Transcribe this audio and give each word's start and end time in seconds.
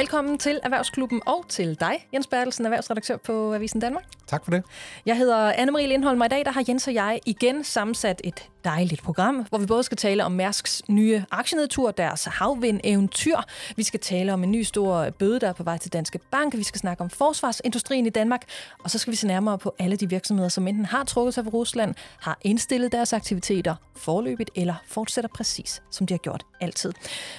Velkommen 0.00 0.38
til 0.38 0.60
Erhvervsklubben 0.62 1.20
og 1.26 1.44
til 1.48 1.80
dig, 1.80 2.06
Jens 2.12 2.26
Bertelsen, 2.26 2.64
erhvervsredaktør 2.64 3.16
på 3.16 3.54
Avisen 3.54 3.80
Danmark. 3.80 4.04
Tak 4.26 4.44
for 4.44 4.50
det. 4.50 4.62
Jeg 5.06 5.16
hedder 5.16 5.52
Anne-Marie 5.52 5.86
Lindholm, 5.86 6.20
og 6.20 6.26
i 6.26 6.28
dag 6.28 6.44
der 6.44 6.50
har 6.50 6.64
Jens 6.68 6.88
og 6.88 6.94
jeg 6.94 7.20
igen 7.26 7.64
sammensat 7.64 8.20
et 8.24 8.48
dejligt 8.64 9.02
program, 9.02 9.46
hvor 9.48 9.58
vi 9.58 9.66
både 9.66 9.82
skal 9.82 9.96
tale 9.96 10.24
om 10.24 10.32
Mærsks 10.32 10.82
nye 10.88 11.24
aktienedtur, 11.30 11.90
deres 11.90 12.24
havvind-eventyr. 12.24 13.36
Vi 13.76 13.82
skal 13.82 14.00
tale 14.00 14.32
om 14.32 14.44
en 14.44 14.50
ny 14.50 14.62
stor 14.62 15.10
bøde, 15.10 15.40
der 15.40 15.48
er 15.48 15.52
på 15.52 15.62
vej 15.62 15.78
til 15.78 15.92
Danske 15.92 16.18
Bank. 16.30 16.56
Vi 16.56 16.62
skal 16.62 16.80
snakke 16.80 17.00
om 17.00 17.10
forsvarsindustrien 17.10 18.06
i 18.06 18.10
Danmark. 18.10 18.42
Og 18.84 18.90
så 18.90 18.98
skal 18.98 19.10
vi 19.10 19.16
se 19.16 19.26
nærmere 19.26 19.58
på 19.58 19.74
alle 19.78 19.96
de 19.96 20.08
virksomheder, 20.08 20.48
som 20.48 20.68
enten 20.68 20.84
har 20.84 21.04
trukket 21.04 21.34
sig 21.34 21.44
fra 21.44 21.50
Rusland, 21.50 21.94
har 22.20 22.38
indstillet 22.42 22.92
deres 22.92 23.12
aktiviteter 23.12 23.74
forløbigt 23.96 24.50
eller 24.54 24.74
fortsætter 24.86 25.30
præcis, 25.34 25.82
som 25.90 26.06
de 26.06 26.14
har 26.14 26.18
gjort 26.18 26.44
altid. 26.60 26.92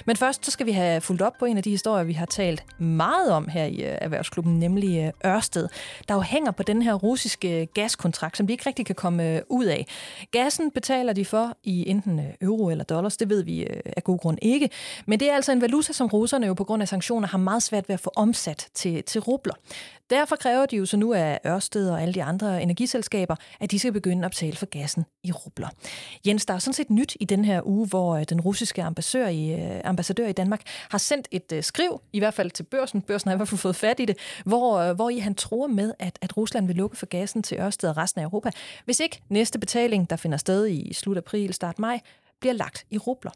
Men 0.06 0.16
først 0.16 0.44
så 0.44 0.50
skal 0.50 0.66
vi 0.66 0.72
have 0.72 1.00
fulgt 1.00 1.22
op 1.22 1.32
på 1.38 1.44
en 1.44 1.56
af 1.56 1.62
de 1.62 1.70
historier, 1.70 2.04
vi 2.04 2.12
har 2.12 2.26
talt 2.26 2.80
meget 2.80 3.30
om 3.30 3.48
her 3.48 3.64
i 3.64 3.76
øh, 3.76 3.98
Erhvervsklubben, 4.00 4.58
nemlig 4.58 5.12
øh, 5.24 5.32
Ørsted, 5.32 5.68
der 6.08 6.14
jo 6.14 6.20
hænger 6.20 6.50
på 6.50 6.62
den 6.62 6.82
her 6.82 6.94
russiske 6.94 7.66
gaskontrakt, 7.74 8.36
som 8.36 8.46
de 8.46 8.52
ikke 8.52 8.66
rigtig 8.66 8.86
kan 8.86 8.94
komme 8.94 9.28
øh, 9.28 9.40
ud 9.48 9.64
af. 9.64 9.86
Gassen 10.30 10.70
betaler 10.70 11.11
de 11.12 11.24
for 11.24 11.56
i 11.62 11.90
enten 11.90 12.18
øh, 12.18 12.26
euro 12.40 12.70
eller 12.70 12.84
dollars, 12.84 13.16
det 13.16 13.28
ved 13.28 13.42
vi 13.44 13.62
øh, 13.62 13.80
af 13.96 14.04
god 14.04 14.18
grund 14.18 14.38
ikke. 14.42 14.70
Men 15.06 15.20
det 15.20 15.30
er 15.30 15.34
altså 15.34 15.52
en 15.52 15.60
valuta, 15.60 15.92
som 15.92 16.06
russerne 16.06 16.46
jo 16.46 16.54
på 16.54 16.64
grund 16.64 16.82
af 16.82 16.88
sanktioner 16.88 17.28
har 17.28 17.38
meget 17.38 17.62
svært 17.62 17.88
ved 17.88 17.94
at 17.94 18.00
få 18.00 18.12
omsat 18.16 18.68
til, 18.74 19.02
til 19.04 19.20
rubler. 19.20 19.54
Derfor 20.10 20.36
kræver 20.36 20.66
de 20.66 20.76
jo 20.76 20.86
så 20.86 20.96
nu 20.96 21.12
af 21.12 21.40
Ørsted 21.46 21.90
og 21.90 22.02
alle 22.02 22.14
de 22.14 22.22
andre 22.22 22.62
energiselskaber, 22.62 23.36
at 23.60 23.70
de 23.70 23.78
skal 23.78 23.92
begynde 23.92 24.24
at 24.24 24.30
betale 24.30 24.56
for 24.56 24.66
gassen 24.66 25.04
i 25.24 25.32
rubler. 25.32 25.68
Jens, 26.26 26.46
der 26.46 26.54
er 26.54 26.58
sådan 26.58 26.74
set 26.74 26.90
nyt 26.90 27.16
i 27.20 27.24
den 27.24 27.44
her 27.44 27.66
uge, 27.66 27.88
hvor 27.88 28.16
øh, 28.16 28.24
den 28.28 28.40
russiske 28.40 28.82
ambassadør 28.82 29.28
i, 29.28 29.52
øh, 29.52 29.80
ambassadør 29.84 30.26
i 30.26 30.32
Danmark 30.32 30.62
har 30.90 30.98
sendt 30.98 31.28
et 31.30 31.52
øh, 31.52 31.62
skriv, 31.62 32.00
i 32.12 32.18
hvert 32.18 32.34
fald 32.34 32.50
til 32.50 32.62
børsen, 32.62 33.02
børsen 33.02 33.28
har 33.28 33.34
i 33.34 33.36
hvert 33.36 33.48
fald 33.48 33.58
fået 33.58 33.76
fat 33.76 34.00
i 34.00 34.04
det, 34.04 34.16
hvor, 34.44 34.92
hvor 34.92 35.10
I 35.10 35.18
han 35.18 35.34
tror 35.34 35.66
med, 35.66 35.92
at, 35.98 36.18
at 36.22 36.36
Rusland 36.36 36.66
vil 36.66 36.76
lukke 36.76 36.96
for 36.96 37.06
gassen 37.06 37.42
til 37.42 37.58
Ørsted 37.58 37.88
og 37.88 37.96
resten 37.96 38.20
af 38.20 38.24
Europa, 38.24 38.50
hvis 38.84 39.00
ikke 39.00 39.20
næste 39.28 39.58
betaling, 39.58 40.10
der 40.10 40.16
finder 40.16 40.38
sted 40.38 40.68
i 40.68 40.92
slut 40.92 41.16
april, 41.16 41.54
start 41.54 41.78
maj, 41.78 42.00
bliver 42.40 42.52
lagt 42.52 42.86
i 42.90 42.98
rubler. 42.98 43.30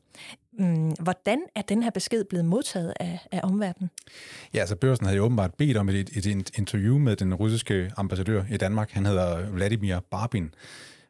Mm, 0.59 0.91
hvordan 1.01 1.39
er 1.55 1.63
den 1.63 1.83
her 1.83 1.91
besked 1.91 2.25
blevet 2.25 2.45
modtaget 2.45 2.93
af, 3.01 3.27
af 3.33 3.41
omverdenen? 3.43 3.91
Ja, 4.55 4.61
altså 4.61 4.77
børsen 4.77 5.07
havde 5.07 5.17
jo 5.17 5.25
åbenbart 5.25 5.55
bedt 5.55 5.77
om 5.77 5.89
et, 5.89 6.11
et, 6.17 6.27
et 6.27 6.51
interview 6.59 6.99
med 6.99 7.17
den 7.17 7.35
russiske 7.35 7.91
ambassadør 7.97 8.45
i 8.51 8.57
Danmark. 8.57 8.91
Han 8.91 9.07
hedder 9.07 9.51
Vladimir 9.51 9.99
Barbin. 10.11 10.55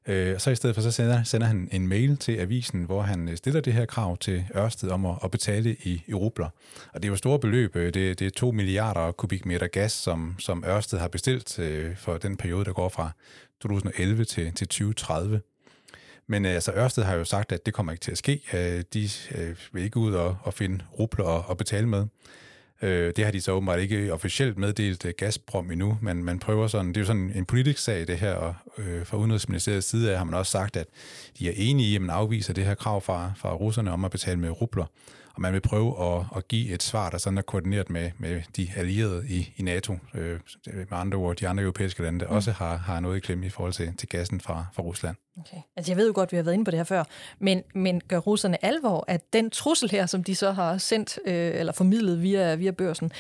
Øh, 0.09 0.39
så 0.39 0.51
i 0.51 0.55
stedet 0.55 0.75
for, 0.75 0.83
så 0.83 0.91
sender, 0.91 1.23
sender 1.23 1.47
han 1.47 1.69
en 1.73 1.89
mail 1.89 2.17
til 2.17 2.33
avisen, 2.37 2.85
hvor 2.85 3.03
han 3.03 3.29
øh, 3.29 3.37
stiller 3.37 3.61
det 3.61 3.73
her 3.73 3.87
krav 3.87 4.17
til 4.17 4.45
Ørsted 4.57 4.91
om 4.91 5.07
at, 5.07 5.15
at 5.25 5.31
betale 5.31 5.77
i, 5.85 6.03
i 6.07 6.15
rubler. 6.15 6.49
Og 6.93 7.03
det 7.03 7.05
er 7.05 7.11
jo 7.11 7.17
store 7.17 7.39
beløb. 7.39 7.77
Øh, 7.77 7.95
det, 7.95 8.19
det 8.19 8.27
er 8.27 8.31
2 8.31 8.51
milliarder 8.51 9.13
kubikmeter 9.13 9.67
gas, 9.67 9.93
som, 9.93 10.35
som 10.39 10.65
Ørsted 10.67 10.99
har 10.99 11.09
bestilt 11.09 11.59
øh, 11.59 11.97
for 11.97 12.19
den 12.19 12.37
periode, 12.37 12.65
der 12.65 12.73
går 12.73 12.89
fra 12.89 13.11
2011 13.61 14.25
til, 14.25 14.53
til 14.55 14.69
2030. 14.69 15.41
Men 16.29 16.45
øh, 16.45 16.55
altså, 16.55 16.73
Ørsted 16.73 17.03
har 17.03 17.15
jo 17.15 17.25
sagt, 17.25 17.53
at 17.53 17.67
det 17.67 17.75
kommer 17.75 17.93
ikke 17.93 18.03
til 18.03 18.13
at 18.13 18.19
ske. 18.19 18.43
Øh, 18.53 18.85
de 18.95 19.09
øh, 19.35 19.57
vil 19.73 19.85
ikke 19.85 19.97
ud 19.97 20.15
og, 20.15 20.37
og 20.43 20.55
finde 20.55 20.85
rubler 20.99 21.25
og, 21.25 21.45
og 21.49 21.57
betale 21.57 21.89
med. 21.89 22.07
Øh, 22.83 23.13
det 23.17 23.25
har 23.25 23.33
de 23.33 23.41
så 23.41 23.53
åbenbart 23.53 23.81
ikke 23.81 24.13
officielt 24.13 24.59
meddelt 24.59 25.05
uh, 25.05 25.11
Gazprom 25.19 25.71
endnu, 25.71 25.99
men 26.03 26.25
man 26.25 26.39
prøver 26.39 26.67
sådan, 26.67 26.89
det 26.89 26.97
er 26.97 27.01
jo 27.01 27.07
sådan 27.07 27.33
en 27.35 27.45
politisk 27.45 27.79
sag 27.79 28.07
det 28.07 28.19
her, 28.19 28.33
og 28.33 28.55
øh, 28.79 29.07
fra 29.07 29.17
Udenrigsministeriets 29.17 29.87
side 29.87 30.11
af 30.11 30.19
har 30.19 30.25
man 30.25 30.35
også 30.35 30.53
sagt, 30.53 30.77
at 30.77 30.87
de 31.39 31.49
er 31.49 31.53
enige 31.57 31.89
i, 31.89 31.95
at 31.95 32.01
man 32.01 32.11
afviser 32.11 32.55
det 32.55 32.65
her 32.65 32.75
krav 32.75 33.01
fra, 33.01 33.33
fra 33.37 33.55
russerne 33.55 33.93
om 33.93 34.05
at 34.05 34.11
betale 34.11 34.39
med 34.39 34.51
rubler, 34.51 34.85
og 35.37 35.43
man 35.43 35.53
vil 35.53 35.61
prøve 35.61 36.17
at, 36.17 36.25
at 36.37 36.49
give 36.49 36.75
et 36.75 36.83
svar, 36.83 37.11
der 37.11 37.19
sådan 37.19 37.39
er 37.39 37.43
koordineret 37.43 37.91
med, 37.91 38.11
med 38.19 38.43
de 38.57 38.69
allierede 38.77 39.25
i, 39.29 39.53
i 39.57 39.63
NATO, 39.63 39.99
øh, 40.15 40.41
med 40.67 40.87
andre 40.91 41.19
ord, 41.19 41.37
de 41.37 41.49
andre 41.49 41.63
europæiske 41.63 42.03
lande, 42.03 42.21
der 42.21 42.27
mm. 42.27 42.37
også 42.37 42.51
har, 42.51 42.77
har 42.77 43.01
noget 43.01 43.17
i 43.17 43.21
klemme 43.21 43.47
i 43.47 43.49
forhold 43.49 43.73
til, 43.73 43.97
til 43.97 44.09
gassen 44.09 44.41
fra, 44.41 44.67
fra 44.73 44.83
Rusland. 44.83 45.17
Okay. 45.41 45.57
Altså 45.77 45.93
jeg 45.93 45.97
ved 45.97 46.07
jo 46.07 46.13
godt, 46.15 46.33
vi 46.33 46.37
har 46.37 46.45
været 46.45 46.55
inde 46.55 46.65
på 46.65 46.71
det 46.71 46.79
her 46.79 46.85
før, 46.85 47.05
men, 47.39 47.63
men 47.75 48.01
gør 48.09 48.19
russerne 48.19 48.65
alvor, 48.65 49.05
at 49.09 49.33
den 49.33 49.51
trussel 49.51 49.91
her, 49.91 50.07
som 50.07 50.25
de 50.25 50.35
så 50.35 50.53
har 50.53 50.79
sendt 50.79 51.19
øh, 51.27 51.35
eller 51.35 51.73
formidlet 51.73 52.23
via, 52.23 52.55
via 52.55 52.71
børsen, 52.71 53.13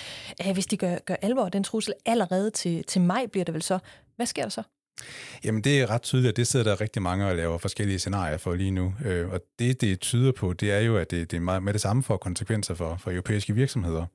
øh, 0.46 0.52
hvis 0.52 0.66
de 0.66 0.76
gør, 0.76 0.98
gør 0.98 1.16
alvor 1.22 1.48
den 1.48 1.64
trussel 1.64 1.94
allerede 2.06 2.50
til, 2.50 2.84
til 2.84 3.00
maj, 3.00 3.26
bliver 3.26 3.44
det 3.44 3.54
vel 3.54 3.62
så, 3.62 3.78
hvad 4.16 4.26
sker 4.26 4.42
der 4.42 4.48
så? 4.48 4.62
Jamen 5.44 5.64
det 5.64 5.80
er 5.80 5.90
ret 5.90 6.02
tydeligt, 6.02 6.28
at 6.28 6.36
det 6.36 6.46
sidder 6.46 6.64
der 6.64 6.80
rigtig 6.80 7.02
mange 7.02 7.26
og 7.26 7.36
laver 7.36 7.58
forskellige 7.58 7.98
scenarier 7.98 8.36
for 8.36 8.54
lige 8.54 8.70
nu. 8.70 8.94
Øh, 9.04 9.28
og 9.28 9.40
det, 9.58 9.80
det 9.80 10.00
tyder 10.00 10.32
på, 10.32 10.52
det 10.52 10.72
er 10.72 10.80
jo, 10.80 10.96
at 10.96 11.10
det, 11.10 11.30
det 11.30 11.36
er 11.36 11.40
meget 11.40 11.62
med 11.62 11.72
det 11.72 11.80
samme 11.80 12.02
for 12.02 12.16
konsekvenser 12.16 12.74
for, 12.74 12.96
for 13.00 13.10
europæiske 13.10 13.54
virksomheder. 13.54 14.06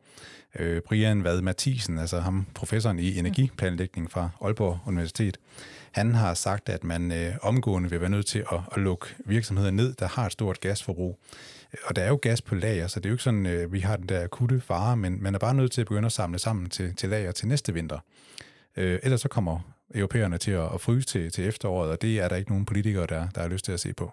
Øh, 0.59 0.81
Brian 0.81 1.23
Vad 1.23 1.41
Mathisen, 1.41 1.97
altså 1.97 2.19
ham 2.19 2.47
professoren 2.53 2.99
i 2.99 3.17
energiplanlægning 3.17 4.11
fra 4.11 4.29
Aalborg 4.41 4.79
Universitet, 4.85 5.37
han 5.91 6.15
har 6.15 6.33
sagt, 6.33 6.69
at 6.69 6.83
man 6.83 7.11
øh, 7.11 7.33
omgående 7.41 7.89
vil 7.89 8.01
være 8.01 8.09
nødt 8.09 8.25
til 8.25 8.39
at, 8.39 8.59
at 8.75 8.81
lukke 8.81 9.05
virksomheder 9.25 9.71
ned, 9.71 9.93
der 9.93 10.07
har 10.07 10.25
et 10.25 10.31
stort 10.31 10.59
gasforbrug. 10.59 11.19
Øh, 11.73 11.79
og 11.85 11.95
der 11.95 12.01
er 12.01 12.07
jo 12.07 12.19
gas 12.21 12.41
på 12.41 12.55
lager, 12.55 12.87
så 12.87 12.99
det 12.99 13.05
er 13.05 13.09
jo 13.09 13.13
ikke 13.13 13.23
sådan, 13.23 13.45
øh, 13.45 13.73
vi 13.73 13.79
har 13.79 13.97
den 13.97 14.09
der 14.09 14.23
akutte 14.23 14.61
fare, 14.61 14.97
men 14.97 15.23
man 15.23 15.35
er 15.35 15.39
bare 15.39 15.53
nødt 15.53 15.71
til 15.71 15.81
at 15.81 15.87
begynde 15.87 16.05
at 16.05 16.11
samle 16.11 16.39
sammen 16.39 16.69
til, 16.69 16.95
til 16.95 17.09
lager 17.09 17.31
til 17.31 17.47
næste 17.47 17.73
vinter. 17.73 17.99
Øh, 18.77 18.99
ellers 19.03 19.21
så 19.21 19.27
kommer 19.27 19.59
europæerne 19.95 20.37
til 20.37 20.51
at, 20.51 20.73
at 20.73 20.81
fryse 20.81 21.07
til, 21.07 21.31
til 21.31 21.47
efteråret, 21.47 21.91
og 21.91 22.01
det 22.01 22.19
er 22.19 22.27
der 22.27 22.35
ikke 22.35 22.51
nogen 22.51 22.65
politikere, 22.65 23.07
der, 23.07 23.27
der 23.35 23.41
har 23.41 23.47
lyst 23.47 23.65
til 23.65 23.71
at 23.71 23.79
se 23.79 23.93
på. 23.93 24.11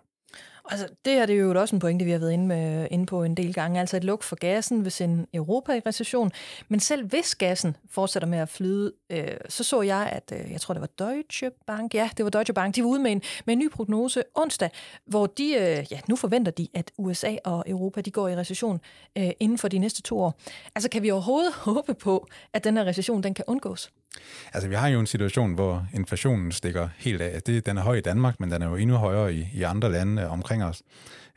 Altså, 0.70 0.88
det 1.04 1.12
her 1.12 1.26
det 1.26 1.34
er 1.34 1.40
jo 1.40 1.60
også 1.60 1.76
en 1.76 1.80
pointe, 1.80 2.04
vi 2.04 2.10
har 2.10 2.18
været 2.18 2.32
inde, 2.32 2.46
med, 2.46 2.88
inde 2.90 3.06
på 3.06 3.22
en 3.22 3.34
del 3.34 3.54
gange. 3.54 3.80
Altså 3.80 3.96
et 3.96 4.04
luk 4.04 4.22
for 4.22 4.36
gassen 4.36 4.84
vil 4.84 4.92
sende 4.92 5.26
Europa 5.34 5.72
i 5.72 5.80
recession. 5.86 6.32
Men 6.68 6.80
selv 6.80 7.06
hvis 7.06 7.34
gassen 7.34 7.76
fortsætter 7.90 8.28
med 8.28 8.38
at 8.38 8.48
flyde, 8.48 8.92
øh, 9.10 9.36
så 9.48 9.64
så 9.64 9.82
jeg, 9.82 10.08
at 10.12 10.32
øh, 10.40 10.52
jeg 10.52 10.60
tror, 10.60 10.74
det 10.74 10.80
var 10.80 11.06
Deutsche 11.06 11.50
Bank. 11.66 11.94
Ja, 11.94 12.10
det 12.16 12.24
var 12.24 12.30
Deutsche 12.30 12.54
Bank. 12.54 12.74
De 12.74 12.82
var 12.82 12.88
ude 12.88 13.00
med 13.00 13.12
en, 13.12 13.22
med 13.46 13.52
en 13.52 13.58
ny 13.58 13.70
prognose 13.70 14.22
onsdag, 14.34 14.70
hvor 15.06 15.26
de, 15.26 15.44
øh, 15.44 15.92
ja, 15.92 16.00
nu 16.08 16.16
forventer 16.16 16.52
de, 16.52 16.68
at 16.74 16.92
USA 16.98 17.36
og 17.44 17.64
Europa 17.66 18.00
de 18.00 18.10
går 18.10 18.28
i 18.28 18.36
recession 18.36 18.80
øh, 19.18 19.30
inden 19.40 19.58
for 19.58 19.68
de 19.68 19.78
næste 19.78 20.02
to 20.02 20.20
år. 20.20 20.40
Altså, 20.74 20.90
kan 20.90 21.02
vi 21.02 21.10
overhovedet 21.10 21.52
håbe 21.68 21.94
på, 21.94 22.26
at 22.52 22.64
den 22.64 22.76
her 22.76 22.84
recession 22.84 23.22
den 23.22 23.34
kan 23.34 23.44
undgås? 23.46 23.90
Altså, 24.52 24.68
vi 24.68 24.74
har 24.74 24.88
jo 24.88 25.00
en 25.00 25.06
situation, 25.06 25.54
hvor 25.54 25.86
inflationen 25.94 26.52
stikker 26.52 26.88
helt 26.96 27.20
af. 27.20 27.42
Det, 27.42 27.66
den 27.66 27.78
er 27.78 27.82
høj 27.82 27.96
i 27.96 28.00
Danmark, 28.00 28.40
men 28.40 28.50
den 28.50 28.62
er 28.62 28.68
jo 28.68 28.76
endnu 28.76 28.96
højere 28.96 29.34
i, 29.34 29.48
i 29.54 29.62
andre 29.62 29.92
lande 29.92 30.28
omkring 30.28 30.64
os. 30.64 30.82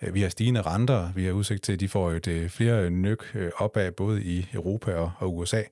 Øh, 0.01 0.13
vi 0.13 0.21
har 0.21 0.29
stigende 0.29 0.61
renter. 0.61 1.11
Vi 1.15 1.25
har 1.25 1.31
udsigt 1.31 1.63
til, 1.63 1.73
at 1.73 1.79
de 1.79 1.89
får 1.89 2.11
et 2.11 2.51
flere 2.51 2.89
nyk 2.89 3.31
øh, 3.35 3.51
opad, 3.57 3.91
både 3.91 4.23
i 4.23 4.47
Europa 4.53 4.93
og, 4.93 5.11
og 5.17 5.37
USA. 5.37 5.63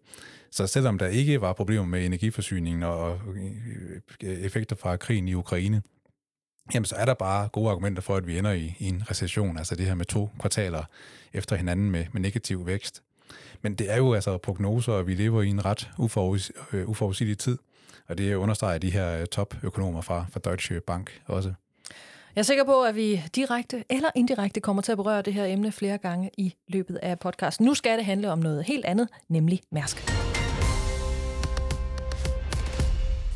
Så 0.51 0.67
selvom 0.67 0.97
der 0.97 1.07
ikke 1.07 1.41
var 1.41 1.53
problemer 1.53 1.85
med 1.85 2.05
energiforsyningen 2.05 2.83
og 2.83 3.19
øh, 4.23 4.29
effekter 4.29 4.75
fra 4.75 4.97
krigen 4.97 5.27
i 5.27 5.33
Ukraine, 5.33 5.81
jamen 6.73 6.85
så 6.85 6.95
er 6.95 7.05
der 7.05 7.13
bare 7.13 7.47
gode 7.47 7.69
argumenter 7.69 8.01
for, 8.01 8.15
at 8.15 8.27
vi 8.27 8.37
ender 8.37 8.51
i, 8.51 8.75
i 8.79 8.87
en 8.87 9.03
recession, 9.09 9.57
altså 9.57 9.75
det 9.75 9.85
her 9.85 9.95
med 9.95 10.05
to 10.05 10.29
kvartaler 10.39 10.83
efter 11.33 11.55
hinanden 11.55 11.91
med, 11.91 12.05
med 12.13 12.21
negativ 12.21 12.67
vækst. 12.67 13.03
Men 13.61 13.75
det 13.75 13.91
er 13.91 13.97
jo 13.97 14.13
altså 14.13 14.37
prognoser, 14.37 14.93
og 14.93 15.07
vi 15.07 15.13
lever 15.13 15.41
i 15.41 15.47
en 15.47 15.65
ret 15.65 15.89
uforudsigelig 15.97 16.73
øh, 16.73 16.89
uforudsigelig 16.89 17.37
tid. 17.37 17.57
Og 18.07 18.17
det 18.17 18.35
understreger 18.35 18.77
de 18.77 18.89
her 18.89 19.19
øh, 19.19 19.25
topøkonomer 19.25 20.01
fra, 20.01 20.25
fra 20.31 20.39
Deutsche 20.39 20.79
Bank 20.79 21.21
også. 21.25 21.53
Jeg 22.35 22.41
er 22.41 22.45
sikker 22.45 22.63
på, 22.63 22.83
at 22.83 22.95
vi 22.95 23.21
direkte 23.35 23.83
eller 23.89 24.09
indirekte 24.15 24.59
kommer 24.59 24.81
til 24.81 24.91
at 24.91 24.97
berøre 24.97 25.21
det 25.21 25.33
her 25.33 25.45
emne 25.45 25.71
flere 25.71 25.97
gange 25.97 26.29
i 26.37 26.55
løbet 26.67 26.95
af 26.95 27.19
podcasten. 27.19 27.65
Nu 27.65 27.73
skal 27.73 27.97
det 27.97 28.05
handle 28.05 28.31
om 28.31 28.39
noget 28.39 28.63
helt 28.63 28.85
andet, 28.85 29.07
nemlig 29.29 29.61
Mærsk. 29.71 30.28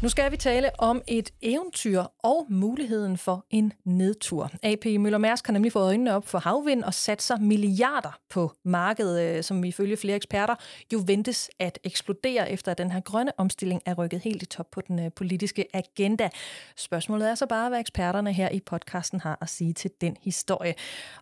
Nu 0.03 0.09
skal 0.09 0.31
vi 0.31 0.37
tale 0.37 0.69
om 0.79 1.01
et 1.07 1.29
eventyr 1.41 2.03
og 2.23 2.45
muligheden 2.49 3.17
for 3.17 3.45
en 3.49 3.73
nedtur. 3.85 4.51
AP 4.63 4.85
Møller 4.85 5.17
Mærsk 5.17 5.45
har 5.45 5.53
nemlig 5.53 5.71
fået 5.71 5.83
øjnene 5.83 6.15
op 6.15 6.27
for 6.27 6.39
havvind 6.39 6.83
og 6.83 6.93
sat 6.93 7.21
sig 7.21 7.41
milliarder 7.41 8.19
på 8.29 8.51
markedet, 8.65 9.21
øh, 9.21 9.43
som 9.43 9.63
ifølge 9.63 9.97
flere 9.97 10.15
eksperter 10.15 10.55
jo 10.93 11.03
ventes 11.07 11.49
at 11.59 11.79
eksplodere 11.83 12.51
efter 12.51 12.71
at 12.71 12.77
den 12.77 12.91
her 12.91 12.99
grønne 12.99 13.31
omstilling 13.37 13.81
er 13.85 13.93
rykket 13.93 14.19
helt 14.19 14.43
i 14.43 14.45
top 14.45 14.71
på 14.71 14.81
den 14.81 14.99
øh, 14.99 15.11
politiske 15.15 15.65
agenda. 15.73 16.29
Spørgsmålet 16.77 17.29
er 17.29 17.35
så 17.35 17.45
bare, 17.45 17.69
hvad 17.69 17.79
eksperterne 17.79 18.33
her 18.33 18.49
i 18.49 18.59
podcasten 18.59 19.21
har 19.21 19.37
at 19.41 19.49
sige 19.49 19.73
til 19.73 19.91
den 20.01 20.17
historie. 20.21 20.75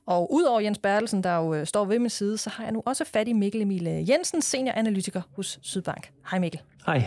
Og 0.05 0.33
udover 0.33 0.59
Jens 0.59 0.77
Bertelsen, 0.77 1.23
der 1.23 1.35
jo 1.35 1.53
øh, 1.53 1.67
står 1.67 1.85
ved 1.85 1.99
min 1.99 2.09
side, 2.09 2.37
så 2.37 2.49
har 2.49 2.63
jeg 2.63 2.73
nu 2.73 2.83
også 2.85 3.05
fat 3.05 3.27
i 3.27 3.33
Mikkel 3.33 3.61
Emil 3.61 3.83
Jensen, 3.83 4.41
senioranalytiker 4.41 5.21
hos 5.35 5.59
Sydbank. 5.61 6.11
Hej 6.29 6.39
Mikkel. 6.39 6.61
Hej. 6.85 7.03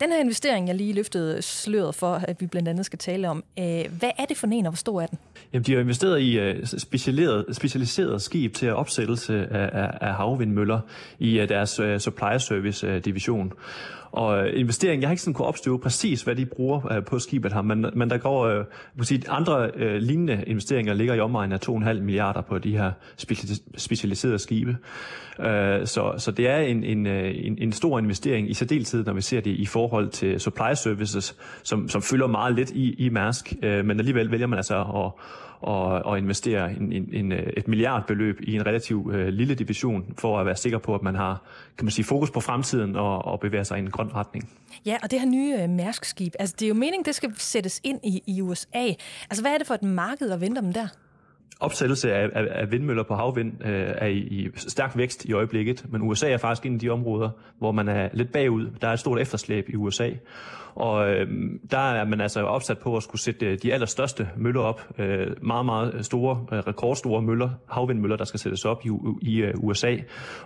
Den 0.00 0.12
her 0.12 0.20
investering, 0.20 0.68
jeg 0.68 0.76
lige 0.76 0.92
løftede 0.92 1.42
sløret 1.42 1.94
for, 1.94 2.14
at 2.14 2.40
vi 2.40 2.46
blandt 2.46 2.68
andet 2.68 2.86
skal 2.86 2.98
tale 2.98 3.28
om, 3.28 3.44
øh, 3.58 3.84
hvad 3.98 4.10
er 4.18 4.24
det 4.24 4.36
for 4.36 4.46
en, 4.46 4.66
og 4.66 4.72
hvor 4.72 4.76
stor 4.76 5.00
er 5.00 5.06
den? 5.06 5.18
Jamen, 5.52 5.64
de 5.64 5.72
har 5.72 5.80
investeret 5.80 6.20
i 6.20 6.50
uh, 6.50 6.64
specialiseret, 6.64 7.56
specialiseret 7.56 8.22
skib 8.22 8.54
til 8.54 8.74
opsættelse 8.74 9.46
af, 9.50 9.90
af, 10.00 10.14
havvindmøller 10.14 10.80
i 11.18 11.40
uh, 11.42 11.48
deres 11.48 11.80
supply 12.02 12.38
service 12.38 12.98
division. 13.00 13.52
Og 14.12 14.46
øh, 14.46 14.60
investeringen, 14.60 15.02
jeg 15.02 15.08
har 15.08 15.12
ikke 15.12 15.22
sådan 15.22 15.34
kunne 15.34 15.48
opstøve 15.48 15.78
præcis, 15.78 16.22
hvad 16.22 16.34
de 16.34 16.46
bruger 16.46 16.92
øh, 16.92 17.04
på 17.04 17.18
skibet 17.18 17.52
her, 17.52 17.62
men, 17.62 17.86
men 17.94 18.10
der 18.10 18.18
går 18.18 18.44
øh, 18.46 18.64
sige, 19.02 19.22
andre 19.28 19.70
øh, 19.74 19.94
lignende 19.94 20.44
investeringer 20.46 20.94
ligger 20.94 21.14
i 21.14 21.20
omegnen 21.20 21.52
af 21.52 21.68
2,5 21.68 22.00
milliarder 22.00 22.40
på 22.40 22.58
de 22.58 22.76
her 22.76 22.92
specialiserede 23.76 24.38
skibe. 24.38 24.76
Øh, 25.40 25.86
så, 25.86 26.14
så 26.18 26.30
det 26.30 26.48
er 26.48 26.58
en, 26.58 26.84
en, 26.84 27.06
øh, 27.06 27.34
en, 27.34 27.58
en 27.58 27.72
stor 27.72 27.98
investering 27.98 28.50
i 28.50 28.54
særdeleshed, 28.54 29.04
når 29.04 29.12
vi 29.12 29.20
ser 29.20 29.40
det 29.40 29.50
i 29.50 29.66
forhold 29.66 30.08
til 30.08 30.40
supply 30.40 30.74
services, 30.74 31.36
som, 31.62 31.88
som 31.88 32.02
fylder 32.02 32.26
meget 32.26 32.54
lidt 32.54 32.70
i, 32.70 32.94
i 32.94 33.08
Mærsk, 33.08 33.52
øh, 33.62 33.84
men 33.84 33.98
alligevel 33.98 34.30
vælger 34.30 34.46
man 34.46 34.56
altså 34.56 34.80
at 34.80 35.10
og, 35.60 35.84
og 35.84 36.18
investere 36.18 36.72
en, 36.72 36.92
en, 36.92 37.08
en, 37.12 37.32
et 37.32 37.68
milliardbeløb 37.68 38.40
i 38.42 38.54
en 38.54 38.66
relativt 38.66 39.14
øh, 39.14 39.28
lille 39.28 39.54
division, 39.54 40.14
for 40.18 40.38
at 40.38 40.46
være 40.46 40.56
sikker 40.56 40.78
på, 40.78 40.94
at 40.94 41.02
man 41.02 41.14
har 41.14 41.42
kan 41.78 41.84
man 41.84 41.90
sige, 41.90 42.04
fokus 42.04 42.30
på 42.30 42.40
fremtiden 42.40 42.96
og, 42.96 43.24
og 43.24 43.40
bevæger 43.40 43.64
sig 43.64 43.78
i 43.78 43.80
en 43.80 43.90
grøn 43.90 44.14
retning. 44.14 44.50
Ja, 44.86 44.96
og 45.02 45.10
det 45.10 45.20
her 45.20 45.26
nye 45.26 45.56
øh, 45.62 45.68
Mærsk-skib, 45.68 46.32
altså 46.38 46.56
det 46.58 46.66
er 46.66 46.68
jo 46.68 46.74
meningen, 46.74 47.04
det 47.04 47.14
skal 47.14 47.30
sættes 47.36 47.80
ind 47.84 48.00
i, 48.04 48.22
i 48.26 48.42
USA. 48.42 48.86
Altså 49.30 49.42
hvad 49.42 49.52
er 49.52 49.58
det 49.58 49.66
for 49.66 49.74
et 49.74 49.82
marked, 49.82 50.28
der 50.28 50.36
venter 50.36 50.62
dem 50.62 50.72
der? 50.72 50.88
opsættelse 51.60 52.14
af, 52.14 52.28
af, 52.34 52.46
af 52.50 52.72
vindmøller 52.72 53.02
på 53.02 53.14
havvind 53.14 53.52
øh, 53.64 53.88
er 53.98 54.06
i, 54.06 54.18
i 54.18 54.50
stærk 54.56 54.96
vækst 54.96 55.24
i 55.24 55.32
øjeblikket, 55.32 55.84
men 55.88 56.02
USA 56.02 56.30
er 56.30 56.36
faktisk 56.36 56.66
en 56.66 56.74
af 56.74 56.80
de 56.80 56.90
områder, 56.90 57.30
hvor 57.58 57.72
man 57.72 57.88
er 57.88 58.08
lidt 58.12 58.32
bagud. 58.32 58.70
Der 58.80 58.88
er 58.88 58.92
et 58.92 59.00
stort 59.00 59.20
efterslæb 59.20 59.68
i 59.68 59.76
USA, 59.76 60.10
og 60.78 61.10
øh, 61.10 61.28
der 61.70 61.78
er 61.78 62.04
man 62.04 62.20
altså 62.20 62.42
opsat 62.42 62.78
på 62.78 62.96
at 62.96 63.02
skulle 63.02 63.20
sætte 63.20 63.46
øh, 63.46 63.58
de 63.62 63.74
allerstørste 63.74 64.28
møller 64.36 64.60
op. 64.60 64.88
Øh, 64.98 65.26
meget, 65.42 65.66
meget 65.66 66.06
store, 66.06 66.46
øh, 66.52 66.58
rekordstore 66.58 67.22
møller, 67.22 67.50
havvindmøller, 67.68 68.16
der 68.16 68.24
skal 68.24 68.40
sættes 68.40 68.64
op 68.64 68.86
i, 68.86 68.90
i 69.22 69.40
øh, 69.40 69.54
uh, 69.58 69.64
USA. 69.64 69.96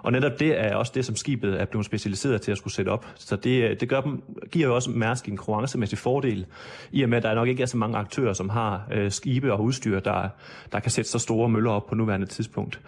Og 0.02 0.12
netop 0.12 0.40
det 0.40 0.60
er 0.60 0.74
også 0.74 0.92
det, 0.94 1.04
som 1.04 1.16
skibet 1.16 1.60
er 1.60 1.64
blevet 1.64 1.86
specialiseret 1.86 2.40
til 2.40 2.52
at 2.52 2.58
skulle 2.58 2.74
sætte 2.74 2.88
op. 2.88 3.06
Så 3.14 3.36
det, 3.36 3.70
øh, 3.70 3.80
det 3.80 3.88
gør 3.88 4.00
dem, 4.00 4.22
giver 4.50 4.66
jo 4.66 4.74
også 4.74 4.90
Mærsk 4.90 5.28
en 5.28 5.36
konkurrencemæssig 5.36 5.98
fordel, 5.98 6.46
i 6.92 7.02
og 7.02 7.08
med, 7.08 7.16
at 7.16 7.22
der 7.22 7.34
nok 7.34 7.48
ikke 7.48 7.62
er 7.62 7.66
så 7.66 7.76
mange 7.76 7.98
aktører, 7.98 8.32
som 8.32 8.48
har 8.48 8.88
øh, 8.92 9.10
skibe 9.10 9.52
og 9.52 9.62
udstyr, 9.62 10.00
der, 10.00 10.28
der 10.72 10.80
kan 10.80 10.90
sætte 10.90 11.10
så 11.10 11.18
store 11.18 11.48
møller 11.48 11.70
op 11.70 11.86
på 11.86 11.94
nuværende 11.94 12.26
tidspunkt. 12.26 12.80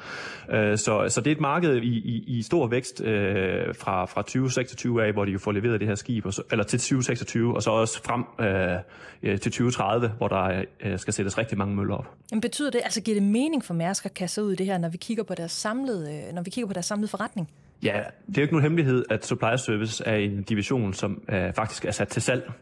Øh, 0.50 0.78
så, 0.78 1.06
så 1.08 1.20
det 1.20 1.30
er 1.30 1.34
et 1.34 1.40
marked 1.40 1.76
i, 1.76 1.88
i, 1.88 2.24
i 2.26 2.42
stor 2.42 2.66
vækst 2.66 3.00
øh, 3.00 3.74
fra, 3.74 4.04
fra 4.04 4.22
2026 4.22 5.04
af, 5.04 5.12
hvor 5.12 5.24
de 5.24 5.32
jo 5.32 5.38
får 5.38 5.52
leveret 5.52 5.80
det 5.80 5.88
her 5.88 5.94
skib, 5.94 6.26
og 6.26 6.34
så, 6.34 6.42
eller 6.50 6.64
til 6.64 6.78
2026 6.78 7.33
2020, 7.34 7.54
og 7.56 7.62
så 7.62 7.70
også 7.70 8.02
frem 8.02 8.24
øh, 8.38 9.38
til 9.40 9.52
2030, 9.52 10.08
hvor 10.08 10.28
der 10.28 10.64
øh, 10.80 10.98
skal 10.98 11.14
sættes 11.14 11.38
rigtig 11.38 11.58
mange 11.58 11.76
møller 11.76 11.94
op. 11.94 12.10
Men 12.30 12.40
betyder 12.40 12.70
det, 12.70 12.80
altså 12.84 13.00
giver 13.00 13.20
det 13.20 13.28
mening 13.28 13.64
for 13.64 13.74
Mærsk 13.74 14.06
at 14.06 14.14
kaste 14.14 14.44
ud 14.44 14.52
i 14.52 14.56
det 14.56 14.66
her, 14.66 14.78
når 14.78 14.88
vi 14.88 14.96
kigger 14.96 15.24
på 15.24 15.34
deres 15.34 15.52
samlede, 15.52 16.14
øh, 16.14 16.34
når 16.34 16.42
vi 16.42 16.50
kigger 16.50 16.66
på 16.66 16.72
deres 16.72 16.86
samlede 16.86 17.08
forretning? 17.08 17.50
Ja, 17.82 18.02
det 18.26 18.38
er 18.38 18.40
jo 18.40 18.42
ikke 18.42 18.54
nogen 18.54 18.62
hemmelighed, 18.62 19.04
at 19.10 19.26
supply 19.26 19.56
service 19.56 20.04
er 20.06 20.16
en 20.16 20.42
division, 20.42 20.94
som 20.94 21.22
øh, 21.28 21.52
faktisk 21.52 21.84
er 21.84 21.90
sat 21.90 22.08
til 22.08 22.22
salg. 22.22 22.52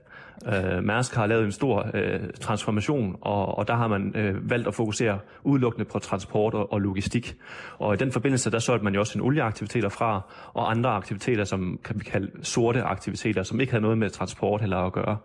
Øh, 0.46 0.84
Mærsk 0.84 1.14
har 1.14 1.26
lavet 1.26 1.44
en 1.44 1.52
stor 1.52 1.90
øh, 1.94 2.20
transformation, 2.40 3.16
og, 3.20 3.58
og 3.58 3.68
der 3.68 3.74
har 3.74 3.88
man 3.88 4.12
øh, 4.16 4.50
valgt 4.50 4.68
at 4.68 4.74
fokusere 4.74 5.18
udelukkende 5.44 5.84
på 5.84 5.98
transport 5.98 6.54
og, 6.54 6.72
og 6.72 6.80
logistik. 6.80 7.36
Og 7.78 7.94
i 7.94 7.96
den 7.96 8.12
forbindelse, 8.12 8.50
der 8.50 8.58
solgte 8.58 8.84
man 8.84 8.94
jo 8.94 9.00
også 9.00 9.18
en 9.18 9.24
olieaktiviteter 9.24 9.88
fra, 9.88 10.20
og 10.54 10.70
andre 10.70 10.90
aktiviteter, 10.90 11.44
som 11.44 11.78
kan 11.84 11.98
vi 11.98 12.04
kalde 12.04 12.30
sorte 12.42 12.82
aktiviteter, 12.82 13.42
som 13.42 13.60
ikke 13.60 13.72
havde 13.72 13.82
noget 13.82 13.98
med 13.98 14.10
transport 14.10 14.60
heller 14.60 14.76
at 14.76 14.92
gøre. 14.92 15.16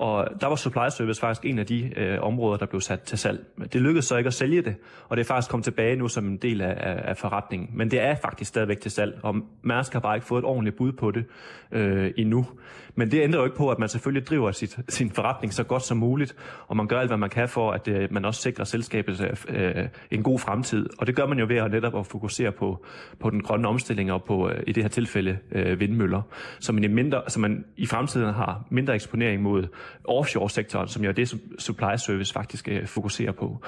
Og 0.00 0.28
der 0.40 0.46
var 0.46 0.56
supply 0.56 0.88
service 0.90 1.20
faktisk 1.20 1.44
en 1.44 1.58
af 1.58 1.66
de 1.66 1.92
øh, 1.96 2.18
områder, 2.22 2.56
der 2.56 2.66
blev 2.66 2.80
sat 2.80 3.00
til 3.00 3.18
salg. 3.18 3.46
Det 3.72 3.82
lykkedes 3.82 4.04
så 4.04 4.16
ikke 4.16 4.28
at 4.28 4.34
sælge 4.34 4.62
det, 4.62 4.74
og 5.08 5.16
det 5.16 5.22
er 5.22 5.26
faktisk 5.26 5.50
kommet 5.50 5.64
tilbage 5.64 5.96
nu 5.96 6.08
som 6.08 6.26
en 6.26 6.36
del 6.36 6.60
af, 6.60 6.74
af, 6.76 7.10
af 7.10 7.16
forretningen. 7.16 7.68
Men 7.72 7.90
det 7.90 8.00
er 8.00 8.14
faktisk 8.14 8.48
stadigvæk 8.48 8.80
til 8.80 8.90
salg, 8.90 9.18
og 9.22 9.34
Mærsk 9.62 9.92
har 9.92 10.00
bare 10.00 10.16
ikke 10.16 10.26
fået 10.26 10.38
et 10.38 10.44
ordentligt 10.44 10.76
bud 10.76 10.92
på 10.92 11.10
det 11.10 11.24
øh, 11.72 12.10
endnu. 12.16 12.46
Men 12.94 13.10
det 13.10 13.22
ændrer 13.22 13.40
jo 13.40 13.44
ikke 13.44 13.56
på, 13.56 13.70
at 13.70 13.78
man 13.78 13.88
selvfølgelig 13.88 14.26
driver 14.26 14.52
sit, 14.52 14.78
sin 14.88 15.10
forretning 15.10 15.52
så 15.52 15.64
godt 15.64 15.82
som 15.82 15.96
muligt, 15.96 16.36
og 16.68 16.76
man 16.76 16.86
gør 16.86 17.00
alt, 17.00 17.10
hvad 17.10 17.18
man 17.18 17.30
kan 17.30 17.48
for, 17.48 17.72
at 17.72 17.88
øh, 17.88 18.12
man 18.12 18.24
også 18.24 18.42
sikrer 18.42 18.64
selskabet 18.64 19.44
øh, 19.48 19.88
en 20.10 20.22
god 20.22 20.38
fremtid. 20.38 20.86
Og 20.98 21.06
det 21.06 21.16
gør 21.16 21.26
man 21.26 21.38
jo 21.38 21.46
ved 21.48 21.56
at 21.56 21.70
netop 21.70 21.98
at 21.98 22.06
fokusere 22.06 22.52
på, 22.52 22.84
på 23.20 23.30
den 23.30 23.42
grønne 23.42 23.68
omstilling 23.68 24.12
og 24.12 24.24
på, 24.24 24.48
øh, 24.48 24.62
i 24.66 24.72
det 24.72 24.84
her 24.84 24.88
tilfælde, 24.88 25.38
øh, 25.52 25.80
vindmøller, 25.80 26.22
så 26.60 26.72
man, 26.72 26.84
i 26.84 26.88
mindre, 26.88 27.22
så 27.28 27.40
man 27.40 27.64
i 27.76 27.86
fremtiden 27.86 28.34
har 28.34 28.64
mindre 28.70 28.94
eksponering 28.94 29.42
mod 29.42 29.66
offshore-sektoren, 30.04 30.88
som 30.88 31.02
jo 31.02 31.08
er 31.08 31.12
det, 31.12 31.28
som 31.28 31.40
supply 31.58 31.96
service 31.96 32.32
faktisk 32.32 32.68
øh, 32.68 32.86
fokuserer 32.86 33.32
på. 33.32 33.62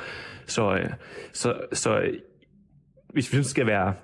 Så, 0.46 0.74
øh, 0.74 0.90
så, 1.32 1.60
så 1.72 1.98
øh, 1.98 2.14
hvis 3.12 3.32
vi 3.32 3.42
skal 3.42 3.66
være 3.66 3.94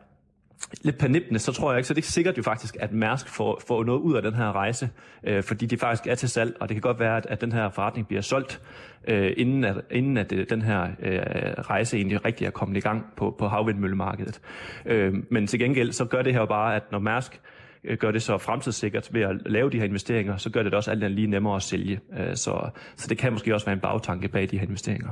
lidt 0.83 0.99
panippende, 0.99 1.39
så 1.39 1.53
tror 1.53 1.71
jeg 1.73 1.79
ikke, 1.79 1.89
så 1.89 1.95
det 1.95 1.99
er 1.99 2.03
ikke 2.03 2.13
sikkert 2.13 2.39
jo 2.39 2.43
faktisk, 2.43 2.77
at 2.81 2.93
Mærsk 2.93 3.29
får, 3.29 3.63
får 3.69 3.85
noget 3.85 4.01
ud 4.01 4.17
af 4.17 4.23
den 4.23 4.35
her 4.35 4.53
rejse, 4.53 4.91
øh, 5.25 5.43
fordi 5.43 5.67
de 5.67 5.79
faktisk 5.79 6.07
er 6.07 6.15
til 6.15 6.29
salg, 6.29 6.57
og 6.61 6.69
det 6.69 6.75
kan 6.75 6.83
godt 6.83 7.01
være, 7.01 7.17
at, 7.17 7.27
at 7.27 7.41
den 7.41 7.53
her 7.53 7.71
forretning 7.71 8.09
bliver 8.09 8.23
solgt, 8.23 8.61
øh, 9.09 9.33
inden 9.37 9.65
at, 9.65 9.77
inden 9.91 10.17
at 10.17 10.33
øh, 10.33 10.47
den 10.51 10.63
her 10.63 10.83
øh, 10.83 11.21
rejse 11.59 11.97
egentlig 11.97 12.25
rigtig 12.25 12.47
er 12.47 12.51
kommet 12.51 12.77
i 12.77 12.81
gang 12.81 13.07
på, 13.17 13.37
på 13.39 13.49
havvindmøllemarkedet. 13.49 14.41
Øh, 14.87 15.15
men 15.31 15.47
til 15.47 15.59
gengæld, 15.59 15.93
så 15.93 16.05
gør 16.05 16.23
det 16.23 16.33
her 16.33 16.41
jo 16.41 16.47
bare, 16.47 16.77
at 16.77 16.93
når 16.93 16.99
Mærsk 16.99 17.33
Øh, 17.33 17.59
Øh, 17.85 17.99
gør 17.99 18.11
det 18.11 18.23
så 18.23 18.39
fremtidssikkert 18.39 19.09
ved 19.13 19.23
at 19.23 19.37
lave 19.47 19.71
de 19.71 19.79
her 19.79 19.85
investeringer, 19.85 20.37
så 20.37 20.51
gør 20.51 20.63
det, 20.63 20.73
det 20.73 20.77
også 20.77 20.91
alt 20.91 21.13
lige 21.13 21.27
nemmere 21.27 21.57
at 21.57 21.63
sælge. 21.63 22.01
Øh, 22.19 22.37
så, 22.37 22.71
så 22.97 23.07
det 23.09 23.19
kan 23.19 23.33
måske 23.33 23.55
også 23.55 23.67
være 23.67 23.75
en 23.75 23.81
bagtanke 23.81 24.29
bag 24.29 24.51
de 24.51 24.59
her 24.59 24.67
investeringer. 24.67 25.09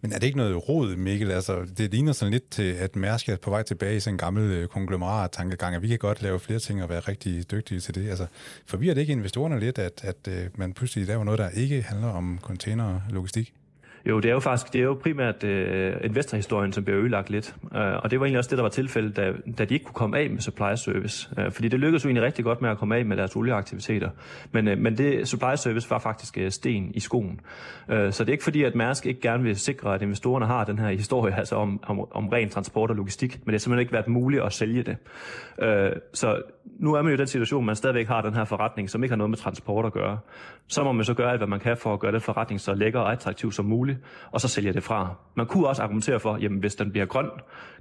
Men 0.00 0.12
er 0.12 0.18
det 0.18 0.26
ikke 0.26 0.38
noget 0.38 0.68
råd, 0.68 0.96
Mikkel? 0.96 1.30
Altså, 1.30 1.66
det 1.78 1.90
ligner 1.90 2.12
sådan 2.12 2.32
lidt 2.32 2.50
til, 2.50 2.72
at 2.72 2.96
Mærsk 2.96 3.28
er 3.28 3.36
på 3.36 3.50
vej 3.50 3.62
tilbage 3.62 3.96
i 3.96 4.00
sådan 4.00 4.14
en 4.14 4.18
gammel 4.18 4.42
øh, 4.42 4.66
konglomerat-tankegang, 4.66 5.76
at 5.76 5.82
vi 5.82 5.88
kan 5.88 5.98
godt 5.98 6.22
lave 6.22 6.40
flere 6.40 6.58
ting 6.58 6.82
og 6.82 6.88
være 6.88 7.00
rigtig 7.00 7.50
dygtige 7.50 7.80
til 7.80 7.94
det. 7.94 8.08
Altså, 8.08 8.26
forvirrer 8.66 8.94
det 8.94 9.00
ikke 9.00 9.12
investorerne 9.12 9.60
lidt, 9.60 9.78
at, 9.78 10.04
at 10.04 10.28
man 10.58 10.72
pludselig 10.72 11.06
laver 11.06 11.24
noget, 11.24 11.38
der 11.38 11.48
ikke 11.48 11.82
handler 11.82 12.08
om 12.08 12.38
container 12.42 12.84
og 12.84 13.02
logistik? 13.10 13.52
Jo, 14.08 14.20
det 14.20 14.28
er 14.28 14.32
jo 14.32 14.40
faktisk 14.40 14.72
det 14.72 14.78
er 14.78 14.84
jo 14.84 14.98
primært 15.02 15.44
øh, 15.44 15.96
investorhistorien, 16.04 16.72
som 16.72 16.84
bliver 16.84 17.00
ødelagt 17.00 17.30
lidt. 17.30 17.54
Øh, 17.74 17.96
og 18.02 18.10
det 18.10 18.20
var 18.20 18.26
egentlig 18.26 18.38
også 18.38 18.50
det, 18.50 18.58
der 18.58 18.62
var 18.62 18.70
tilfældet, 18.70 19.16
da, 19.16 19.32
da 19.58 19.64
de 19.64 19.74
ikke 19.74 19.84
kunne 19.84 19.94
komme 19.94 20.18
af 20.18 20.30
med 20.30 20.40
supply 20.40 20.74
service. 20.76 21.30
Øh, 21.38 21.52
fordi 21.52 21.68
det 21.68 21.80
lykkedes 21.80 22.04
jo 22.04 22.08
egentlig 22.08 22.24
rigtig 22.24 22.44
godt 22.44 22.62
med 22.62 22.70
at 22.70 22.78
komme 22.78 22.96
af 22.96 23.04
med 23.04 23.16
deres 23.16 23.36
olieaktiviteter. 23.36 24.10
Men, 24.52 24.68
øh, 24.68 24.78
men 24.78 24.98
det 24.98 25.28
supply 25.28 25.54
service 25.56 25.90
var 25.90 25.98
faktisk 25.98 26.38
øh, 26.38 26.50
sten 26.50 26.90
i 26.94 27.00
skoen. 27.00 27.40
Øh, 27.88 28.12
så 28.12 28.24
det 28.24 28.30
er 28.30 28.32
ikke 28.32 28.44
fordi, 28.44 28.62
at 28.62 28.74
Mærsk 28.74 29.06
ikke 29.06 29.20
gerne 29.20 29.42
vil 29.42 29.56
sikre, 29.56 29.94
at 29.94 30.02
investorerne 30.02 30.46
har 30.46 30.64
den 30.64 30.78
her 30.78 30.88
historie 30.88 31.36
altså 31.38 31.56
om, 31.56 31.80
om, 31.86 32.12
om 32.12 32.28
ren 32.28 32.48
transport 32.48 32.90
og 32.90 32.96
logistik, 32.96 33.38
men 33.44 33.46
det 33.46 33.54
har 33.54 33.58
simpelthen 33.58 33.80
ikke 33.80 33.92
været 33.92 34.08
muligt 34.08 34.42
at 34.42 34.52
sælge 34.52 34.82
det. 34.82 34.96
Øh, 35.62 35.92
så 36.14 36.42
nu 36.78 36.94
er 36.94 37.02
man 37.02 37.10
jo 37.10 37.14
i 37.14 37.18
den 37.18 37.26
situation, 37.26 37.66
man 37.66 37.76
stadigvæk 37.76 38.06
har 38.06 38.20
den 38.20 38.34
her 38.34 38.44
forretning, 38.44 38.90
som 38.90 39.02
ikke 39.02 39.12
har 39.12 39.16
noget 39.16 39.30
med 39.30 39.38
transport 39.38 39.86
at 39.86 39.92
gøre. 39.92 40.18
Så 40.66 40.84
må 40.84 40.92
man 40.92 41.04
så 41.04 41.14
gøre 41.14 41.30
alt, 41.30 41.40
hvad 41.40 41.48
man 41.48 41.60
kan 41.60 41.76
for 41.76 41.92
at 41.92 42.00
gøre 42.00 42.12
den 42.12 42.20
forretning 42.20 42.60
så 42.60 42.74
lækker 42.74 43.00
og 43.00 43.12
attraktiv 43.12 43.52
som 43.52 43.64
muligt, 43.64 43.97
og 44.30 44.40
så 44.40 44.48
sælger 44.48 44.72
det 44.72 44.82
fra. 44.82 45.14
Man 45.34 45.46
kunne 45.46 45.66
også 45.66 45.82
argumentere 45.82 46.20
for, 46.20 46.36
jamen 46.36 46.58
hvis 46.58 46.74
den 46.74 46.90
bliver 46.90 47.06
grøn, 47.06 47.30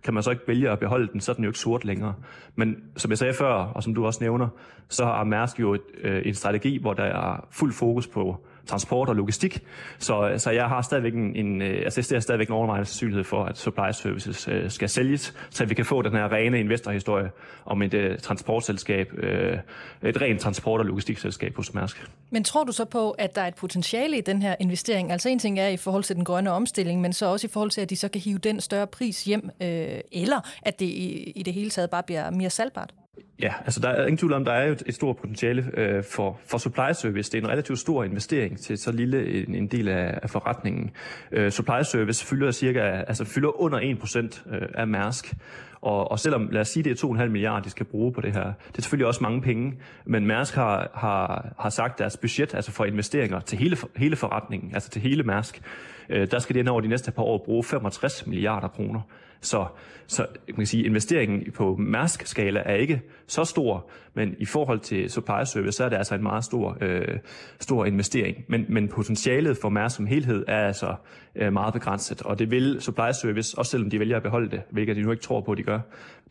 kan 0.03 0.13
man 0.13 0.23
så 0.23 0.31
ikke 0.31 0.43
vælge 0.47 0.69
at 0.69 0.79
beholde 0.79 1.07
den, 1.13 1.21
så 1.21 1.31
er 1.31 1.35
den 1.35 1.43
jo 1.43 1.49
ikke 1.49 1.59
sort 1.59 1.85
længere. 1.85 2.13
Men 2.55 2.75
som 2.97 3.11
jeg 3.11 3.17
sagde 3.17 3.33
før, 3.33 3.53
og 3.53 3.83
som 3.83 3.95
du 3.95 4.05
også 4.05 4.23
nævner, 4.23 4.47
så 4.89 5.05
har 5.05 5.23
Mærsk 5.23 5.59
jo 5.59 5.73
et, 5.73 5.81
øh, 6.01 6.21
en 6.25 6.33
strategi, 6.33 6.77
hvor 6.81 6.93
der 6.93 7.03
er 7.03 7.47
fuld 7.51 7.73
fokus 7.73 8.07
på 8.07 8.45
transport 8.67 9.09
og 9.09 9.15
logistik. 9.15 9.63
Så, 9.99 10.29
øh, 10.29 10.39
så 10.39 10.51
jeg 10.51 10.67
har 10.67 10.81
stadigvæk 10.81 11.13
en, 11.13 11.35
en 11.35 11.61
øh, 11.61 11.81
altså 11.83 12.07
jeg 12.11 12.23
stadigvæk 12.23 12.47
en 12.47 12.53
overvejende 12.53 12.85
sandsynlighed 12.85 13.23
for, 13.23 13.43
at 13.43 13.57
supply 13.57 13.91
services 13.91 14.47
øh, 14.47 14.71
skal 14.71 14.89
sælges, 14.89 15.33
så 15.49 15.65
vi 15.65 15.73
kan 15.73 15.85
få 15.85 16.01
den 16.01 16.11
her 16.11 16.31
rene 16.31 16.59
investorhistorie 16.59 17.29
om 17.65 17.81
et 17.81 17.93
øh, 17.93 18.19
transportselskab, 18.19 19.13
øh, 19.17 19.57
et 20.03 20.21
rent 20.21 20.41
transport- 20.41 20.79
og 20.79 20.85
logistikselskab 20.85 21.55
hos 21.55 21.73
Mærsk. 21.73 22.09
Men 22.29 22.43
tror 22.43 22.63
du 22.63 22.71
så 22.71 22.85
på, 22.85 23.11
at 23.11 23.35
der 23.35 23.41
er 23.41 23.47
et 23.47 23.55
potentiale 23.55 24.17
i 24.17 24.21
den 24.21 24.41
her 24.41 24.55
investering? 24.59 25.11
Altså 25.11 25.29
en 25.29 25.39
ting 25.39 25.59
er 25.59 25.67
i 25.67 25.77
forhold 25.77 26.03
til 26.03 26.15
den 26.15 26.23
grønne 26.23 26.51
omstilling, 26.51 27.01
men 27.01 27.13
så 27.13 27.25
også 27.25 27.47
i 27.47 27.49
forhold 27.49 27.71
til, 27.71 27.81
at 27.81 27.89
de 27.89 27.95
så 27.95 28.07
kan 28.07 28.21
hive 28.21 28.37
den 28.37 28.61
større 28.61 28.87
pris 28.87 29.23
hjem, 29.23 29.49
øh, 29.61 29.99
eller 30.11 30.49
at 30.61 30.79
det 30.79 30.85
i, 30.85 31.31
i 31.35 31.43
det 31.43 31.53
hele 31.53 31.69
taget 31.69 31.89
bare 31.89 32.03
bliver 32.03 32.29
mere 32.29 32.49
salgbart? 32.49 32.93
Ja, 33.41 33.53
altså 33.65 33.79
der 33.79 33.89
er 33.89 34.05
ingen 34.05 34.17
tvivl 34.17 34.33
om, 34.33 34.45
der 34.45 34.51
er 34.51 34.65
jo 34.65 34.75
et, 34.85 34.95
stort 34.95 35.17
potentiale 35.17 35.71
øh, 35.73 36.03
for, 36.03 36.39
for 36.45 36.57
supply 36.57 36.91
service. 36.93 37.31
Det 37.31 37.37
er 37.37 37.41
en 37.41 37.49
relativt 37.49 37.79
stor 37.79 38.03
investering 38.03 38.59
til 38.59 38.77
så 38.77 38.91
lille 38.91 39.43
en, 39.43 39.55
en 39.55 39.67
del 39.67 39.87
af, 39.87 40.19
af 40.23 40.29
forretningen. 40.29 40.91
Øh, 41.31 41.51
supply 41.51 41.81
service 41.83 42.25
fylder 42.25 42.51
cirka, 42.51 42.79
altså 42.79 43.25
fylder 43.25 43.61
under 43.61 43.79
1% 43.79 44.55
øh, 44.55 44.61
af 44.75 44.87
Mærsk. 44.87 45.33
Og, 45.81 46.11
og 46.11 46.19
selvom, 46.19 46.49
lad 46.51 46.61
os 46.61 46.67
sige, 46.67 46.83
det 46.83 47.03
er 47.03 47.07
2,5 47.07 47.25
milliarder, 47.25 47.63
de 47.63 47.69
skal 47.69 47.85
bruge 47.85 48.13
på 48.13 48.21
det 48.21 48.33
her, 48.33 48.43
det 48.43 48.77
er 48.77 48.81
selvfølgelig 48.81 49.07
også 49.07 49.23
mange 49.23 49.41
penge, 49.41 49.73
men 50.05 50.25
Mærsk 50.25 50.55
har, 50.55 50.91
har, 50.93 51.53
har 51.59 51.69
sagt 51.69 51.99
deres 51.99 52.17
budget, 52.17 52.53
altså 52.55 52.71
for 52.71 52.85
investeringer 52.85 53.39
til 53.39 53.57
hele, 53.57 53.77
hele 53.95 54.15
forretningen, 54.15 54.73
altså 54.73 54.89
til 54.89 55.01
hele 55.01 55.23
Mærsk, 55.23 55.61
øh, 56.09 56.31
der 56.31 56.39
skal 56.39 56.65
de 56.65 56.71
over 56.71 56.81
de 56.81 56.87
næste 56.87 57.11
par 57.11 57.23
år 57.23 57.43
bruge 57.45 57.63
65 57.63 58.27
milliarder 58.27 58.67
kroner. 58.67 59.01
Så, 59.41 59.65
så 60.07 60.25
man 60.47 60.55
kan 60.55 60.65
sige, 60.65 60.83
investeringen 60.83 61.51
på 61.51 61.75
Mærsk-skala 61.79 62.59
er 62.65 62.75
ikke 62.75 63.01
så 63.27 63.43
stor, 63.43 63.89
men 64.13 64.35
i 64.39 64.45
forhold 64.45 64.79
til 64.79 65.09
supply 65.09 65.43
service, 65.45 65.71
så 65.71 65.85
er 65.85 65.89
det 65.89 65.97
altså 65.97 66.15
en 66.15 66.23
meget 66.23 66.45
stor, 66.45 66.77
øh, 66.81 67.17
stor 67.59 67.85
investering. 67.85 68.37
Men, 68.47 68.65
men 68.69 68.87
potentialet 68.87 69.57
for 69.61 69.69
Mærsk 69.69 69.95
som 69.95 70.05
helhed 70.05 70.45
er 70.47 70.67
altså 70.67 70.95
øh, 71.35 71.53
meget 71.53 71.73
begrænset, 71.73 72.21
og 72.21 72.39
det 72.39 72.51
vil 72.51 72.77
supply 72.81 73.11
service, 73.21 73.57
også 73.57 73.71
selvom 73.71 73.89
de 73.89 73.99
vælger 73.99 74.17
at 74.17 74.23
beholde 74.23 74.51
det, 74.51 74.61
hvilket 74.69 74.95
de 74.95 75.01
nu 75.01 75.11
ikke 75.11 75.23
tror 75.23 75.41
på, 75.41 75.51
at 75.51 75.57
de 75.57 75.63
gør, 75.63 75.79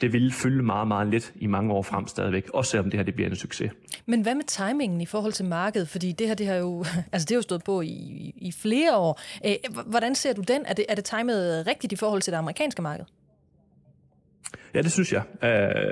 det 0.01 0.13
vil 0.13 0.33
fylde 0.33 0.63
meget, 0.63 0.89
meget 0.89 1.09
lidt 1.09 1.33
i 1.37 1.47
mange 1.47 1.73
år 1.73 1.83
frem 1.83 2.07
stadigvæk, 2.07 2.49
også 2.55 2.71
selvom 2.71 2.91
det 2.91 2.99
her 2.99 3.05
det 3.05 3.15
bliver 3.15 3.31
en 3.31 3.37
succes. 3.37 3.73
Men 4.07 4.23
hvad 4.23 4.35
med 4.35 4.45
timingen 4.45 5.01
i 5.01 5.07
forhold 5.07 5.33
til 5.33 5.45
markedet? 5.45 5.89
Fordi 5.89 6.13
det 6.13 6.29
her 6.29 6.35
det 6.35 6.47
har 6.47 6.55
jo, 6.55 6.85
altså 7.13 7.27
det 7.27 7.31
har 7.31 7.37
jo 7.37 7.43
stået 7.43 7.65
på 7.65 7.81
i, 7.81 8.35
i 8.37 8.53
flere 8.53 8.97
år. 8.97 9.21
Hvordan 9.87 10.15
ser 10.15 10.33
du 10.33 10.41
den? 10.41 10.63
Er 10.67 10.75
det, 10.75 10.85
er 10.89 10.95
det 10.95 11.05
timet 11.05 11.67
rigtigt 11.67 11.93
i 11.93 11.97
forhold 11.97 12.23
til 12.23 12.33
det 12.33 12.39
amerikanske 12.39 12.83
marked? 12.83 13.05
Ja, 14.77 14.83
det 14.83 14.93
synes 14.93 15.13
jeg. 15.13 15.23
Øh, 15.43 15.49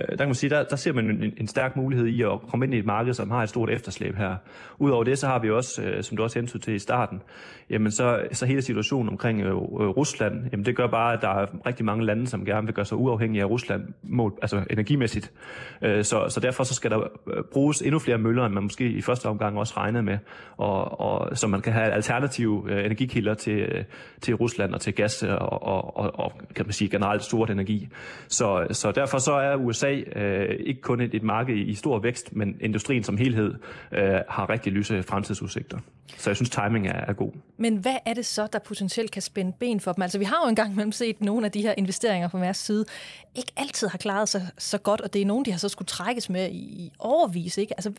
der 0.08 0.16
kan 0.16 0.26
man 0.26 0.34
sige, 0.34 0.50
der, 0.50 0.64
der 0.64 0.76
ser 0.76 0.92
man 0.92 1.10
en, 1.10 1.32
en 1.36 1.46
stærk 1.46 1.76
mulighed 1.76 2.06
i 2.06 2.22
at 2.22 2.40
komme 2.50 2.64
ind 2.64 2.74
i 2.74 2.78
et 2.78 2.86
marked, 2.86 3.14
som 3.14 3.30
har 3.30 3.42
et 3.42 3.48
stort 3.48 3.70
efterslæb 3.70 4.16
her. 4.16 4.36
Udover 4.78 5.04
det, 5.04 5.18
så 5.18 5.26
har 5.26 5.38
vi 5.38 5.50
også, 5.50 5.82
øh, 5.82 6.02
som 6.02 6.16
du 6.16 6.22
også 6.22 6.38
hentede 6.38 6.58
til 6.58 6.74
i 6.74 6.78
starten, 6.78 7.22
jamen 7.70 7.92
så, 7.92 8.22
så 8.32 8.46
hele 8.46 8.62
situationen 8.62 9.08
omkring 9.08 9.40
øh, 9.40 9.46
øh, 9.46 9.54
Rusland, 9.56 10.48
jamen 10.52 10.66
det 10.66 10.76
gør 10.76 10.86
bare, 10.86 11.12
at 11.12 11.18
der 11.22 11.28
er 11.28 11.46
rigtig 11.66 11.84
mange 11.84 12.04
lande, 12.04 12.26
som 12.26 12.44
gerne 12.44 12.66
vil 12.66 12.74
gøre 12.74 12.84
sig 12.84 12.98
uafhængige 12.98 13.42
af 13.42 13.46
Rusland, 13.46 13.82
mål, 14.02 14.38
altså 14.42 14.64
energimæssigt. 14.70 15.32
Øh, 15.82 16.04
så, 16.04 16.26
så 16.28 16.40
derfor 16.40 16.64
så 16.64 16.74
skal 16.74 16.90
der 16.90 16.98
øh, 16.98 17.44
bruges 17.52 17.82
endnu 17.82 17.98
flere 17.98 18.18
møller, 18.18 18.46
end 18.46 18.54
man 18.54 18.62
måske 18.62 18.88
i 18.88 19.00
første 19.00 19.26
omgang 19.26 19.58
også 19.58 19.74
regnede 19.76 20.02
med, 20.02 20.18
og, 20.56 21.00
og 21.00 21.38
så 21.38 21.46
man 21.46 21.60
kan 21.60 21.72
have 21.72 21.92
alternative 21.92 22.64
øh, 22.68 22.84
energikilder 22.84 23.34
til, 23.34 23.58
øh, 23.58 23.84
til 24.20 24.34
Rusland 24.34 24.74
og 24.74 24.80
til 24.80 24.94
gas 24.94 25.22
øh, 25.22 25.30
og, 25.34 25.62
og, 25.62 25.96
og, 25.96 26.18
og 26.18 26.32
kan 26.54 26.66
man 26.66 26.72
sige 26.72 26.90
generelt 26.90 27.22
stort 27.22 27.50
energi. 27.50 27.88
Så, 28.28 28.66
så 28.74 28.92
derfor 28.92 29.18
så 29.18 29.32
er 29.32 29.56
USA 29.56 29.92
øh, 29.92 30.56
ikke 30.66 30.80
kun 30.80 31.00
et, 31.00 31.14
et 31.14 31.22
marked 31.22 31.56
i 31.56 31.74
stor 31.74 31.98
vækst, 31.98 32.36
men 32.36 32.56
industrien 32.60 33.04
som 33.04 33.16
helhed 33.16 33.54
øh, 33.92 34.20
har 34.28 34.50
rigtig 34.50 34.72
lyse 34.72 35.02
fremtidsudsigter. 35.02 35.78
Så 36.16 36.30
jeg 36.30 36.36
synes, 36.36 36.50
timing 36.50 36.88
er, 36.88 36.92
er 36.92 37.12
god. 37.12 37.32
Men 37.56 37.76
hvad 37.76 37.96
er 38.06 38.14
det 38.14 38.26
så, 38.26 38.48
der 38.52 38.58
potentielt 38.58 39.10
kan 39.10 39.22
spænde 39.22 39.52
ben 39.60 39.80
for 39.80 39.92
dem? 39.92 40.02
Altså, 40.02 40.18
vi 40.18 40.24
har 40.24 40.36
jo 40.44 40.48
engang 40.48 40.74
mellem 40.74 40.92
set 40.92 41.20
nogle 41.20 41.46
af 41.46 41.52
de 41.52 41.62
her 41.62 41.74
investeringer 41.76 42.28
fra 42.28 42.38
Mærs 42.38 42.56
side, 42.56 42.84
ikke 43.34 43.52
altid 43.56 43.88
har 43.88 43.98
klaret 43.98 44.28
sig 44.28 44.48
så 44.58 44.78
godt, 44.78 45.00
og 45.00 45.12
det 45.12 45.22
er 45.22 45.26
nogen, 45.26 45.44
de 45.44 45.50
har 45.50 45.58
så 45.58 45.68
skulle 45.68 45.86
trækkes 45.86 46.30
med 46.30 46.50
i, 46.50 46.58
i 46.58 46.92
overvis. 46.98 47.58
Ikke? 47.58 47.74
Altså, 47.74 47.92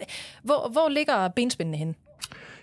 hvor, 0.44 0.70
hvor 0.72 0.90
ligger 0.90 1.28
benspændene 1.28 1.78
henne? 1.78 1.94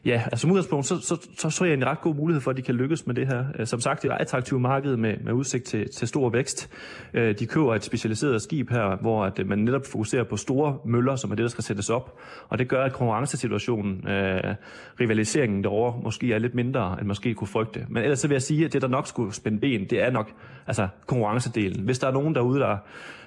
Ja, 0.05 0.23
altså 0.25 0.37
som 0.37 0.51
udgangspunkt, 0.51 0.87
så, 0.87 1.01
så, 1.01 1.29
så, 1.39 1.51
så 1.51 1.65
er 1.65 1.69
jeg 1.69 1.77
en 1.77 1.87
ret 1.87 2.01
god 2.01 2.15
mulighed 2.15 2.41
for, 2.41 2.51
at 2.51 2.57
de 2.57 2.63
kan 2.63 2.75
lykkes 2.75 3.07
med 3.07 3.15
det 3.15 3.27
her. 3.27 3.45
Øh, 3.59 3.67
som 3.67 3.81
sagt, 3.81 4.03
det 4.03 4.11
er 4.11 4.15
et 4.15 4.21
attraktivt 4.21 4.61
marked 4.61 4.97
med, 4.97 5.17
med 5.25 5.33
udsigt 5.33 5.65
til, 5.65 5.91
til 5.91 6.09
stor 6.09 6.31
vækst. 6.31 6.71
Øh, 7.15 7.39
de 7.39 7.47
køber 7.47 7.75
et 7.75 7.85
specialiseret 7.85 8.43
skib 8.43 8.71
her, 8.71 8.97
hvor 9.01 9.25
at 9.25 9.39
øh, 9.39 9.49
man 9.49 9.59
netop 9.59 9.87
fokuserer 9.87 10.25
på 10.25 10.37
store 10.37 10.79
møller, 10.85 11.17
som 11.17 11.31
er 11.31 11.35
det, 11.35 11.43
der 11.43 11.49
skal 11.49 11.65
sættes 11.65 11.91
op. 11.91 12.19
Og 12.49 12.59
det 12.59 12.69
gør, 12.69 12.85
at 12.85 12.93
konkurrencesituationen, 12.93 14.09
øh, 14.09 14.55
rivaliseringen 15.01 15.65
derovre, 15.65 16.01
måske 16.03 16.33
er 16.33 16.39
lidt 16.39 16.55
mindre, 16.55 16.97
end 17.01 17.09
måske 17.09 17.35
kunne 17.35 17.49
frygte. 17.49 17.87
Men 17.89 18.03
ellers 18.03 18.19
så 18.19 18.29
vil 18.29 18.35
jeg 18.35 18.43
sige, 18.43 18.65
at 18.65 18.73
det, 18.73 18.83
der 18.83 18.89
nok 18.89 19.07
skulle 19.07 19.35
spænde 19.35 19.59
ben, 19.59 19.85
det 19.91 20.03
er 20.03 20.11
nok 20.11 20.31
altså 20.67 20.89
konkurrencedelen. 21.07 21.85
Hvis 21.85 21.99
der 21.99 22.09
er 22.09 22.13
nogen 22.13 22.35
derude, 22.35 22.61
der 22.61 22.77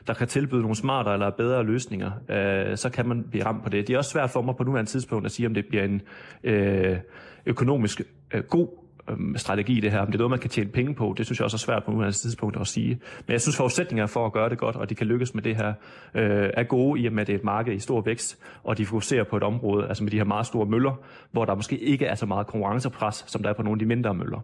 der 0.07 0.13
kan 0.13 0.27
tilbyde 0.27 0.61
nogle 0.61 0.75
smartere 0.75 1.13
eller 1.13 1.29
bedre 1.29 1.63
løsninger, 1.63 2.11
øh, 2.29 2.77
så 2.77 2.89
kan 2.89 3.07
man 3.07 3.23
blive 3.23 3.45
ramt 3.45 3.63
på 3.63 3.69
det. 3.69 3.87
Det 3.87 3.93
er 3.93 3.97
også 3.97 4.11
svært 4.11 4.29
for 4.29 4.41
mig 4.41 4.55
på 4.55 4.63
nuværende 4.63 4.91
tidspunkt 4.91 5.25
at 5.25 5.31
sige, 5.31 5.47
om 5.47 5.53
det 5.53 5.65
bliver 5.65 5.83
en 5.83 6.01
øh, 6.43 6.97
økonomisk 7.45 8.01
øh, 8.33 8.43
god 8.43 8.67
øh, 9.09 9.17
strategi 9.35 9.79
det 9.79 9.91
her. 9.91 9.99
Om 9.99 10.07
det 10.07 10.13
er 10.13 10.17
noget, 10.17 10.29
man 10.29 10.39
kan 10.39 10.49
tjene 10.49 10.69
penge 10.69 10.95
på, 10.95 11.13
det 11.17 11.25
synes 11.25 11.39
jeg 11.39 11.43
også 11.43 11.55
er 11.55 11.59
svært 11.59 11.83
på 11.83 11.91
nuværende 11.91 12.17
tidspunkt 12.17 12.57
at 12.57 12.67
sige. 12.67 12.99
Men 13.27 13.31
jeg 13.31 13.41
synes, 13.41 13.57
forudsætninger 13.57 14.05
for 14.05 14.25
at 14.25 14.33
gøre 14.33 14.49
det 14.49 14.57
godt, 14.57 14.75
og 14.75 14.89
de 14.89 14.95
kan 14.95 15.07
lykkes 15.07 15.33
med 15.33 15.43
det 15.43 15.55
her, 15.55 15.73
øh, 16.13 16.49
er 16.53 16.63
gode 16.63 17.01
i 17.01 17.07
og 17.07 17.13
med, 17.13 17.21
at 17.21 17.27
det 17.27 17.33
er 17.33 17.37
et 17.37 17.43
marked 17.43 17.73
i 17.73 17.79
stor 17.79 18.01
vækst, 18.01 18.37
og 18.63 18.77
de 18.77 18.85
fokuserer 18.85 19.23
på 19.23 19.37
et 19.37 19.43
område, 19.43 19.87
altså 19.87 20.03
med 20.03 20.11
de 20.11 20.17
her 20.17 20.23
meget 20.23 20.45
store 20.45 20.65
møller, 20.65 20.99
hvor 21.31 21.45
der 21.45 21.55
måske 21.55 21.77
ikke 21.77 22.05
er 22.05 22.15
så 22.15 22.25
meget 22.25 22.47
konkurrencepres, 22.47 23.23
som 23.27 23.43
der 23.43 23.49
er 23.49 23.53
på 23.53 23.63
nogle 23.63 23.75
af 23.75 23.79
de 23.79 23.85
mindre 23.85 24.13
møller. 24.13 24.39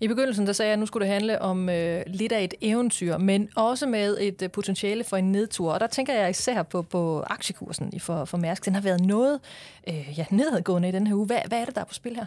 I 0.00 0.08
begyndelsen 0.08 0.46
der 0.46 0.52
sagde 0.52 0.68
jeg, 0.68 0.72
at 0.72 0.78
nu 0.78 0.86
skulle 0.86 1.06
det 1.06 1.12
handle 1.12 1.42
om 1.42 1.68
øh, 1.68 2.02
lidt 2.06 2.32
af 2.32 2.44
et 2.44 2.54
eventyr, 2.60 3.18
men 3.18 3.48
også 3.56 3.86
med 3.86 4.16
et 4.20 4.42
øh, 4.42 4.50
potentiale 4.50 5.04
for 5.04 5.16
en 5.16 5.32
nedtur. 5.32 5.72
Og 5.72 5.80
der 5.80 5.86
tænker 5.86 6.14
jeg 6.14 6.30
især 6.30 6.62
på, 6.62 6.82
på 6.82 7.24
aktiekursen 7.26 7.90
i 7.92 7.98
for, 7.98 8.24
for 8.24 8.38
Mærsk. 8.38 8.64
Den 8.64 8.74
har 8.74 8.82
været 8.82 9.00
noget 9.00 9.40
øh, 9.88 10.18
ja, 10.18 10.24
nedadgående 10.30 10.88
i 10.88 10.92
den 10.92 11.06
her 11.06 11.14
uge. 11.14 11.26
Hvad, 11.26 11.38
hvad 11.48 11.60
er 11.60 11.64
det, 11.64 11.74
der 11.74 11.80
er 11.80 11.84
på 11.84 11.94
spil 11.94 12.16
her? 12.16 12.26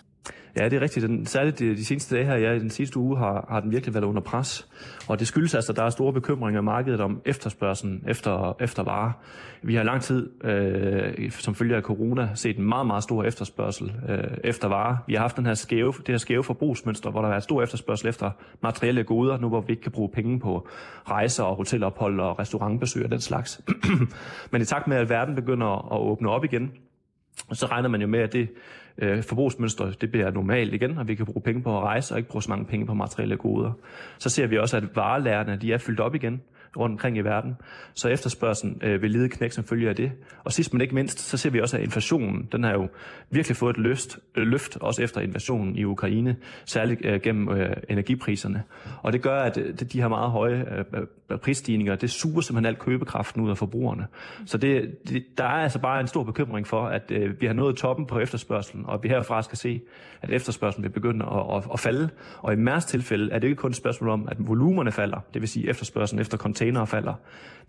Ja, 0.59 0.69
det 0.69 0.73
er 0.73 0.81
rigtigt. 0.81 1.07
Den, 1.07 1.25
særligt 1.25 1.59
de, 1.59 1.75
de 1.75 1.85
seneste 1.85 2.15
dage 2.15 2.25
her, 2.25 2.35
ja, 2.35 2.59
den 2.59 2.69
sidste 2.69 2.99
uge, 2.99 3.17
har, 3.17 3.45
har 3.49 3.59
den 3.59 3.71
virkelig 3.71 3.93
været 3.93 4.03
under 4.03 4.21
pres. 4.21 4.67
Og 5.07 5.19
det 5.19 5.27
skyldes 5.27 5.55
altså, 5.55 5.71
at 5.71 5.75
der 5.75 5.83
er 5.83 5.89
store 5.89 6.13
bekymringer 6.13 6.61
i 6.61 6.63
markedet 6.63 7.01
om 7.01 7.21
efterspørgselen 7.25 8.03
efter, 8.07 8.55
efter 8.59 8.83
varer. 8.83 9.11
Vi 9.61 9.75
har 9.75 9.83
lang 9.83 10.01
tid, 10.01 10.43
øh, 10.43 11.31
som 11.31 11.55
følge 11.55 11.75
af 11.75 11.81
corona, 11.81 12.29
set 12.33 12.57
en 12.57 12.63
meget, 12.63 12.87
meget 12.87 13.03
stor 13.03 13.23
efterspørgsel 13.23 13.93
øh, 14.09 14.37
efter 14.43 14.67
varer. 14.67 14.97
Vi 15.07 15.13
har 15.13 15.21
haft 15.21 15.37
den 15.37 15.45
her 15.45 15.53
skæve, 15.53 15.93
det 15.97 16.07
her 16.07 16.17
skæve 16.17 16.43
forbrugsmønster, 16.43 17.11
hvor 17.11 17.21
der 17.21 17.29
er 17.29 17.39
stor 17.39 17.63
efterspørgsel 17.63 18.09
efter 18.09 18.31
materielle 18.61 19.03
goder, 19.03 19.37
nu 19.37 19.49
hvor 19.49 19.61
vi 19.61 19.73
ikke 19.73 19.83
kan 19.83 19.91
bruge 19.91 20.09
penge 20.09 20.39
på 20.39 20.67
rejser 21.09 21.43
og 21.43 21.55
hotelophold 21.55 22.19
og 22.19 22.39
restaurantbesøg 22.39 23.03
og 23.03 23.11
den 23.11 23.21
slags. 23.21 23.61
Men 24.51 24.61
i 24.61 24.65
takt 24.65 24.87
med, 24.87 24.97
at 24.97 25.09
verden 25.09 25.35
begynder 25.35 25.93
at 25.93 25.99
åbne 25.99 26.29
op 26.29 26.43
igen, 26.43 26.71
så 27.51 27.65
regner 27.65 27.89
man 27.89 28.01
jo 28.01 28.07
med, 28.07 28.19
at 28.19 28.33
det 28.33 28.49
øh, 28.97 29.23
forbrugsmønster 29.23 29.91
det 29.91 30.11
bliver 30.11 30.31
normalt 30.31 30.73
igen, 30.73 30.97
og 30.97 31.07
vi 31.07 31.15
kan 31.15 31.25
bruge 31.25 31.41
penge 31.41 31.61
på 31.61 31.77
at 31.77 31.83
rejse 31.83 32.13
og 32.13 32.17
ikke 32.17 32.29
bruge 32.29 32.43
så 32.43 32.49
mange 32.49 32.65
penge 32.65 32.85
på 32.85 32.93
materielle 32.93 33.37
goder. 33.37 33.71
Så 34.17 34.29
ser 34.29 34.47
vi 34.47 34.57
også, 34.57 34.77
at 34.77 34.95
varelærerne 34.95 35.57
de 35.61 35.73
er 35.73 35.77
fyldt 35.77 35.99
op 35.99 36.15
igen 36.15 36.41
rundt 36.77 36.93
omkring 36.93 37.17
i 37.17 37.21
verden. 37.21 37.55
Så 37.93 38.07
efterspørgselen 38.07 38.81
øh, 38.83 39.01
vil 39.01 39.11
lide 39.11 39.29
knæk 39.29 39.51
som 39.51 39.63
følge 39.63 39.89
af 39.89 39.95
det. 39.95 40.11
Og 40.43 40.51
sidst 40.51 40.73
men 40.73 40.81
ikke 40.81 40.95
mindst, 40.95 41.19
så 41.19 41.37
ser 41.37 41.49
vi 41.49 41.61
også, 41.61 41.77
at 41.77 41.83
inflationen, 41.83 42.49
den 42.51 42.63
har 42.63 42.71
jo 42.71 42.87
virkelig 43.29 43.57
fået 43.57 43.77
et 43.77 43.81
løft, 43.81 44.19
øh, 44.35 44.47
løft 44.47 44.77
også 44.81 45.03
efter 45.03 45.21
invasionen 45.21 45.75
i 45.75 45.83
Ukraine, 45.83 46.35
særligt 46.65 47.05
øh, 47.05 47.21
gennem 47.21 47.49
øh, 47.49 47.75
energipriserne. 47.89 48.63
Og 49.03 49.13
det 49.13 49.21
gør, 49.21 49.39
at 49.39 49.57
øh, 49.57 49.73
de 49.73 50.01
her 50.01 50.07
meget 50.07 50.31
høje 50.31 50.85
øh, 50.93 51.01
øh, 51.29 51.37
prisstigninger, 51.37 51.95
det 51.95 52.11
suger 52.11 52.41
simpelthen 52.41 52.65
alt 52.65 52.79
købekraften 52.79 53.41
ud 53.41 53.49
af 53.49 53.57
forbrugerne. 53.57 54.07
Så 54.45 54.57
det, 54.57 54.95
det, 55.09 55.25
der 55.37 55.43
er 55.43 55.63
altså 55.63 55.79
bare 55.79 56.01
en 56.01 56.07
stor 56.07 56.23
bekymring 56.23 56.67
for, 56.67 56.85
at 56.87 57.11
øh, 57.11 57.41
vi 57.41 57.45
har 57.45 57.53
nået 57.53 57.75
toppen 57.75 58.05
på 58.05 58.19
efterspørgselen, 58.19 58.85
og 58.85 59.03
vi 59.03 59.09
herfra 59.09 59.41
skal 59.41 59.57
se, 59.57 59.81
at 60.21 60.29
efterspørgselen 60.31 60.83
vil 60.83 60.89
begynde 60.89 61.25
at, 61.25 61.57
at, 61.57 61.63
at 61.73 61.79
falde. 61.79 62.09
Og 62.39 62.53
i 62.53 62.55
Mærs 62.55 62.85
tilfælde 62.85 63.31
er 63.31 63.39
det 63.39 63.47
ikke 63.47 63.59
kun 63.59 63.69
et 63.69 63.75
spørgsmål 63.75 64.09
om, 64.09 64.27
at 64.31 64.37
volumerne 64.39 64.91
falder, 64.91 65.19
det 65.33 65.41
vil 65.41 65.49
sige 65.49 65.69
efterspørgselen 65.69 66.21
efter 66.21 66.37
container 66.37 66.64
senere 66.65 66.87
falder. 66.87 67.13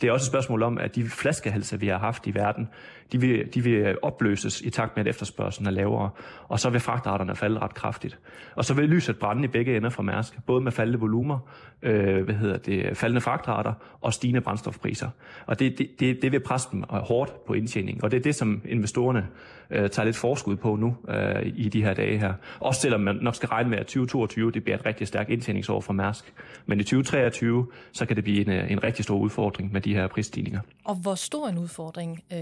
Det 0.01 0.09
er 0.09 0.13
også 0.13 0.25
et 0.25 0.29
spørgsmål 0.29 0.63
om, 0.63 0.79
at 0.79 0.95
de 0.95 1.09
flaskehalse, 1.09 1.81
vi 1.81 1.89
har 1.89 1.99
haft 1.99 2.27
i 2.27 2.35
verden, 2.35 2.69
de 3.13 3.21
vil, 3.21 3.55
de 3.55 3.65
vil 3.65 3.73
øh, 3.73 3.95
opløses 4.03 4.61
i 4.61 4.71
takt 4.71 4.97
med, 4.97 5.07
at 5.07 5.11
efterspørgselen 5.11 5.67
er 5.67 5.71
lavere, 5.71 6.11
og 6.49 6.61
så 6.61 6.71
vil 6.71 6.81
fragtarterne 6.81 7.37
falde 7.37 7.59
ret 7.59 7.75
kraftigt. 7.75 8.19
Og 8.55 8.65
så 8.65 8.75
vil 8.75 8.89
lyset 8.89 9.19
brænde 9.19 9.45
i 9.45 9.47
begge 9.47 9.77
ender 9.77 9.91
fra 9.91 10.03
Mærsk, 10.03 10.39
både 10.47 10.61
med 10.61 10.73
faldende 10.73 11.01
volumer, 11.01 11.39
øh, 11.83 12.25
hvad 12.25 12.35
hedder 12.35 12.59
det, 12.59 12.97
faldende 12.97 13.21
fragtarter 13.21 13.73
og 14.01 14.15
stigende 14.15 14.41
brændstofpriser. 14.41 15.09
Og 15.47 15.59
det, 15.59 15.79
det, 15.79 15.91
det, 16.01 16.23
det 16.23 16.33
vil 16.33 16.41
presse 16.41 16.69
dem 16.73 16.85
øh, 16.93 16.99
hårdt 16.99 17.45
på 17.47 17.53
indtjening, 17.53 18.05
og 18.05 18.11
det 18.11 18.17
er 18.17 18.23
det, 18.23 18.35
som 18.35 18.63
investorerne 18.65 19.27
øh, 19.71 19.91
tager 19.91 20.05
lidt 20.05 20.17
forskud 20.17 20.57
på 20.57 20.77
nu 20.77 20.97
øh, 21.09 21.53
i 21.57 21.69
de 21.69 21.83
her 21.83 21.95
dage 21.95 22.19
her. 22.19 22.33
Også 22.61 22.81
selvom 22.81 23.01
man 23.01 23.17
nok 23.23 23.35
skal 23.35 23.49
regne 23.49 23.71
med, 23.71 23.79
at 23.79 23.87
2022 23.87 24.51
det 24.51 24.65
bliver 24.65 24.79
et 24.79 24.87
rigtig 24.87 25.07
stærkt 25.07 25.31
indtjeningsår 25.31 25.81
for 25.81 25.93
Mærsk. 25.93 26.33
Men 26.67 26.81
i 26.81 26.83
2023, 26.83 27.67
så 27.93 28.07
kan 28.07 28.17
det 28.17 28.25
blive 28.25 28.41
en, 28.41 28.53
øh, 28.53 28.73
en 28.73 28.85
rigtig 28.85 29.05
stor 29.05 29.19
udfordring 29.19 29.73
med 29.73 29.81
de 29.81 29.95
her 29.95 30.07
prisstigninger. 30.07 30.61
Og 30.85 30.95
hvor 30.95 31.15
stor 31.15 31.49
en 31.49 31.59
udfordring, 31.59 32.23
øh, 32.33 32.39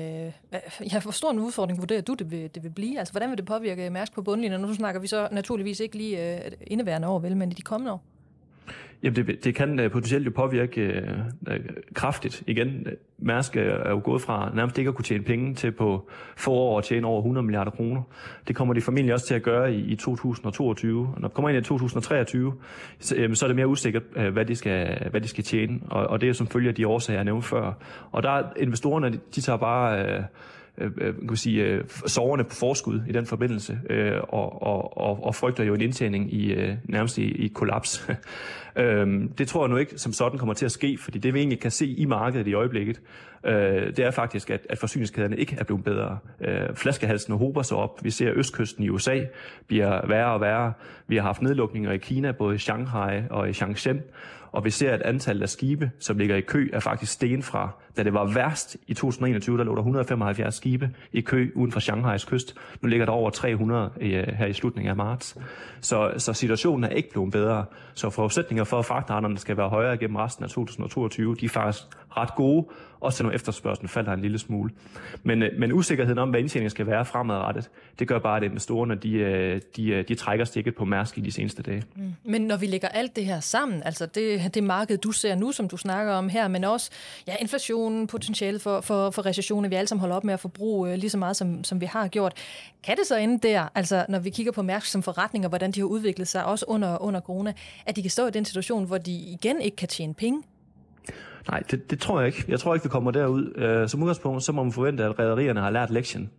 Øh, 0.55 0.93
ja, 0.93 1.01
hvor 1.01 1.11
stor 1.11 1.31
en 1.31 1.39
udfordring 1.39 1.79
vurderer 1.79 2.03
du, 2.03 2.15
det 2.15 2.31
vil, 2.31 2.55
det 2.55 2.63
vil 2.63 2.71
blive? 2.71 2.99
Altså, 2.99 3.13
hvordan 3.13 3.31
vil 3.31 3.39
det 3.39 3.47
påvirke 3.47 3.91
Mærsk 3.91 4.13
på 4.13 4.23
bundlinjen? 4.23 4.61
Nu 4.61 4.75
snakker 4.75 5.01
vi 5.01 5.07
så 5.07 5.29
naturligvis 5.33 5.81
ikke 5.81 5.97
lige 5.97 6.45
øh, 6.45 6.53
indeværende 6.67 7.09
år, 7.09 7.19
vel, 7.19 7.37
men 7.37 7.51
i 7.51 7.55
de 7.55 7.63
kommende 7.63 7.93
år? 7.93 8.03
Jamen 9.03 9.17
det, 9.17 9.45
det 9.45 9.55
kan 9.55 9.81
øh, 9.81 9.91
potentielt 9.91 10.27
jo 10.27 10.31
påvirke 10.31 10.81
øh, 10.81 11.19
øh 11.49 11.61
kraftigt. 11.95 12.43
Igen, 12.47 12.69
øh, 12.87 12.93
Mærsk 13.19 13.57
er 13.57 13.91
jo 13.91 14.01
gået 14.05 14.23
fra 14.23 14.51
nærmest 14.55 14.79
ikke 14.79 14.89
at 14.89 14.95
kunne 14.95 15.05
tjene 15.05 15.25
penge 15.25 15.55
til 15.55 15.73
på 15.73 16.09
få 16.37 16.51
år 16.53 16.79
at 16.79 16.85
tjene 16.85 17.07
over 17.07 17.19
100 17.19 17.47
milliarder 17.47 17.71
kroner. 17.71 18.03
Det 18.49 18.57
kommer 18.57 18.75
de 18.75 18.81
formentlig 18.81 19.15
også 19.15 19.27
til 19.27 19.35
at 19.35 19.43
gøre 19.43 19.75
i, 19.75 19.81
i 19.81 19.97
2022. 19.97 21.09
Og 21.15 21.21
når 21.21 21.29
det 21.29 21.35
kommer 21.35 21.49
ind 21.49 21.59
i 21.59 21.63
2023, 21.63 22.55
så, 22.99 23.17
øh, 23.17 23.37
så 23.37 23.47
er 23.47 23.49
det 23.49 23.57
mere 23.57 23.69
usikkert, 23.69 24.03
øh, 24.17 24.33
hvad, 24.33 24.45
de 24.45 24.57
skal, 24.57 25.09
hvad 25.11 25.21
de 25.21 25.29
skal 25.29 25.45
tjene. 25.45 25.81
Og, 25.91 26.07
og 26.07 26.21
det 26.21 26.29
er 26.29 26.33
som 26.33 26.47
følge 26.47 26.69
af 26.69 26.75
de 26.75 26.87
årsager, 26.87 27.19
jeg 27.19 27.25
nævnte 27.25 27.49
før. 27.49 27.73
Og 28.13 28.23
der 28.23 28.31
er 28.31 28.43
investorerne, 28.57 29.13
de, 29.13 29.19
de 29.35 29.41
tager 29.41 29.57
bare... 29.57 30.07
Øh, 30.07 30.23
øh, 30.79 30.91
øh 30.97 31.15
kan 31.29 31.37
sige, 31.37 31.65
øh, 31.65 31.85
soverne 32.07 32.45
på 32.45 32.55
forskud 32.55 33.01
i 33.09 33.13
den 33.13 33.27
forbindelse, 33.27 33.79
øh, 33.91 34.21
og, 34.29 34.63
og, 34.63 34.99
og, 34.99 35.25
og 35.25 35.35
frygter 35.35 35.65
jo 35.65 35.75
en 35.75 35.81
indtjening 35.81 36.35
i 36.35 36.53
øh, 36.53 36.75
nærmest 36.85 37.19
i, 37.19 37.45
i 37.45 37.49
kollaps. 37.49 38.09
øh, 38.77 39.23
det 39.39 39.49
tror 39.49 39.65
jeg 39.65 39.71
nu 39.71 39.77
ikke 39.77 39.99
som 39.99 40.13
sådan 40.13 40.39
kommer 40.39 40.55
til 40.55 40.65
at 40.65 40.73
ske, 40.73 40.99
fordi 41.01 41.19
det 41.19 41.35
vi 41.35 41.39
egentlig 41.39 41.61
kan 41.61 41.71
se 41.71 41.87
i 41.87 42.05
markedet 42.05 42.47
i 42.47 42.55
øjeblikket, 42.55 43.01
øh, 43.45 43.97
det 43.97 43.99
er 43.99 44.11
faktisk, 44.11 44.51
at, 44.51 44.67
at 44.71 44.79
forsyningskæderne 44.79 45.37
ikke 45.37 45.57
er 45.59 45.65
blevet 45.65 45.85
bedre. 45.85 46.19
Øh, 46.41 46.75
flaskehalsene 46.75 47.37
hober 47.37 47.63
sig 47.63 47.77
op. 47.77 48.05
Vi 48.05 48.11
ser 48.11 48.33
østkysten 48.35 48.85
i 48.85 48.89
USA 48.89 49.21
bliver 49.67 50.07
værre 50.07 50.33
og 50.33 50.41
værre. 50.41 50.73
Vi 51.07 51.17
har 51.17 51.23
haft 51.23 51.43
nedlukninger 51.43 51.93
i 51.93 51.99
Kina, 51.99 52.33
både 52.33 52.55
i 52.55 52.59
Shanghai 52.59 53.23
og 53.31 53.51
i 53.51 53.53
Shenzhen, 53.53 54.03
og 54.55 54.65
vi 54.65 54.71
ser, 54.71 54.93
at 54.93 55.03
antallet 55.03 55.43
af 55.43 55.49
skibe, 55.49 55.91
som 55.99 56.19
ligger 56.19 56.37
i 56.37 56.41
kø, 56.41 56.71
er 56.73 56.81
faktisk 56.81 57.13
sten 57.13 57.43
fra, 57.43 57.71
da 57.97 58.03
det 58.03 58.15
var 58.15 58.25
værst 58.25 58.77
i 58.87 58.95
2021, 58.95 59.59
der 59.59 59.65
lå 59.65 59.73
der 59.73 59.79
175 59.79 60.55
skibe 60.55 60.91
i 61.13 61.21
kø 61.21 61.51
uden 61.55 61.73
for 61.73 61.81
Shanghais 61.81 62.25
kyst. 62.25 62.55
Nu 62.81 62.89
ligger 62.89 63.07
der 63.07 63.13
over 63.13 63.31
300 63.31 63.91
øh, 64.01 64.27
her 64.29 64.47
i 64.47 64.53
slutningen 64.53 64.91
af 64.91 64.97
marts. 64.97 65.37
Så, 65.81 66.13
så 66.19 66.33
situationen 66.33 66.85
er 66.85 66.89
ikke 66.89 67.11
blevet 67.11 67.33
bedre. 67.33 67.65
Så 67.95 68.11
forudsætninger 68.11 68.65
for, 68.65 68.79
at 68.79 68.85
fragtraterne 68.85 69.39
skal 69.39 69.57
være 69.57 69.69
højere 69.69 69.97
gennem 69.97 70.17
resten 70.17 70.45
af 70.45 70.51
2022, 70.51 71.35
de 71.35 71.45
er 71.45 71.49
faktisk 71.49 71.83
ret 72.17 72.35
gode, 72.35 72.67
også 73.05 73.17
selvom 73.17 73.35
efterspørgselen 73.35 73.89
falder 73.89 74.13
en 74.13 74.21
lille 74.21 74.39
smule. 74.39 74.71
Men, 75.23 75.43
øh, 75.43 75.51
men 75.59 75.73
usikkerheden 75.73 76.19
om, 76.19 76.31
hvad 76.31 76.41
indtjeningen 76.41 76.71
skal 76.71 76.87
være 76.87 77.05
fremadrettet, 77.05 77.71
det 77.99 78.09
gør 78.09 78.19
bare, 78.19 78.37
at 78.37 78.43
investorerne 78.43 78.95
de, 78.95 79.13
øh, 79.13 79.61
de, 79.77 79.89
øh, 79.89 80.09
de 80.09 80.15
trækker 80.15 80.45
stikket 80.45 80.75
på 80.75 80.85
Mærsk 80.85 81.19
i 81.19 81.21
de 81.21 81.33
seneste 81.33 81.63
dage. 81.63 81.83
Mm. 81.97 82.15
Men 82.25 82.43
når 82.43 82.57
vi 82.57 82.67
lægger 82.67 82.89
alt 82.89 83.17
det 83.17 83.27
her 83.27 83.41
sammen, 83.41 83.83
altså 83.83 84.07
det, 84.07 84.55
det 84.55 84.65
marked, 84.65 84.99
du 84.99 85.13
ser 85.13 85.35
nu, 85.35 85.53
som 85.53 85.69
du 85.69 85.77
snakker 85.77 86.13
om 86.13 86.29
her, 86.29 86.49
men 86.49 86.65
også 86.65 86.91
ja, 87.27 87.35
inflationen, 87.41 88.07
potentiale 88.07 88.59
for, 88.59 88.81
for, 88.81 89.11
for 89.11 89.27
recessionen, 89.27 89.71
vi 89.71 89.77
alle 89.77 89.89
sammen 89.89 90.01
holder 90.01 90.17
op 90.17 90.25
med 90.25 90.35
at 90.35 90.41
forbruge 90.41 90.93
øh, 90.93 90.99
lige 90.99 91.11
så 91.11 91.19
meget, 91.19 91.37
som, 91.37 91.65
som 91.65 91.81
vi 91.81 91.87
har 91.87 92.09
gjort. 92.09 92.33
Kan 92.83 92.97
det 92.97 93.07
så 93.07 93.17
ende 93.17 93.49
der, 93.49 93.69
altså 93.75 94.07
når 94.09 94.19
vi 94.19 94.31
kigger 94.31 94.53
på 94.53 94.63
Mærsk 94.63 94.87
som 94.87 95.03
forretning, 95.03 95.45
og 95.45 95.49
hvordan 95.49 95.71
de 95.71 95.81
har 95.81 95.87
udviklet 95.87 96.29
sig, 96.29 96.45
også 96.45 96.65
under, 96.69 97.03
under 97.03 97.21
corona, 97.21 97.53
at 97.87 97.97
de 97.97 98.03
kan 98.03 98.11
stå 98.11 98.27
i 98.27 98.31
den 98.31 98.45
situation, 98.45 98.85
hvor 98.85 98.99
de 98.99 99.13
igen 99.13 99.61
ikke 99.61 99.77
kan 99.77 99.89
tjene 99.89 100.15
penge, 100.15 100.43
Nej, 101.51 101.63
det, 101.71 101.91
det 101.91 102.01
tror 102.01 102.21
jeg 102.21 102.27
ikke. 102.27 102.45
Jeg 102.49 102.61
tror 102.61 102.75
ikke, 102.75 102.85
vi 102.85 102.89
kommer 102.89 103.11
derud. 103.11 103.53
Øh, 103.57 103.89
som 103.89 104.03
udgangspunkt, 104.03 104.43
så 104.43 104.53
må 104.53 104.63
man 104.63 104.73
forvente, 104.73 105.05
at 105.05 105.19
rædderierne 105.19 105.61
har 105.61 105.71
lært 105.71 105.91
lektien. 105.91 106.31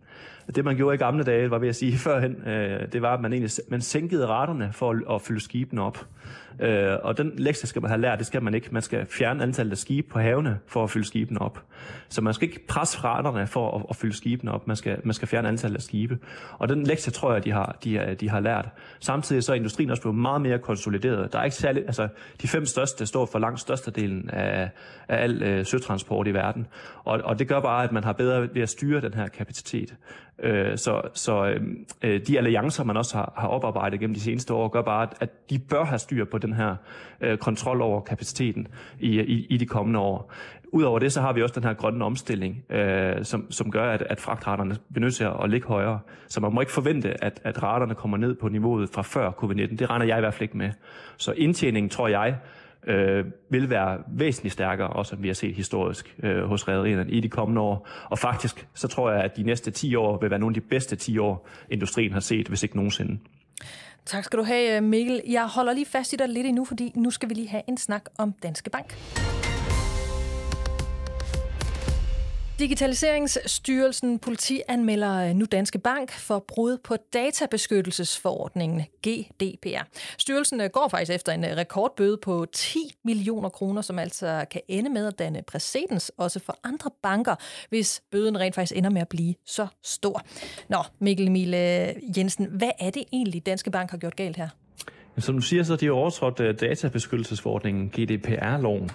Det, 0.54 0.64
man 0.64 0.76
gjorde 0.76 0.94
i 0.94 0.98
gamle 0.98 1.24
dage, 1.24 1.50
var 1.50 1.58
ved 1.58 1.68
at 1.68 1.76
sige 1.76 1.98
førhen, 2.06 2.48
øh, 2.48 2.92
det 2.92 3.02
var, 3.02 3.14
at 3.14 3.20
man 3.20 3.32
egentlig 3.32 3.50
man 3.68 3.80
sænkede 3.80 4.26
raterne 4.26 4.70
for 4.72 4.90
at, 4.90 5.14
at 5.14 5.22
fylde 5.22 5.40
skibene 5.40 5.82
op. 5.82 6.06
Øh, 6.60 6.96
og 7.02 7.18
den 7.18 7.32
lektie 7.36 7.68
skal 7.68 7.82
man 7.82 7.90
have 7.90 8.00
lært, 8.00 8.18
det 8.18 8.26
skal 8.26 8.42
man 8.42 8.54
ikke. 8.54 8.68
Man 8.70 8.82
skal 8.82 9.06
fjerne 9.06 9.42
antallet 9.42 9.72
af 9.72 9.78
skibe 9.78 10.08
på 10.08 10.18
havene 10.18 10.58
for 10.66 10.84
at 10.84 10.90
fylde 10.90 11.06
skibene 11.06 11.40
op. 11.40 11.62
Så 12.08 12.20
man 12.20 12.34
skal 12.34 12.48
ikke 12.48 12.66
presse 12.66 12.98
raterne 13.04 13.46
for 13.46 13.76
at, 13.78 13.86
at 13.90 13.96
fylde 13.96 14.16
skibene 14.16 14.52
op. 14.52 14.66
Man 14.66 14.76
skal, 14.76 15.00
man 15.04 15.14
skal 15.14 15.28
fjerne 15.28 15.48
antallet 15.48 15.76
af 15.76 15.82
skibe. 15.82 16.18
Og 16.58 16.68
den 16.68 16.84
lektie 16.84 17.12
tror 17.12 17.32
jeg, 17.32 17.44
de 17.44 17.52
har, 17.52 17.78
de, 17.84 17.94
øh, 17.94 18.20
de 18.20 18.30
har 18.30 18.40
lært. 18.40 18.68
Samtidig 19.00 19.44
så 19.44 19.52
er 19.52 19.56
industrien 19.56 19.90
også 19.90 20.02
blevet 20.02 20.18
meget 20.18 20.40
mere 20.40 20.58
konsolideret. 20.58 21.32
Der 21.32 21.38
er 21.38 21.44
ikke 21.44 21.56
særlig, 21.56 21.82
altså, 21.86 22.08
de 22.42 22.48
fem 22.48 22.66
største 22.66 23.06
står 23.06 23.26
for 23.26 23.38
langt 23.38 23.60
størstedelen 23.60 24.30
af, 24.30 24.70
af 25.08 25.22
al 25.22 25.42
øh, 25.42 25.66
søtransport 25.66 26.28
i 26.28 26.34
verden. 26.34 26.66
Og, 27.04 27.20
og 27.24 27.38
det 27.38 27.48
gør 27.48 27.60
bare, 27.60 27.84
at 27.84 27.92
man 27.92 28.04
har 28.04 28.12
bedre 28.12 28.48
ved 28.54 28.62
at 28.62 28.68
styre 28.68 29.00
den 29.00 29.14
her 29.14 29.28
kapacitet. 29.28 29.94
Øh, 30.38 30.78
så 30.78 31.02
så 31.14 31.46
øh, 31.46 31.60
øh 32.02 32.20
de 32.26 32.38
alliancer, 32.38 32.84
man 32.84 32.96
også 32.96 33.16
har, 33.16 33.32
har 33.36 33.48
oparbejdet 33.48 34.00
gennem 34.00 34.14
de 34.14 34.20
seneste 34.20 34.54
år, 34.54 34.68
gør 34.68 34.82
bare, 34.82 35.08
at 35.20 35.50
de 35.50 35.58
bør 35.58 35.84
have 35.84 35.98
styr 35.98 36.24
på 36.24 36.38
den 36.46 36.54
her 36.54 36.76
øh, 37.20 37.38
kontrol 37.38 37.80
over 37.80 38.00
kapaciteten 38.00 38.66
i, 39.00 39.20
i, 39.20 39.46
i 39.50 39.56
de 39.56 39.66
kommende 39.66 40.00
år. 40.00 40.32
Udover 40.72 40.98
det, 40.98 41.12
så 41.12 41.20
har 41.20 41.32
vi 41.32 41.42
også 41.42 41.54
den 41.54 41.64
her 41.64 41.74
grønne 41.74 42.04
omstilling, 42.04 42.64
øh, 42.70 43.24
som, 43.24 43.50
som 43.50 43.70
gør, 43.70 43.90
at, 43.90 44.02
at 44.02 44.20
fragtraterne 44.20 44.76
benytter 44.94 45.16
sig 45.16 45.36
at 45.42 45.50
ligge 45.50 45.68
højere. 45.68 46.00
Så 46.28 46.40
man 46.40 46.54
må 46.54 46.60
ikke 46.60 46.72
forvente, 46.72 47.24
at, 47.24 47.40
at 47.44 47.62
raterne 47.62 47.94
kommer 47.94 48.16
ned 48.16 48.34
på 48.34 48.48
niveauet 48.48 48.90
fra 48.90 49.02
før 49.02 49.30
covid-19. 49.30 49.76
Det 49.76 49.90
regner 49.90 50.06
jeg 50.06 50.18
i 50.18 50.20
hvert 50.20 50.34
fald 50.34 50.42
ikke 50.42 50.56
med. 50.56 50.70
Så 51.16 51.32
indtjeningen, 51.32 51.90
tror 51.90 52.08
jeg, 52.08 52.36
øh, 52.86 53.24
vil 53.50 53.70
være 53.70 53.98
væsentligt 54.08 54.52
stærkere, 54.52 54.88
også 54.88 55.10
som 55.10 55.22
vi 55.22 55.28
har 55.28 55.34
set 55.34 55.54
historisk 55.54 56.16
øh, 56.22 56.44
hos 56.44 56.68
rædderierne 56.68 57.10
i 57.10 57.20
de 57.20 57.28
kommende 57.28 57.60
år. 57.60 57.88
Og 58.10 58.18
faktisk, 58.18 58.68
så 58.74 58.88
tror 58.88 59.10
jeg, 59.10 59.24
at 59.24 59.36
de 59.36 59.42
næste 59.42 59.70
10 59.70 59.94
år 59.94 60.18
vil 60.20 60.30
være 60.30 60.38
nogle 60.38 60.56
af 60.56 60.62
de 60.62 60.68
bedste 60.68 60.96
10 60.96 61.18
år, 61.18 61.48
industrien 61.70 62.12
har 62.12 62.20
set, 62.20 62.48
hvis 62.48 62.62
ikke 62.62 62.76
nogensinde. 62.76 63.18
Tak 64.06 64.24
skal 64.24 64.38
du 64.38 64.44
have, 64.44 64.76
øh, 64.76 64.82
Mikkel. 64.82 65.22
Jeg 65.28 65.46
holder 65.46 65.72
lige 65.72 65.86
fast 65.86 66.12
i 66.12 66.16
dig 66.16 66.28
lidt 66.28 66.46
endnu, 66.46 66.64
fordi 66.64 66.92
nu 66.94 67.10
skal 67.10 67.28
vi 67.28 67.34
lige 67.34 67.48
have 67.48 67.62
en 67.68 67.76
snak 67.76 68.02
om 68.18 68.32
Danske 68.32 68.70
Bank. 68.70 68.96
Digitaliseringsstyrelsen 72.58 74.18
politi 74.18 74.60
anmelder 74.68 75.28
øh, 75.28 75.34
nu 75.34 75.44
Danske 75.44 75.78
Bank 75.78 76.12
for 76.12 76.44
brud 76.48 76.78
på 76.84 76.96
databeskyttelsesforordningen 77.12 78.82
GDPR. 79.06 79.82
Styrelsen 80.18 80.60
øh, 80.60 80.70
går 80.72 80.88
faktisk 80.88 81.12
efter 81.12 81.32
en 81.32 81.44
øh, 81.44 81.56
rekordbøde 81.56 82.18
på 82.22 82.46
10 82.52 82.78
millioner 83.04 83.48
kroner, 83.48 83.82
som 83.82 83.98
altså 83.98 84.44
kan 84.50 84.60
ende 84.68 84.90
med 84.90 85.06
at 85.06 85.18
danne 85.18 85.42
præcedens 85.46 86.12
også 86.18 86.40
for 86.40 86.58
andre 86.64 86.90
banker, 87.02 87.34
hvis 87.68 88.02
bøden 88.10 88.40
rent 88.40 88.54
faktisk 88.54 88.76
ender 88.76 88.90
med 88.90 89.00
at 89.00 89.08
blive 89.08 89.34
så 89.46 89.66
stor. 89.84 90.22
Nå, 90.68 90.78
Mikkel 90.98 91.26
Emil 91.26 91.54
Jensen, 92.16 92.46
hvad 92.46 92.70
er 92.78 92.90
det 92.90 93.04
egentlig, 93.12 93.46
Danske 93.46 93.70
Bank 93.70 93.90
har 93.90 93.98
gjort 93.98 94.16
galt 94.16 94.36
her? 94.36 94.48
Som 95.18 95.34
du 95.34 95.40
siger, 95.40 95.62
så 95.62 95.72
er 95.72 95.76
de 95.76 95.90
overtrådt 95.90 96.38
databeskyttelsesforordningen, 96.60 97.88
GDPR-loven. 97.88 98.90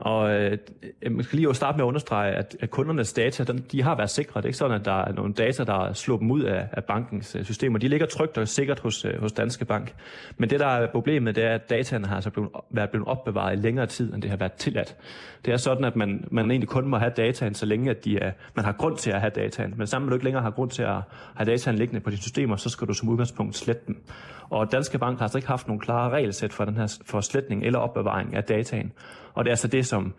Og 0.00 0.30
øh, 0.30 0.58
øh, 1.02 1.12
man 1.12 1.24
skal 1.24 1.38
lige 1.38 1.54
starte 1.54 1.76
med 1.76 1.84
at 1.84 1.88
understrege, 1.88 2.32
at, 2.32 2.56
at 2.60 2.70
kundernes 2.70 3.12
data, 3.12 3.44
den, 3.44 3.64
de 3.72 3.82
har 3.82 3.96
været 3.96 4.10
sikre. 4.10 4.40
Det 4.40 4.44
er 4.44 4.48
ikke 4.48 4.58
sådan, 4.58 4.80
at 4.80 4.84
der 4.84 5.02
er 5.04 5.12
nogle 5.12 5.32
data, 5.32 5.64
der 5.64 5.92
slår 5.92 6.16
dem 6.16 6.30
ud 6.30 6.42
af, 6.42 6.68
af 6.72 6.84
bankens 6.84 7.36
øh, 7.36 7.44
systemer. 7.44 7.78
De 7.78 7.88
ligger 7.88 8.06
trygt 8.06 8.38
og 8.38 8.48
sikkert 8.48 8.80
hos, 8.80 9.04
øh, 9.04 9.20
hos 9.20 9.32
Danske 9.32 9.64
Bank. 9.64 9.94
Men 10.36 10.50
det, 10.50 10.60
der 10.60 10.66
er 10.66 10.86
problemet, 10.86 11.36
det 11.36 11.44
er, 11.44 11.54
at 11.54 11.70
dataene 11.70 12.06
har 12.06 12.14
altså 12.14 12.30
blevet, 12.30 12.50
været 12.70 12.90
blevet 12.90 13.08
opbevaret 13.08 13.52
i 13.52 13.60
længere 13.60 13.86
tid, 13.86 14.14
end 14.14 14.22
det 14.22 14.30
har 14.30 14.36
været 14.36 14.52
tilladt. 14.52 14.96
Det 15.44 15.52
er 15.52 15.56
sådan, 15.56 15.84
at 15.84 15.96
man, 15.96 16.24
man 16.30 16.50
egentlig 16.50 16.68
kun 16.68 16.88
må 16.88 16.98
have 16.98 17.12
dataen, 17.16 17.54
så 17.54 17.66
længe 17.66 17.90
at 17.90 18.04
de 18.04 18.18
er, 18.18 18.32
man 18.54 18.64
har 18.64 18.72
grund 18.72 18.96
til 18.96 19.10
at 19.10 19.20
have 19.20 19.32
dataen. 19.34 19.74
Men 19.76 19.86
sammen 19.86 20.06
med 20.06 20.10
du 20.10 20.16
ikke 20.16 20.24
længere 20.24 20.42
har 20.42 20.50
grund 20.50 20.70
til 20.70 20.82
at 20.82 20.96
have 21.34 21.50
dataen 21.50 21.76
liggende 21.76 22.00
på 22.00 22.10
dine 22.10 22.22
systemer, 22.22 22.56
så 22.56 22.68
skal 22.68 22.88
du 22.88 22.92
som 22.92 23.08
udgangspunkt 23.08 23.56
slette 23.56 23.82
dem. 23.86 24.02
Og 24.50 24.72
Danske 24.72 24.98
Bank 24.98 25.18
har 25.18 25.24
altså 25.24 25.38
ikke 25.38 25.48
haft 25.48 25.66
nogen 25.66 25.80
klare 25.80 26.10
regelsæt 26.10 26.52
for, 26.52 26.64
den 26.64 26.76
her, 26.76 26.98
for 27.04 27.20
sletning 27.20 27.64
eller 27.64 27.78
opbevaring 27.78 28.36
af 28.36 28.44
dataen. 28.44 28.92
Og 29.34 29.44
det 29.44 29.50
er 29.50 29.52
altså 29.52 29.68
det, 29.68 29.86
som, 29.86 30.14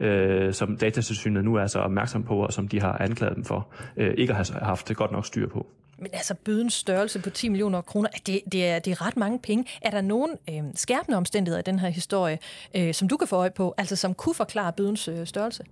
øh, 0.00 0.54
som 0.54 0.76
datatilsynet 0.76 1.44
nu 1.44 1.54
er 1.54 1.66
så 1.66 1.78
opmærksom 1.78 2.22
på, 2.22 2.36
og 2.44 2.52
som 2.52 2.68
de 2.68 2.80
har 2.80 2.98
anklaget 2.98 3.36
dem 3.36 3.44
for, 3.44 3.68
øh, 3.96 4.14
ikke 4.18 4.34
at 4.34 4.50
have 4.50 4.64
haft 4.64 4.94
godt 4.94 5.12
nok 5.12 5.26
styr 5.26 5.48
på. 5.48 5.66
Men 5.98 6.10
altså 6.12 6.34
bødens 6.34 6.74
størrelse 6.74 7.22
på 7.22 7.30
10 7.30 7.48
millioner 7.48 7.80
kroner, 7.80 8.08
det, 8.26 8.40
det, 8.52 8.66
er, 8.66 8.78
det 8.78 8.90
er 8.90 9.06
ret 9.06 9.16
mange 9.16 9.38
penge. 9.38 9.64
Er 9.82 9.90
der 9.90 10.00
nogen 10.00 10.30
øh, 10.50 10.62
skærpende 10.74 11.16
omstændigheder 11.16 11.58
i 11.58 11.62
den 11.62 11.78
her 11.78 11.88
historie, 11.88 12.38
øh, 12.74 12.94
som 12.94 13.08
du 13.08 13.16
kan 13.16 13.28
få 13.28 13.36
øje 13.36 13.50
på, 13.50 13.74
altså 13.78 13.96
som 13.96 14.14
kunne 14.14 14.34
forklare 14.34 14.72
bødens 14.72 15.08
øh, 15.08 15.26
størrelse? 15.26 15.64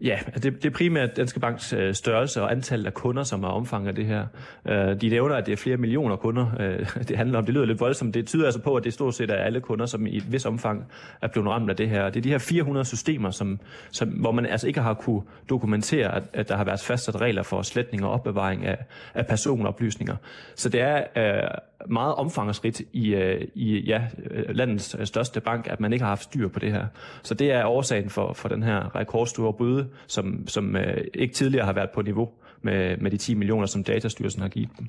Ja, 0.00 0.18
altså, 0.26 0.50
det, 0.50 0.62
det 0.62 0.70
er 0.70 0.74
primært 0.74 1.16
Danske 1.16 1.40
Banks 1.40 1.72
øh, 1.72 1.94
størrelse 1.94 2.42
og 2.42 2.52
antallet 2.52 2.86
af 2.86 2.94
kunder, 2.94 3.22
som 3.22 3.44
er 3.44 3.48
omfanget 3.48 3.88
af 3.88 3.94
det 3.94 4.06
her. 4.06 4.26
Øh, 4.68 5.00
de 5.00 5.08
nævner, 5.08 5.34
at 5.34 5.46
det 5.46 5.52
er 5.52 5.56
flere 5.56 5.76
millioner 5.76 6.16
kunder, 6.16 6.46
øh, 6.60 6.86
det 7.08 7.16
handler 7.16 7.38
om. 7.38 7.44
Det 7.44 7.54
lyder 7.54 7.66
lidt 7.66 7.80
voldsomt. 7.80 8.14
Det 8.14 8.26
tyder 8.26 8.44
altså 8.44 8.60
på, 8.60 8.74
at 8.74 8.84
det 8.84 8.92
stort 8.92 9.14
set 9.14 9.30
er 9.30 9.34
alle 9.34 9.60
kunder, 9.60 9.86
som 9.86 10.06
i 10.06 10.16
et 10.16 10.32
vis 10.32 10.46
omfang 10.46 10.84
er 11.22 11.28
blevet 11.28 11.48
ramt 11.48 11.70
af 11.70 11.76
det 11.76 11.88
her. 11.88 12.10
Det 12.10 12.16
er 12.16 12.22
de 12.22 12.30
her 12.30 12.38
400 12.38 12.84
systemer, 12.84 13.30
som, 13.30 13.60
som, 13.90 14.08
hvor 14.08 14.32
man 14.32 14.46
altså 14.46 14.66
ikke 14.66 14.80
har 14.80 14.94
kunne 14.94 15.22
dokumentere, 15.48 16.14
at, 16.14 16.22
at 16.32 16.48
der 16.48 16.56
har 16.56 16.64
været 16.64 16.80
fastsat 16.80 17.20
regler 17.20 17.42
for 17.42 17.62
sletning 17.62 18.04
og 18.04 18.10
opbevaring 18.10 18.66
af, 18.66 18.78
af 19.14 19.26
personoplysninger. 19.26 20.16
Så 20.54 20.68
det 20.68 20.80
er 20.80 21.04
øh, 21.16 21.50
meget 21.88 22.14
omfangsrigt 22.14 22.82
i, 22.92 23.14
øh, 23.14 23.48
i 23.54 23.80
ja, 23.80 24.02
øh, 24.30 24.44
landets 24.48 24.96
øh, 24.98 25.06
største 25.06 25.40
bank, 25.40 25.66
at 25.70 25.80
man 25.80 25.92
ikke 25.92 26.02
har 26.02 26.10
haft 26.10 26.22
styr 26.22 26.48
på 26.48 26.58
det 26.58 26.72
her. 26.72 26.86
Så 27.22 27.34
det 27.34 27.52
er 27.52 27.64
årsagen 27.64 28.10
for, 28.10 28.32
for 28.32 28.48
den 28.48 28.62
her 28.62 28.96
rekordstore 28.96 29.52
bøde, 29.52 29.88
som, 30.06 30.48
som 30.48 30.76
øh, 30.76 31.04
ikke 31.14 31.34
tidligere 31.34 31.64
har 31.64 31.72
været 31.72 31.90
på 31.90 32.02
niveau 32.02 32.30
med, 32.62 32.96
med 32.96 33.10
de 33.10 33.16
10 33.16 33.34
millioner, 33.34 33.66
som 33.66 33.84
Datastyrelsen 33.84 34.42
har 34.42 34.48
givet 34.48 34.70
dem. 34.78 34.88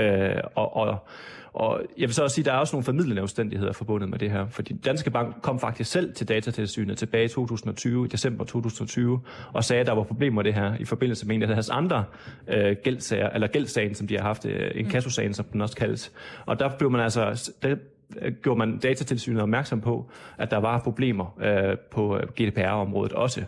Øh, 0.00 0.40
og, 0.54 0.76
og, 0.76 0.98
og 1.56 1.82
jeg 1.98 2.08
vil 2.08 2.14
så 2.14 2.22
også 2.22 2.34
sige, 2.34 2.42
at 2.42 2.46
der 2.46 2.52
er 2.52 2.56
også 2.56 2.76
nogle 2.76 2.84
formidlende 2.84 3.22
omstændigheder 3.22 3.72
forbundet 3.72 4.08
med 4.08 4.18
det 4.18 4.30
her. 4.30 4.48
Fordi 4.48 4.74
Danske 4.74 5.10
Bank 5.10 5.34
kom 5.42 5.60
faktisk 5.60 5.90
selv 5.90 6.14
til 6.14 6.28
datatilsynet 6.28 6.98
tilbage 6.98 7.24
i 7.24 7.28
2020, 7.28 8.04
i 8.04 8.08
december 8.08 8.44
2020, 8.44 9.20
og 9.52 9.64
sagde, 9.64 9.80
at 9.80 9.86
der 9.86 9.92
var 9.92 10.02
problemer 10.02 10.34
med 10.34 10.44
det 10.44 10.54
her 10.54 10.76
i 10.80 10.84
forbindelse 10.84 11.26
med 11.26 11.36
en 11.36 11.42
af 11.42 11.48
deres 11.48 11.70
andre 11.70 12.04
øh, 12.48 12.76
gældsager, 12.84 13.30
eller 13.30 13.46
gældsagen, 13.46 13.94
som 13.94 14.06
de 14.06 14.16
har 14.16 14.22
haft, 14.22 14.46
øh, 14.46 14.70
en 14.74 14.88
kassosagen, 14.88 15.34
som 15.34 15.44
den 15.44 15.60
også 15.60 15.76
kaldes. 15.76 16.12
Og 16.46 16.58
der 16.58 16.70
blev 16.78 16.90
man 16.90 17.00
altså, 17.00 17.52
der 17.62 17.76
gjorde 18.42 18.58
man 18.58 18.78
datatilsynet 18.78 19.42
opmærksom 19.42 19.80
på, 19.80 20.10
at 20.38 20.50
der 20.50 20.56
var 20.56 20.78
problemer 20.78 21.38
øh, 21.40 21.78
på 21.90 22.16
øh, 22.16 22.22
GDPR-området 22.22 23.12
også. 23.12 23.44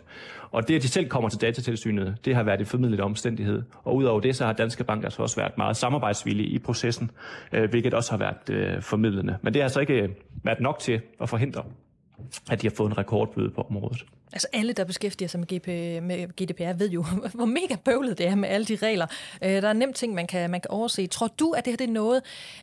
Og 0.51 0.67
det, 0.67 0.75
at 0.75 0.81
de 0.81 0.87
selv 0.87 1.09
kommer 1.09 1.29
til 1.29 1.41
datatilsynet, 1.41 2.17
det 2.25 2.35
har 2.35 2.43
været 2.43 2.59
en 2.59 2.65
formidlet 2.65 2.99
omstændighed. 2.99 3.63
Og 3.83 3.95
udover 3.95 4.19
det, 4.19 4.35
så 4.35 4.45
har 4.45 4.53
Danske 4.53 4.83
Bank 4.83 5.03
altså 5.03 5.21
også 5.21 5.35
været 5.35 5.57
meget 5.57 5.77
samarbejdsvillige 5.77 6.49
i 6.49 6.59
processen, 6.59 7.11
øh, 7.53 7.69
hvilket 7.69 7.93
også 7.93 8.11
har 8.11 8.17
været 8.17 8.49
øh, 8.49 8.81
formidlende. 8.81 9.37
Men 9.41 9.53
det 9.53 9.61
har 9.61 9.65
altså 9.65 9.79
ikke 9.79 10.01
øh, 10.01 10.09
været 10.43 10.59
nok 10.59 10.79
til 10.79 11.01
at 11.21 11.29
forhindre, 11.29 11.63
at 12.51 12.61
de 12.61 12.67
har 12.67 12.73
fået 12.77 12.89
en 12.89 12.97
rekordbøde 12.97 13.49
på 13.49 13.61
området. 13.61 14.05
Altså 14.33 14.47
alle, 14.53 14.73
der 14.73 14.83
beskæftiger 14.83 15.29
sig 15.29 15.39
med, 15.39 15.47
GP, 15.47 15.67
med 16.03 16.27
GDPR, 16.27 16.73
ved 16.77 16.89
jo, 16.89 17.05
hvor 17.33 17.45
mega 17.45 17.75
bøvlet 17.85 18.17
det 18.17 18.27
er 18.27 18.35
med 18.35 18.49
alle 18.49 18.65
de 18.65 18.75
regler. 18.75 19.07
Øh, 19.43 19.61
der 19.61 19.67
er 19.69 19.73
nemt 19.73 19.95
ting, 19.95 20.13
man 20.13 20.27
kan, 20.27 20.49
man 20.49 20.61
kan 20.61 20.71
overse. 20.71 21.07
Tror 21.07 21.27
du, 21.27 21.51
at 21.51 21.65
det 21.65 21.71
her 21.71 21.77
det 21.77 21.87
er 21.87 21.93
noget, 21.93 22.21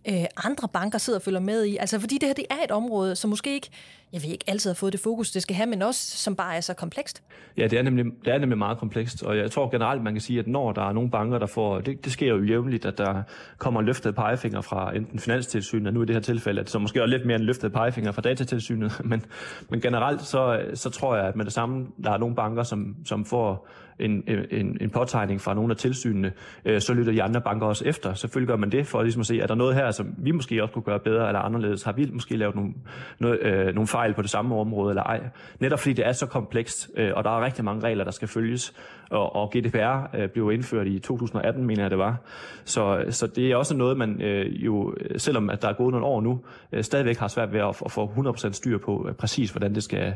øh, 0.09 0.25
andre 0.45 0.69
banker 0.69 0.99
sidder 0.99 1.19
og 1.19 1.23
følger 1.23 1.41
med 1.41 1.65
i? 1.65 1.77
Altså 1.77 2.01
fordi 2.01 2.19
det 2.19 2.29
her 2.29 2.35
det 2.35 2.47
er 2.51 2.65
et 2.65 2.71
område, 2.71 3.17
som 3.17 3.31
måske 3.31 3.55
ikke 3.55 3.71
jeg 4.13 4.23
ved 4.23 4.31
ikke, 4.31 4.45
altid 4.49 4.71
har 4.71 4.75
fået 4.75 4.93
det 4.93 5.01
fokus, 5.01 5.31
det 5.31 5.43
skal 5.43 5.57
have, 5.57 5.67
men 5.67 5.83
også 5.83 6.17
som 6.17 6.37
bare 6.37 6.57
er 6.57 6.61
så 6.61 6.75
komplekst. 6.75 7.23
Ja, 7.57 7.67
det 7.67 7.79
er, 7.79 7.83
nemlig, 7.83 8.05
det 8.25 8.35
er 8.35 8.39
nemlig 8.39 8.59
meget 8.59 8.79
komplekst, 8.79 9.23
og 9.23 9.37
jeg 9.37 9.51
tror 9.51 9.71
generelt, 9.71 10.03
man 10.03 10.15
kan 10.15 10.21
sige, 10.21 10.39
at 10.39 10.47
når 10.47 10.73
der 10.73 10.89
er 10.89 10.93
nogle 10.93 11.11
banker, 11.11 11.39
der 11.39 11.47
får, 11.47 11.81
det, 11.81 12.05
det 12.05 12.13
sker 12.13 12.27
jo 12.27 12.43
jævnligt, 12.43 12.85
at 12.85 12.99
der 12.99 13.23
kommer 13.59 13.83
løftet 13.83 14.15
pegefinger 14.15 14.61
fra 14.61 14.97
enten 14.97 15.19
Finanstilsynet, 15.19 15.87
og 15.87 15.95
nu 15.95 16.03
i 16.03 16.07
det 16.07 16.15
her 16.15 16.21
tilfælde, 16.21 16.61
at 16.61 16.71
så 16.71 16.79
måske 16.79 17.01
er 17.01 17.07
lidt 17.07 17.27
mere 17.27 17.37
en 17.37 17.43
løftet 17.43 17.73
pegefinger 17.73 18.13
fra 18.13 18.23
Datatilsynet, 18.23 19.01
men, 19.11 19.25
men 19.69 19.81
generelt 19.81 20.23
så, 20.23 20.61
så 20.75 20.91
tror 20.91 21.17
jeg, 21.17 21.27
at 21.27 21.37
med 21.37 21.45
det 21.45 21.53
samme, 21.53 21.87
der 22.05 22.11
er 22.11 22.19
nogle 22.19 22.35
banker, 22.35 22.63
som, 22.63 22.97
som 23.05 23.25
får 23.25 23.69
en, 23.99 24.25
en, 24.51 24.79
en 24.81 24.91
påtegning 24.91 25.41
fra 25.41 25.55
nogle 25.55 25.71
af 25.71 25.77
tilsynene, 25.77 26.33
øh, 26.65 26.81
så 26.81 26.95
lytter 26.95 27.13
de 27.13 27.23
andre 27.23 27.41
banker 27.41 27.67
også 27.67 27.85
efter. 27.85 28.15
Selvfølgelig 28.15 28.49
gør 28.49 28.57
man 28.57 28.73
det 28.73 28.87
for 28.87 29.03
ligesom 29.03 29.21
at 29.21 29.27
se, 29.27 29.41
er 29.41 29.47
der 29.47 29.55
noget 29.55 29.75
her, 29.75 29.91
som 29.91 30.15
vi 30.19 30.31
måske 30.31 30.63
også 30.63 30.73
kunne 30.73 30.83
gøre 30.83 31.01
bedre 31.01 31.27
eller 31.27 31.41
anderledes? 31.41 31.83
Har 31.83 31.93
vi 31.93 32.11
måske 32.13 32.37
lavet 32.37 32.55
nogle, 32.55 32.73
noget, 33.19 33.43
øh, 33.43 33.75
nogle 33.75 33.87
fejl 33.87 34.06
på 34.15 34.23
det 34.23 34.31
samme 34.31 34.57
område 34.57 34.91
eller 34.91 35.03
ej? 35.03 35.21
Netop 35.61 35.79
fordi 35.79 35.93
det 35.93 36.07
er 36.07 36.13
så 36.13 36.27
komplekst, 36.27 36.91
øh, 36.97 37.13
og 37.17 37.25
der 37.25 37.31
er 37.31 37.45
rigtig 37.45 37.65
mange 37.65 37.83
regler, 37.83 38.05
der 38.05 38.11
skal 38.11 38.29
følges, 38.29 38.75
og, 39.11 39.37
og 39.37 39.51
GDPR 39.57 40.17
øh, 40.17 40.29
blev 40.29 40.53
indført 40.53 40.87
i 40.87 40.99
2018, 40.99 41.65
mener 41.65 41.83
jeg 41.83 41.91
det 41.91 41.99
var. 41.99 42.17
Så, 42.65 43.05
så 43.11 43.27
det 43.27 43.53
er 43.53 43.57
også 43.57 43.77
noget, 43.77 43.97
man 43.97 44.23
øh, 44.23 44.65
jo, 44.65 44.95
øh, 45.01 45.21
selvom 45.21 45.51
at 45.51 45.63
der 45.63 45.69
er 45.69 45.73
gået 45.73 45.93
nogle 45.93 46.07
år 46.07 46.21
nu, 46.21 46.41
øh, 46.73 46.85
stadigvæk 46.85 47.17
har 47.19 47.29
svært 47.29 47.53
ved 47.53 47.61
at, 47.61 47.83
at 47.85 47.91
få 47.91 48.07
100% 48.07 48.53
styr 48.53 48.79
på 48.79 49.07
øh, 49.09 49.15
præcis, 49.15 49.51
hvordan 49.51 49.75
det 49.75 49.83
skal 49.83 50.15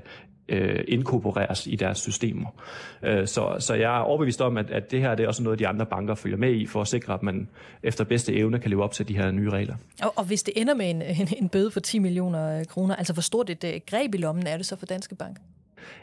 øh, 0.51 0.85
inkorporeres 0.89 1.67
i 1.67 1.77
deres 1.77 1.99
systemer. 1.99 2.49
Øh, 3.03 3.27
så, 3.27 3.57
så 3.59 3.75
jeg 3.75 3.97
er 3.97 4.01
overbevist 4.01 4.41
om, 4.41 4.57
at, 4.57 4.71
at 4.71 4.91
det 4.91 5.01
her 5.01 5.15
det 5.15 5.25
er 5.25 5.29
også 5.29 5.43
noget, 5.43 5.59
de 5.59 5.69
andre 5.69 5.87
banker 5.87 6.15
følger 6.15 6.39
med 6.39 6.53
i, 6.53 6.67
for 6.67 6.81
at 6.81 6.89
sikre, 6.89 7.15
at 7.15 7.23
man 7.23 7.49
efter 7.83 8.05
bedste 8.05 8.35
evne 8.35 8.59
kan 8.59 8.71
leve 8.71 8.85
op 8.85 8.93
til 8.93 9.09
de 9.09 9.17
her 9.17 9.31
nye 9.31 9.51
regler. 9.51 9.75
Og, 10.03 10.13
og 10.17 10.25
hvis 10.25 10.43
det 10.43 10.55
ender 10.57 10.75
med 10.75 10.91
en, 10.91 11.03
en, 11.03 11.29
en 11.39 11.49
bøde 11.49 11.71
for 11.71 11.81
10 11.81 11.99
millioner 11.99 12.65
kroner, 12.65 12.97
altså 12.97 13.13
hvor 13.13 13.21
stort 13.21 13.51
et 13.51 13.65
øh, 13.75 13.81
greb 13.87 14.15
i 14.15 14.19
lommen 14.19 14.47
er 14.47 14.57
det 14.57 14.67
så 14.67 14.77
for 14.77 14.87
Danske 14.87 15.15
Bank? 15.15 15.37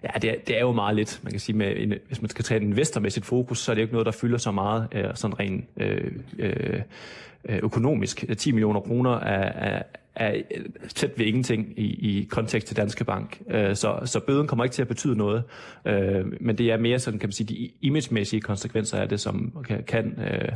Ja, 0.03 0.19
det 0.21 0.29
er, 0.29 0.35
det 0.47 0.55
er 0.55 0.61
jo 0.61 0.71
meget 0.71 0.95
lidt. 0.95 1.19
Man 1.23 1.31
kan 1.31 1.39
sige, 1.39 1.55
med 1.55 1.73
en, 1.77 1.93
hvis 2.07 2.21
man 2.21 2.29
skal 2.29 2.45
tage 2.45 2.61
en 2.61 2.67
investormæssigt 2.67 3.25
fokus, 3.25 3.59
så 3.59 3.71
er 3.71 3.75
det 3.75 3.81
jo 3.81 3.85
ikke 3.85 3.93
noget, 3.93 4.05
der 4.05 4.11
fylder 4.11 4.37
så 4.37 4.51
meget 4.51 4.87
øh, 4.91 5.05
sådan 5.15 5.39
rent 5.39 5.65
øh, 5.77 6.11
øh, 6.39 6.81
økonomisk. 7.45 8.25
10 8.37 8.51
millioner 8.51 8.79
kroner 8.79 9.11
er, 9.11 9.75
er, 9.75 9.83
er 10.15 10.41
tæt 10.95 11.19
ved 11.19 11.25
ingenting 11.25 11.73
i, 11.79 11.83
i 11.83 12.23
kontekst 12.23 12.67
til 12.67 12.77
Danske 12.77 13.03
Bank. 13.03 13.41
Øh, 13.49 13.75
så, 13.75 13.99
så 14.05 14.19
bøden 14.19 14.47
kommer 14.47 14.63
ikke 14.63 14.73
til 14.73 14.81
at 14.81 14.87
betyde 14.87 15.17
noget, 15.17 15.43
øh, 15.85 16.25
men 16.41 16.57
det 16.57 16.71
er 16.71 16.77
mere 16.77 16.99
sådan, 16.99 17.19
kan 17.19 17.27
man 17.27 17.33
sige, 17.33 17.47
de 17.47 17.71
imagemæssige 17.81 18.41
konsekvenser 18.41 18.97
af 18.97 19.09
det, 19.09 19.19
som 19.19 19.63
kan, 19.67 19.83
kan 19.83 20.19
øh, 20.19 20.51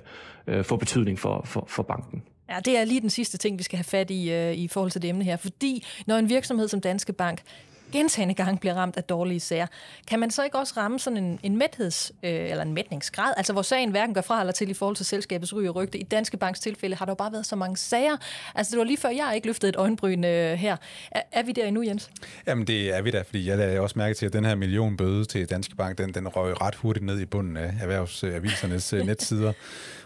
øh 0.47 0.63
få 0.63 0.76
betydning 0.76 1.19
for, 1.19 1.41
for, 1.45 1.65
for 1.69 1.84
banken. 1.84 2.24
Ja, 2.52 2.60
det 2.60 2.78
er 2.78 2.86
lige 2.86 3.02
den 3.02 3.10
sidste 3.10 3.38
ting, 3.38 3.58
vi 3.58 3.64
skal 3.64 3.78
have 3.78 3.84
fat 3.84 4.12
i 4.12 4.32
øh, 4.32 4.54
i 4.54 4.68
forhold 4.68 4.92
til 4.92 5.02
det 5.02 5.10
emne 5.10 5.24
her. 5.24 5.38
Fordi 5.38 5.86
når 6.06 6.18
en 6.18 6.30
virksomhed 6.30 6.68
som 6.68 6.82
Danske 6.82 7.14
Bank 7.14 7.42
gentagende 7.91 8.34
gange 8.34 8.60
bliver 8.60 8.73
ramt 8.73 8.97
af 8.97 9.04
dårlige 9.04 9.39
sager, 9.39 9.67
kan 10.08 10.19
man 10.19 10.32
så 10.32 10.43
ikke 10.43 10.58
også 10.58 10.73
ramme 10.77 10.99
sådan 10.99 11.23
en, 11.23 11.39
en 11.43 11.62
mætheds- 11.62 12.12
øh, 12.23 12.49
eller 12.49 12.62
en 12.63 12.73
mætningsgrad, 12.73 13.34
altså 13.38 13.54
hvor 13.54 13.62
sagen 13.62 13.91
hverken 13.91 14.13
gør 14.13 14.21
fra 14.21 14.39
eller 14.39 14.54
til 14.54 14.69
i 14.69 14.73
forhold 14.73 14.95
til 14.95 15.06
selskabets 15.06 15.56
ry 15.56 15.67
og 15.67 15.75
rygte. 15.75 15.97
I 15.97 16.04
Danske 16.04 16.38
Banks 16.38 16.60
tilfælde 16.60 16.95
har 16.95 17.06
der 17.06 17.12
jo 17.12 17.15
bare 17.15 17.32
været 17.32 17.45
så 17.45 17.56
mange 17.56 17.77
sager. 17.77 18.17
Altså 18.56 18.71
det 18.71 18.77
var 18.80 18.84
lige 18.84 18.97
før, 18.97 19.10
jeg 19.10 19.32
ikke 19.36 19.47
løftede 19.47 19.69
et 19.69 19.75
øjenbryn 19.75 20.23
øh, 20.23 20.54
her. 20.54 20.77
Er, 21.12 21.21
er 21.32 21.43
vi 21.43 21.51
der 21.51 21.65
endnu, 21.65 21.84
Jens? 21.84 22.10
Jamen 22.47 22.67
det 22.67 22.97
er 22.97 23.01
vi 23.01 23.12
da, 23.12 23.21
fordi 23.21 23.49
jeg 23.49 23.58
lagde 23.58 23.80
også 23.80 23.99
mærke 23.99 24.13
til, 24.13 24.25
at 24.25 24.34
den 24.34 24.45
her 24.45 24.56
million 24.56 24.97
bøde 24.97 25.25
til 25.25 25.49
Danske 25.49 25.75
Bank, 25.75 25.97
den, 25.97 26.13
den 26.13 26.27
røg 26.27 26.62
ret 26.62 26.75
hurtigt 26.75 27.06
ned 27.06 27.19
i 27.19 27.25
bunden 27.25 27.58
af 27.58 27.73
erhvervsavisernes 27.82 28.93
øh, 28.93 29.06
netsider 29.06 29.54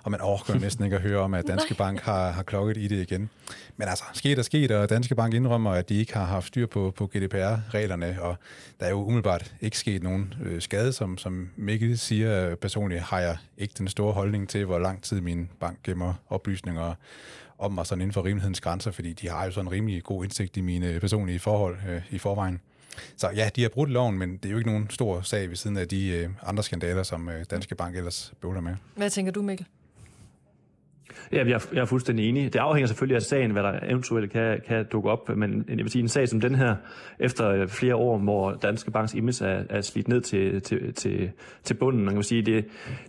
og 0.06 0.12
man 0.12 0.22
overgår 0.22 0.54
næsten 0.54 0.84
ikke 0.84 0.96
at 0.96 1.02
høre 1.02 1.20
om, 1.20 1.34
at 1.34 1.48
Danske 1.54 1.74
Bank 1.74 2.02
har, 2.02 2.32
har 2.32 2.44
klokket 2.44 2.78
i 2.78 2.88
det 2.88 3.02
igen. 3.02 3.30
Men 3.78 3.88
altså, 3.88 4.04
sket 4.14 4.40
er 4.40 4.44
sket, 4.44 4.72
og 4.72 4.90
Danske 4.90 5.16
Bank 5.16 5.34
indrømmer, 5.34 5.72
at 5.72 5.90
de 5.90 5.96
ikke 5.96 6.14
har 6.14 6.26
haft 6.26 6.48
styr 6.48 6.66
på, 6.66 6.94
på 6.98 7.08
reglerne, 7.76 8.22
og 8.22 8.36
der 8.80 8.86
er 8.86 8.90
jo 8.90 9.04
umiddelbart 9.04 9.56
ikke 9.62 9.78
sket 9.78 10.04
nogen 10.04 10.34
øh, 10.44 10.62
skade, 10.62 10.94
som, 10.94 11.18
som 11.18 11.50
Mikkel 11.56 11.98
siger 11.98 12.56
personligt, 12.56 13.02
har 13.02 13.20
jeg 13.20 13.38
ikke 13.58 13.74
den 13.78 13.88
store 13.88 14.14
holdning 14.14 14.50
til, 14.50 14.66
hvor 14.66 14.80
lang 14.80 15.04
tid 15.04 15.22
min 15.22 15.50
bank 15.60 15.84
gemmer 15.84 16.14
oplysninger 16.30 16.94
om 17.58 17.72
mig 17.72 17.86
sådan 17.86 18.02
inden 18.02 18.14
for 18.14 18.26
rimelighedens 18.26 18.62
grænser, 18.62 18.92
fordi 18.92 19.14
de 19.14 19.30
har 19.30 19.46
jo 19.46 19.52
sådan 19.52 19.68
en 19.68 19.72
rimelig 19.72 20.04
god 20.04 20.24
indsigt 20.24 20.58
i 20.58 20.62
mine 20.62 21.00
personlige 21.00 21.40
forhold 21.40 21.78
øh, 21.90 22.02
i 22.10 22.18
forvejen. 22.18 22.62
Så 23.18 23.30
ja, 23.36 23.50
de 23.56 23.62
har 23.62 23.70
brudt 23.70 23.90
loven, 23.90 24.18
men 24.18 24.38
det 24.38 24.46
er 24.46 24.50
jo 24.50 24.58
ikke 24.58 24.70
nogen 24.70 24.90
stor 24.90 25.22
sag 25.22 25.50
ved 25.50 25.56
siden 25.56 25.78
af 25.78 25.88
de 25.88 26.08
øh, 26.08 26.30
andre 26.44 26.64
skandaler, 26.64 27.04
som 27.04 27.30
øh, 27.30 27.46
Danske 27.52 27.76
Bank 27.76 27.96
ellers 27.96 28.34
bøvler 28.42 28.62
med. 28.62 28.76
Hvad 28.96 29.10
tænker 29.10 29.32
du, 29.32 29.42
Mikkel? 29.42 29.66
Ja, 31.32 31.38
jeg 31.38 31.62
jeg 31.74 31.82
er 31.82 31.86
fuldstændig 31.86 32.30
enig. 32.30 32.54
Det 32.54 32.60
afhænger 32.60 32.88
selvfølgelig 32.88 33.16
af 33.16 33.22
sagen, 33.22 33.52
hvad 33.52 33.64
der 33.64 33.80
eventuelt 33.84 34.32
kan, 34.32 34.62
kan 34.68 34.86
dukke 34.92 35.10
op, 35.10 35.30
men 35.38 35.66
jeg 35.70 35.78
vil 35.78 35.90
sige, 35.90 36.02
en 36.02 36.08
sag 36.08 36.30
som 36.30 36.42
den 36.42 36.56
her, 36.56 36.76
efter 37.20 37.50
øh, 37.50 37.68
flere 37.68 37.96
år, 37.96 38.18
hvor 38.18 38.52
Danske 38.52 38.92
Banks 38.92 39.14
image 39.14 39.46
er, 39.46 39.64
er 39.70 39.82
slidt 39.82 40.08
ned 40.08 40.22
til, 40.22 40.62
til, 40.62 40.94
til, 40.94 41.32
til 41.64 41.74
bunden, 41.74 42.06
man 42.06 42.14
kan 42.14 42.24
sige, 42.24 42.42
det, 42.42 42.66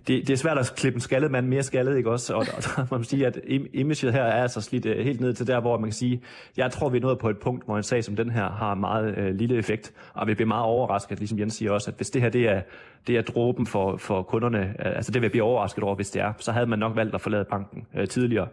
det, 0.09 0.29
det 0.29 0.31
er 0.31 0.37
svært 0.37 0.59
at 0.59 0.73
klippe 0.77 0.97
en 0.97 1.01
skaldet 1.01 1.31
mand 1.31 1.47
mere 1.47 1.63
skaldet, 1.63 1.97
ikke 1.97 2.11
også? 2.11 2.35
Og, 2.35 2.47
og 2.77 2.87
man 2.91 3.01
kan 3.01 3.05
sige, 3.05 3.27
at 3.27 3.39
imaget 3.73 4.13
her 4.13 4.23
er 4.23 4.43
altså 4.43 4.61
slidt 4.61 4.87
øh, 4.87 5.05
helt 5.05 5.21
ned 5.21 5.35
til 5.35 5.47
der, 5.47 5.61
hvor 5.61 5.79
man 5.79 5.89
kan 5.89 5.95
sige, 5.95 6.23
jeg 6.57 6.71
tror, 6.71 6.89
vi 6.89 6.97
er 6.97 7.03
nået 7.03 7.19
på 7.19 7.29
et 7.29 7.39
punkt, 7.39 7.65
hvor 7.65 7.77
en 7.77 7.83
sag 7.83 8.05
som 8.05 8.17
den 8.17 8.31
her 8.31 8.51
har 8.51 8.75
meget 8.75 9.19
øh, 9.19 9.35
lille 9.35 9.57
effekt, 9.57 9.93
og 10.15 10.27
vi 10.27 10.35
bliver 10.35 10.49
meget 10.49 10.65
overrasket, 10.65 11.19
ligesom 11.19 11.39
Jens 11.39 11.55
siger 11.55 11.71
også, 11.71 11.91
at 11.91 11.97
hvis 11.97 12.11
det 12.11 12.23
her 12.23 12.29
det 12.29 12.49
er, 12.49 12.63
det 13.07 13.17
er 13.17 13.23
dråben 13.23 13.67
for, 13.67 13.97
for 13.97 14.23
kunderne, 14.23 14.75
altså 14.79 15.13
det 15.13 15.21
vil 15.21 15.27
jeg 15.27 15.31
blive 15.31 15.45
overrasket 15.45 15.85
over, 15.85 15.95
hvis 15.95 16.11
det 16.11 16.23
er, 16.23 16.33
så 16.39 16.53
havde 16.53 16.67
man 16.67 16.79
nok 16.79 16.97
valgt 16.97 17.15
at 17.15 17.21
forlade 17.21 17.45
banken 17.45 17.87
øh, 17.95 18.09
tidligere. 18.09 18.49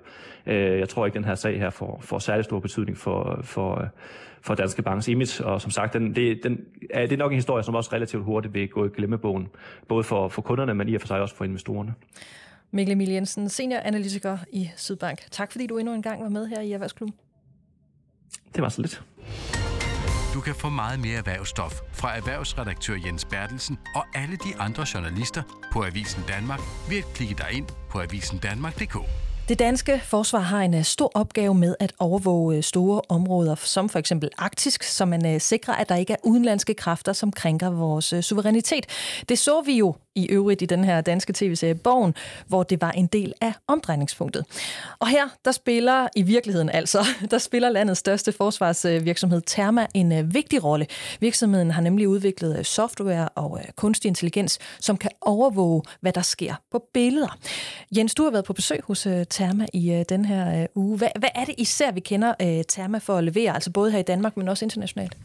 Øh, 0.45 0.79
jeg 0.79 0.89
tror 0.89 1.05
ikke, 1.05 1.15
den 1.15 1.25
her 1.25 1.35
sag 1.35 1.59
her 1.59 1.69
får, 1.69 1.99
får 2.01 2.19
særlig 2.19 2.45
stor 2.45 2.59
betydning 2.59 2.97
for, 2.97 3.39
for, 3.43 3.87
for 4.41 4.55
Danske 4.55 4.81
Banks 4.81 5.07
image, 5.07 5.45
og 5.45 5.61
som 5.61 5.71
sagt, 5.71 5.93
den, 5.93 6.15
det, 6.15 6.43
den, 6.43 6.59
er, 6.89 7.01
det 7.01 7.13
er 7.13 7.17
nok 7.17 7.31
en 7.31 7.37
historie, 7.37 7.63
som 7.63 7.75
også 7.75 7.89
relativt 7.93 8.23
hurtigt 8.23 8.53
vil 8.53 8.69
gå 8.69 8.85
i 8.85 8.89
glemmebogen, 8.95 9.47
både 9.87 10.03
for, 10.03 10.27
for 10.27 10.41
kunderne, 10.41 10.73
men 10.73 10.89
i 10.89 10.95
og 10.95 11.01
for 11.01 11.07
sig 11.07 11.21
også 11.21 11.35
for 11.35 11.45
investorerne. 11.45 11.93
Mikkel 12.71 12.91
Emil 12.91 13.09
Jensen, 13.09 13.49
senioranalytiker 13.49 14.37
i 14.51 14.69
Sydbank. 14.75 15.19
Tak 15.31 15.51
fordi 15.51 15.67
du 15.67 15.77
endnu 15.77 15.93
en 15.93 16.01
gang 16.01 16.23
var 16.23 16.29
med 16.29 16.47
her 16.47 16.61
i 16.61 16.71
Erhvervsklubben. 16.71 17.15
Det 18.55 18.61
var 18.61 18.69
så 18.69 18.81
lidt. 18.81 19.03
Du 20.33 20.41
kan 20.41 20.55
få 20.55 20.69
meget 20.69 20.99
mere 20.99 21.17
erhvervsstof 21.17 21.81
fra 21.91 22.17
erhvervsredaktør 22.17 22.95
Jens 23.05 23.25
Bertelsen 23.25 23.79
og 23.95 24.03
alle 24.15 24.35
de 24.35 24.55
andre 24.59 24.85
journalister 24.93 25.43
på 25.71 25.83
Avisen 25.83 26.23
Danmark 26.27 26.59
ved 26.89 26.97
at 26.97 27.13
klikke 27.13 27.35
dig 27.35 27.47
ind 27.51 27.65
på 27.89 28.01
avisendanmark.dk. 28.01 28.97
Det 29.49 29.59
danske 29.59 30.01
forsvar 30.03 30.39
har 30.39 30.61
en 30.61 30.73
øh, 30.73 30.83
stor 30.83 31.11
opgave 31.13 31.55
med 31.55 31.75
at 31.79 31.93
overvåge 31.99 32.57
øh, 32.57 32.63
store 32.63 33.01
områder, 33.09 33.55
som 33.55 33.89
for 33.89 33.99
eksempel 33.99 34.29
Arktisk, 34.37 34.83
så 34.83 35.05
man 35.05 35.25
øh, 35.25 35.41
sikrer, 35.41 35.73
at 35.73 35.89
der 35.89 35.95
ikke 35.95 36.13
er 36.13 36.17
udenlandske 36.23 36.73
kræfter, 36.73 37.13
som 37.13 37.31
krænker 37.31 37.69
vores 37.69 38.13
suverænitet. 38.21 38.85
Det 39.29 39.39
så 39.39 39.61
vi 39.61 39.77
jo 39.77 39.95
i 40.15 40.27
øvrigt 40.29 40.61
i 40.61 40.65
den 40.65 40.83
her 40.83 41.01
danske 41.01 41.33
tv-serie 41.33 41.75
Borgen, 41.75 42.15
hvor 42.47 42.63
det 42.63 42.81
var 42.81 42.91
en 42.91 43.07
del 43.07 43.33
af 43.41 43.53
omdrejningspunktet. 43.67 44.45
Og 44.99 45.07
her, 45.07 45.27
der 45.45 45.51
spiller 45.51 46.07
i 46.15 46.21
virkeligheden 46.21 46.69
altså, 46.69 47.05
der 47.31 47.37
spiller 47.37 47.69
landets 47.69 47.99
største 47.99 48.31
forsvarsvirksomhed 48.31 49.41
Therma 49.47 49.87
en 49.93 50.11
øh, 50.11 50.33
vigtig 50.33 50.63
rolle. 50.63 50.87
Virksomheden 51.19 51.71
har 51.71 51.81
nemlig 51.81 52.07
udviklet 52.07 52.57
øh, 52.57 52.65
software 52.65 53.29
og 53.29 53.59
øh, 53.59 53.71
kunstig 53.75 54.09
intelligens, 54.09 54.59
som 54.79 54.97
kan 54.97 55.11
overvåge, 55.21 55.81
hvad 56.01 56.13
der 56.13 56.21
sker 56.21 56.55
på 56.71 56.83
billeder. 56.93 57.37
Jens, 57.97 58.15
du 58.15 58.23
har 58.23 58.31
været 58.31 58.45
på 58.45 58.53
besøg 58.53 58.79
hos 58.83 59.07
Therma 59.29 59.65
i 59.73 60.03
den 60.09 60.25
her 60.25 60.67
uge. 60.75 60.97
Hvad, 60.97 61.07
hvad 61.19 61.29
er 61.35 61.45
det 61.45 61.55
især, 61.57 61.91
vi 61.91 61.99
kender 61.99 62.63
Therma 62.69 62.97
for 62.97 63.17
at 63.17 63.23
levere, 63.23 63.53
altså 63.53 63.71
både 63.71 63.91
her 63.91 63.99
i 63.99 64.03
Danmark, 64.03 64.37
men 64.37 64.47
også 64.47 64.65
internationalt? 64.65 65.17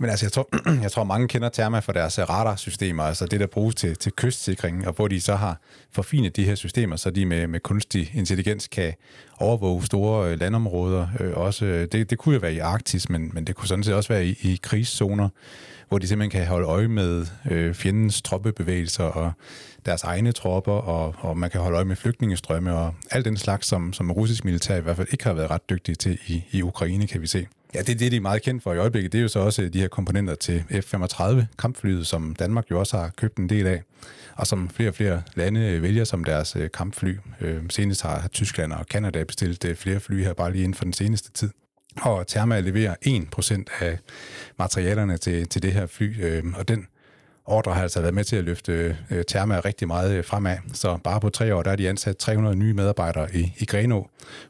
Jamen 0.00 0.10
altså, 0.10 0.26
jeg 0.26 0.32
tror, 0.32 0.48
jeg 0.82 0.92
tror 0.92 1.04
mange 1.04 1.28
kender 1.28 1.48
Therma 1.48 1.78
for 1.78 1.92
deres 1.92 2.18
radarsystemer, 2.18 3.02
altså 3.02 3.26
det, 3.26 3.40
der 3.40 3.46
bruges 3.46 3.74
til, 3.74 3.96
til 3.96 4.12
kystsikringen, 4.24 4.84
og 4.84 4.92
hvor 4.92 5.08
de 5.08 5.20
så 5.20 5.34
har 5.34 5.60
forfinet 5.90 6.36
de 6.36 6.44
her 6.44 6.54
systemer, 6.54 6.96
så 6.96 7.10
de 7.10 7.26
med, 7.26 7.46
med 7.46 7.60
kunstig 7.60 8.12
intelligens 8.14 8.66
kan 8.66 8.92
overvåge 9.38 9.86
store 9.86 10.30
øh, 10.30 10.40
landområder. 10.40 11.08
Øh, 11.20 11.32
også, 11.36 11.64
øh, 11.64 11.88
det, 11.92 12.10
det 12.10 12.18
kunne 12.18 12.34
jo 12.34 12.40
være 12.40 12.54
i 12.54 12.58
Arktis, 12.58 13.08
men, 13.08 13.30
men 13.34 13.44
det 13.44 13.54
kunne 13.54 13.68
sådan 13.68 13.84
set 13.84 13.94
også 13.94 14.08
være 14.08 14.26
i, 14.26 14.38
i 14.42 14.60
krigszoner, 14.62 15.28
hvor 15.88 15.98
de 15.98 16.06
simpelthen 16.06 16.40
kan 16.40 16.48
holde 16.48 16.66
øje 16.66 16.88
med 16.88 17.26
øh, 17.50 17.74
fjendens 17.74 18.22
troppebevægelser 18.22 19.04
og 19.04 19.32
deres 19.86 20.02
egne 20.02 20.32
tropper, 20.32 20.72
og, 20.72 21.14
og 21.18 21.38
man 21.38 21.50
kan 21.50 21.60
holde 21.60 21.76
øje 21.76 21.84
med 21.84 21.96
flygtningestrømme 21.96 22.74
og 22.74 22.94
alt 23.10 23.24
den 23.24 23.36
slags, 23.36 23.66
som, 23.66 23.92
som 23.92 24.10
russisk 24.10 24.44
militær 24.44 24.76
i 24.76 24.80
hvert 24.80 24.96
fald 24.96 25.08
ikke 25.12 25.24
har 25.24 25.32
været 25.32 25.50
ret 25.50 25.70
dygtige 25.70 25.94
til 25.94 26.18
i, 26.26 26.44
i 26.50 26.62
Ukraine, 26.62 27.06
kan 27.06 27.22
vi 27.22 27.26
se. 27.26 27.46
Ja, 27.74 27.78
det 27.80 27.88
er 27.88 27.94
det, 27.94 28.12
de 28.12 28.16
er 28.16 28.20
meget 28.20 28.42
kendt 28.42 28.62
for 28.62 28.72
i 28.72 28.78
øjeblikket. 28.78 29.12
Det 29.12 29.18
er 29.18 29.22
jo 29.22 29.28
så 29.28 29.38
også 29.38 29.68
de 29.68 29.80
her 29.80 29.88
komponenter 29.88 30.34
til 30.34 30.64
F-35 30.70 31.44
kampflyet, 31.58 32.06
som 32.06 32.34
Danmark 32.38 32.70
jo 32.70 32.78
også 32.78 32.96
har 32.96 33.10
købt 33.16 33.36
en 33.36 33.48
del 33.48 33.66
af, 33.66 33.82
og 34.36 34.46
som 34.46 34.68
flere 34.68 34.88
og 34.88 34.94
flere 34.94 35.22
lande 35.34 35.60
øh, 35.60 35.82
vælger 35.82 36.04
som 36.04 36.24
deres 36.24 36.56
øh, 36.56 36.70
kampfly. 36.70 37.16
Øh, 37.40 37.62
senest 37.70 38.02
har 38.02 38.28
Tyskland 38.28 38.72
og 38.72 38.86
Kanada 38.86 39.24
bestilt 39.24 39.78
flere 39.78 40.00
fly 40.00 40.22
her 40.24 40.32
bare 40.32 40.52
lige 40.52 40.64
inden 40.64 40.74
for 40.74 40.84
den 40.84 40.92
seneste 40.92 41.32
tid. 41.32 41.50
Og 42.00 42.26
Therma 42.26 42.60
leverer 42.60 42.94
1% 43.06 43.84
af 43.84 43.98
materialerne 44.58 45.16
til, 45.16 45.48
til 45.48 45.62
det 45.62 45.72
her 45.72 45.86
fly, 45.86 46.42
og 46.54 46.68
den 46.68 46.86
ordre 47.46 47.74
har 47.74 47.82
altså 47.82 48.00
været 48.00 48.14
med 48.14 48.24
til 48.24 48.36
at 48.36 48.44
løfte 48.44 48.96
øh, 49.10 49.24
Therma 49.24 49.60
rigtig 49.60 49.88
meget 49.88 50.16
øh, 50.16 50.24
fremad. 50.24 50.56
Så 50.72 50.98
bare 51.04 51.20
på 51.20 51.30
tre 51.30 51.54
år, 51.54 51.62
der 51.62 51.70
er 51.70 51.76
de 51.76 51.88
ansat 51.88 52.16
300 52.16 52.56
nye 52.56 52.72
medarbejdere 52.72 53.34
i, 53.34 53.52
i 53.58 53.64
Greno, 53.64 54.02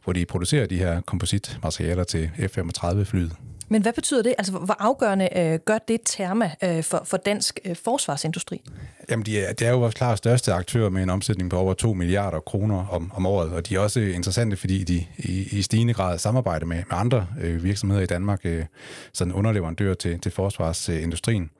hvor 0.05 0.13
de 0.13 0.27
producerer 0.27 0.67
de 0.67 0.79
her 0.79 1.01
kompositmaterialer 1.01 2.05
til 2.05 2.31
F-35-flyet. 2.39 3.33
Men 3.69 3.83
hvad 3.83 3.93
betyder 3.93 4.23
det? 4.23 4.35
Altså, 4.39 4.53
hvor 4.53 4.77
afgørende 4.79 5.29
øh, 5.37 5.59
gør 5.65 5.79
det 5.79 6.01
Therma 6.07 6.51
øh, 6.65 6.83
for, 6.83 7.03
for 7.05 7.17
dansk 7.17 7.61
øh, 7.65 7.77
forsvarsindustri? 7.77 8.63
Jamen, 9.11 9.27
de 9.27 9.41
er, 9.41 9.53
de 9.53 9.65
er 9.65 9.71
jo 9.71 9.79
vores 9.79 9.95
klart 9.95 10.19
største 10.19 10.53
aktør 10.53 10.89
med 10.89 11.03
en 11.03 11.11
omsætning 11.11 11.51
på 11.51 11.57
over 11.57 11.75
2 11.75 11.93
milliarder 11.93 12.41
kroner 12.41 12.87
om, 12.87 13.13
om 13.15 13.27
året, 13.27 13.53
og 13.53 13.69
de 13.69 13.75
er 13.75 13.79
også 13.79 14.01
interessante, 14.01 14.57
fordi 14.57 14.85
de 14.85 15.07
i, 15.19 15.49
i 15.59 15.63
stigende 15.63 15.95
grad 15.95 16.19
samarbejder 16.19 16.67
med, 16.67 16.77
med 16.77 16.99
andre 16.99 17.27
øh, 17.41 17.65
virksomheder 17.65 18.03
i 18.03 18.07
Danmark, 18.07 18.41
øh, 18.45 18.65
sådan 19.13 19.33
underleverandører 19.33 19.95
til, 19.95 20.21
til 20.21 20.33
forsvarsindustrien. 20.33 21.51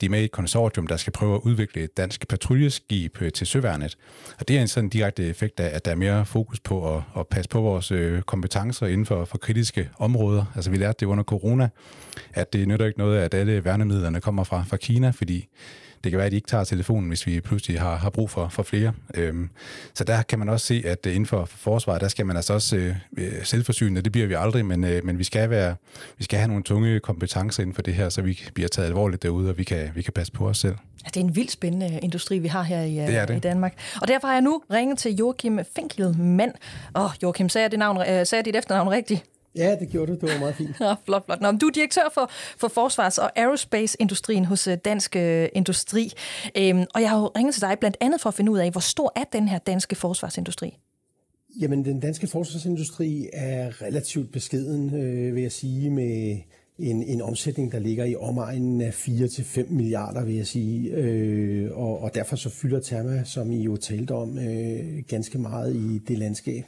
De 0.00 0.06
er 0.06 0.10
med 0.10 0.20
i 0.20 0.24
et 0.24 0.30
konsortium, 0.30 0.86
der 0.86 0.96
skal 0.96 1.12
prøve 1.12 1.34
at 1.34 1.40
udvikle 1.40 1.82
et 1.82 1.96
dansk 1.96 2.28
patruljeskib 2.28 3.22
øh, 3.22 3.32
til 3.32 3.46
søværnet. 3.46 3.96
Og 4.38 4.48
det 4.48 4.56
er 4.56 4.60
en 4.60 4.68
sådan 4.68 4.90
direkte 4.90 5.28
effekt 5.28 5.60
af, 5.60 5.76
at 5.76 5.84
der 5.84 5.90
er 5.90 5.94
mere 5.94 6.26
fokus 6.26 6.60
på 6.60 6.96
at, 6.96 7.02
at 7.18 7.26
passe 7.28 7.48
på 7.48 7.60
vores 7.60 7.92
øh, 7.92 8.22
kompetencer 8.22 8.86
inden 8.86 9.06
for, 9.06 9.24
for 9.24 9.38
kritiske 9.38 9.88
områder. 9.98 10.44
Altså 10.54 10.70
vi 10.70 10.76
lærte 10.76 10.96
det 11.00 11.06
under 11.06 11.24
corona, 11.24 11.68
at 12.34 12.52
det 12.52 12.68
nytter 12.68 12.86
ikke 12.86 12.98
noget, 12.98 13.18
at 13.18 13.34
alle 13.34 13.64
værnemidlerne 13.64 14.20
kommer 14.20 14.44
fra, 14.44 14.64
fra 14.68 14.76
Kina, 14.76 15.10
fordi 15.10 15.48
det 16.04 16.12
kan 16.12 16.16
være, 16.16 16.26
at 16.26 16.32
de 16.32 16.36
ikke 16.36 16.48
tager 16.48 16.64
telefonen, 16.64 17.08
hvis 17.08 17.26
vi 17.26 17.40
pludselig 17.40 17.80
har, 17.80 17.96
har 17.96 18.10
brug 18.10 18.30
for, 18.30 18.48
for 18.48 18.62
flere. 18.62 18.92
Øhm, 19.14 19.50
så 19.94 20.04
der 20.04 20.22
kan 20.22 20.38
man 20.38 20.48
også 20.48 20.66
se, 20.66 20.82
at 20.86 21.06
inden 21.06 21.26
for 21.26 21.44
forsvaret, 21.44 22.00
der 22.00 22.08
skal 22.08 22.26
man 22.26 22.36
altså 22.36 22.52
også 22.52 22.76
øh, 23.16 23.44
selvforsynende. 23.44 24.02
Det 24.02 24.12
bliver 24.12 24.26
vi 24.26 24.34
aldrig, 24.34 24.66
men, 24.66 24.84
øh, 24.84 25.04
men 25.04 25.18
vi, 25.18 25.24
skal 25.24 25.50
være, 25.50 25.76
vi 26.18 26.24
skal 26.24 26.38
have 26.38 26.48
nogle 26.48 26.62
tunge 26.62 27.00
kompetencer 27.00 27.62
inden 27.62 27.74
for 27.74 27.82
det 27.82 27.94
her, 27.94 28.08
så 28.08 28.22
vi 28.22 28.40
bliver 28.54 28.68
taget 28.68 28.88
alvorligt 28.88 29.22
derude, 29.22 29.50
og 29.50 29.58
vi 29.58 29.64
kan, 29.64 29.90
vi 29.94 30.02
kan 30.02 30.12
passe 30.12 30.32
på 30.32 30.48
os 30.48 30.58
selv. 30.58 30.74
Det 31.06 31.16
er 31.16 31.20
en 31.20 31.36
vildt 31.36 31.50
spændende 31.50 31.98
industri, 32.02 32.38
vi 32.38 32.48
har 32.48 32.62
her 32.62 32.82
i, 32.82 32.94
det 32.94 33.16
er 33.16 33.26
det. 33.26 33.36
i 33.36 33.38
Danmark. 33.38 33.74
Og 34.02 34.08
derfor 34.08 34.26
har 34.26 34.34
jeg 34.34 34.42
nu 34.42 34.62
ringet 34.72 34.98
til 34.98 35.16
Joachim 35.16 35.60
Finkelmann. 35.76 36.52
Åh, 36.96 37.04
oh, 37.04 37.10
Joachim, 37.22 37.48
sagde 37.48 37.62
jeg, 37.62 37.70
det 37.70 37.78
navn, 37.78 37.96
øh, 37.96 38.04
sagde 38.06 38.36
jeg 38.36 38.44
dit 38.44 38.56
efternavn 38.56 38.88
rigtigt? 38.88 39.24
Ja, 39.56 39.76
det 39.80 39.88
gjorde 39.88 40.12
du. 40.12 40.26
Det 40.26 40.32
var 40.32 40.38
meget 40.38 40.54
fint. 40.54 40.76
Ja, 40.80 40.94
flot, 41.04 41.24
flot. 41.24 41.40
Nå, 41.40 41.52
du 41.52 41.66
er 41.66 41.70
direktør 41.70 42.10
for, 42.14 42.30
for 42.58 42.68
forsvars- 42.68 43.18
og 43.18 43.30
aerospace-industrien 43.36 44.44
hos 44.44 44.66
øh, 44.66 44.78
Dansk 44.84 45.16
øh, 45.16 45.48
Industri. 45.52 46.12
Øhm, 46.56 46.84
og 46.94 47.00
jeg 47.00 47.10
har 47.10 47.20
jo 47.20 47.26
ringet 47.26 47.54
til 47.54 47.62
dig 47.62 47.76
blandt 47.80 47.96
andet 48.00 48.20
for 48.20 48.28
at 48.28 48.34
finde 48.34 48.52
ud 48.52 48.58
af, 48.58 48.70
hvor 48.70 48.80
stor 48.80 49.12
er 49.16 49.24
den 49.32 49.48
her 49.48 49.58
danske 49.58 49.96
forsvarsindustri? 49.96 50.78
Jamen, 51.60 51.84
den 51.84 52.00
danske 52.00 52.26
forsvarsindustri 52.26 53.28
er 53.32 53.82
relativt 53.82 54.32
beskeden, 54.32 54.94
øh, 54.94 55.34
vil 55.34 55.42
jeg 55.42 55.52
sige, 55.52 55.90
med 55.90 56.36
en, 56.78 57.02
en 57.02 57.22
omsætning, 57.22 57.72
der 57.72 57.78
ligger 57.78 58.04
i 58.04 58.16
omegnen 58.16 58.80
af 58.80 58.90
4-5 58.90 59.72
milliarder, 59.72 60.24
vil 60.24 60.34
jeg 60.34 60.46
sige. 60.46 60.90
Øh, 60.90 61.70
og, 61.72 62.00
og 62.00 62.14
derfor 62.14 62.36
så 62.36 62.50
fylder 62.50 62.80
Therma, 62.80 63.24
som 63.24 63.52
I 63.52 63.62
jo 63.62 63.76
talte 63.76 64.12
om, 64.12 64.38
øh, 64.38 65.02
ganske 65.08 65.38
meget 65.38 65.76
i 65.76 65.98
det 66.08 66.18
landskab. 66.18 66.64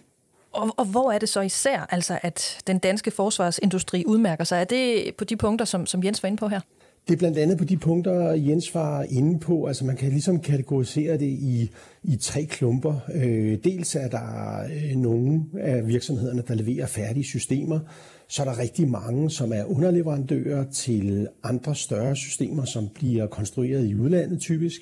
Og, 0.53 0.75
og 0.77 0.85
hvor 0.85 1.13
er 1.13 1.19
det 1.19 1.29
så 1.29 1.41
især, 1.41 1.87
altså, 1.91 2.19
at 2.23 2.63
den 2.67 2.79
danske 2.79 3.11
forsvarsindustri 3.11 4.05
udmærker 4.07 4.45
sig? 4.45 4.61
Er 4.61 4.65
det 4.65 5.15
på 5.19 5.25
de 5.25 5.37
punkter, 5.37 5.65
som, 5.65 5.87
som 5.87 6.05
Jens 6.05 6.23
var 6.23 6.27
inde 6.27 6.39
på 6.39 6.49
her? 6.49 6.61
Det 7.09 7.15
er 7.15 7.19
blandt 7.19 7.39
andet 7.39 7.59
på 7.59 7.65
de 7.65 7.77
punkter, 7.77 8.31
Jens 8.33 8.75
var 8.75 9.03
inde 9.03 9.41
på. 9.41 9.67
Altså 9.67 9.85
man 9.85 9.97
kan 9.97 10.09
ligesom 10.09 10.41
kategorisere 10.41 11.13
det 11.13 11.27
i, 11.27 11.71
i 12.03 12.17
tre 12.17 12.45
klumper. 12.45 12.95
Øh, 13.15 13.59
dels 13.65 13.97
er 13.97 14.09
der 14.09 14.63
øh, 14.65 14.97
nogle 14.97 15.43
af 15.61 15.87
virksomhederne, 15.87 16.43
der 16.49 16.55
leverer 16.55 16.87
færdige 16.87 17.25
systemer. 17.25 17.81
Så 18.29 18.43
er 18.43 18.47
der 18.47 18.59
rigtig 18.59 18.89
mange, 18.89 19.31
som 19.31 19.53
er 19.53 19.65
underleverandører 19.65 20.65
til 20.71 21.29
andre 21.45 21.75
større 21.75 22.17
systemer, 22.17 22.65
som 22.65 22.89
bliver 22.95 23.27
konstrueret 23.27 23.87
i 23.87 23.95
udlandet 23.95 24.41
typisk. 24.41 24.81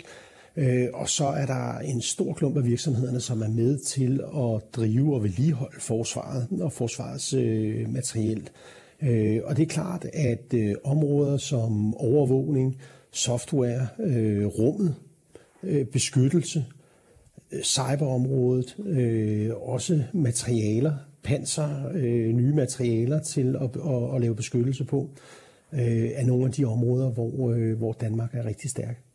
Øh, 0.61 0.88
og 0.94 1.09
så 1.09 1.25
er 1.25 1.46
der 1.46 1.79
en 1.79 2.01
stor 2.01 2.33
klump 2.33 2.57
af 2.57 2.64
virksomhederne, 2.64 3.20
som 3.20 3.42
er 3.42 3.49
med 3.49 3.79
til 3.79 4.20
at 4.37 4.77
drive 4.77 5.14
og 5.14 5.23
vedligeholde 5.23 5.81
forsvaret 5.81 6.49
og 6.61 6.73
forsvarets 6.73 7.35
øh, 7.35 7.88
materiel. 7.88 8.51
Øh, 9.03 9.40
og 9.44 9.57
det 9.57 9.62
er 9.62 9.66
klart, 9.66 10.07
at 10.12 10.55
øh, 10.55 10.75
områder 10.85 11.37
som 11.37 11.94
overvågning, 11.94 12.77
software, 13.12 13.87
øh, 14.01 14.46
rummet, 14.46 14.94
øh, 15.62 15.87
beskyttelse, 15.87 16.64
cyberområdet, 17.62 18.77
også 19.62 20.03
materialer, 20.12 20.94
panser, 21.23 21.92
nye 22.33 22.55
materialer 22.55 23.20
til 23.20 23.57
at, 23.57 23.77
at, 23.77 24.14
at 24.14 24.20
lave 24.20 24.35
beskyttelse 24.35 24.85
på, 24.85 25.11
er 25.73 26.27
nogle 26.27 26.46
af 26.46 26.53
de 26.53 26.64
områder, 26.64 27.11
hvor, 27.11 27.75
hvor 27.75 27.92
Danmark 27.92 28.35
er 28.35 28.46
rigtig 28.46 28.70
stærk. 28.70 29.10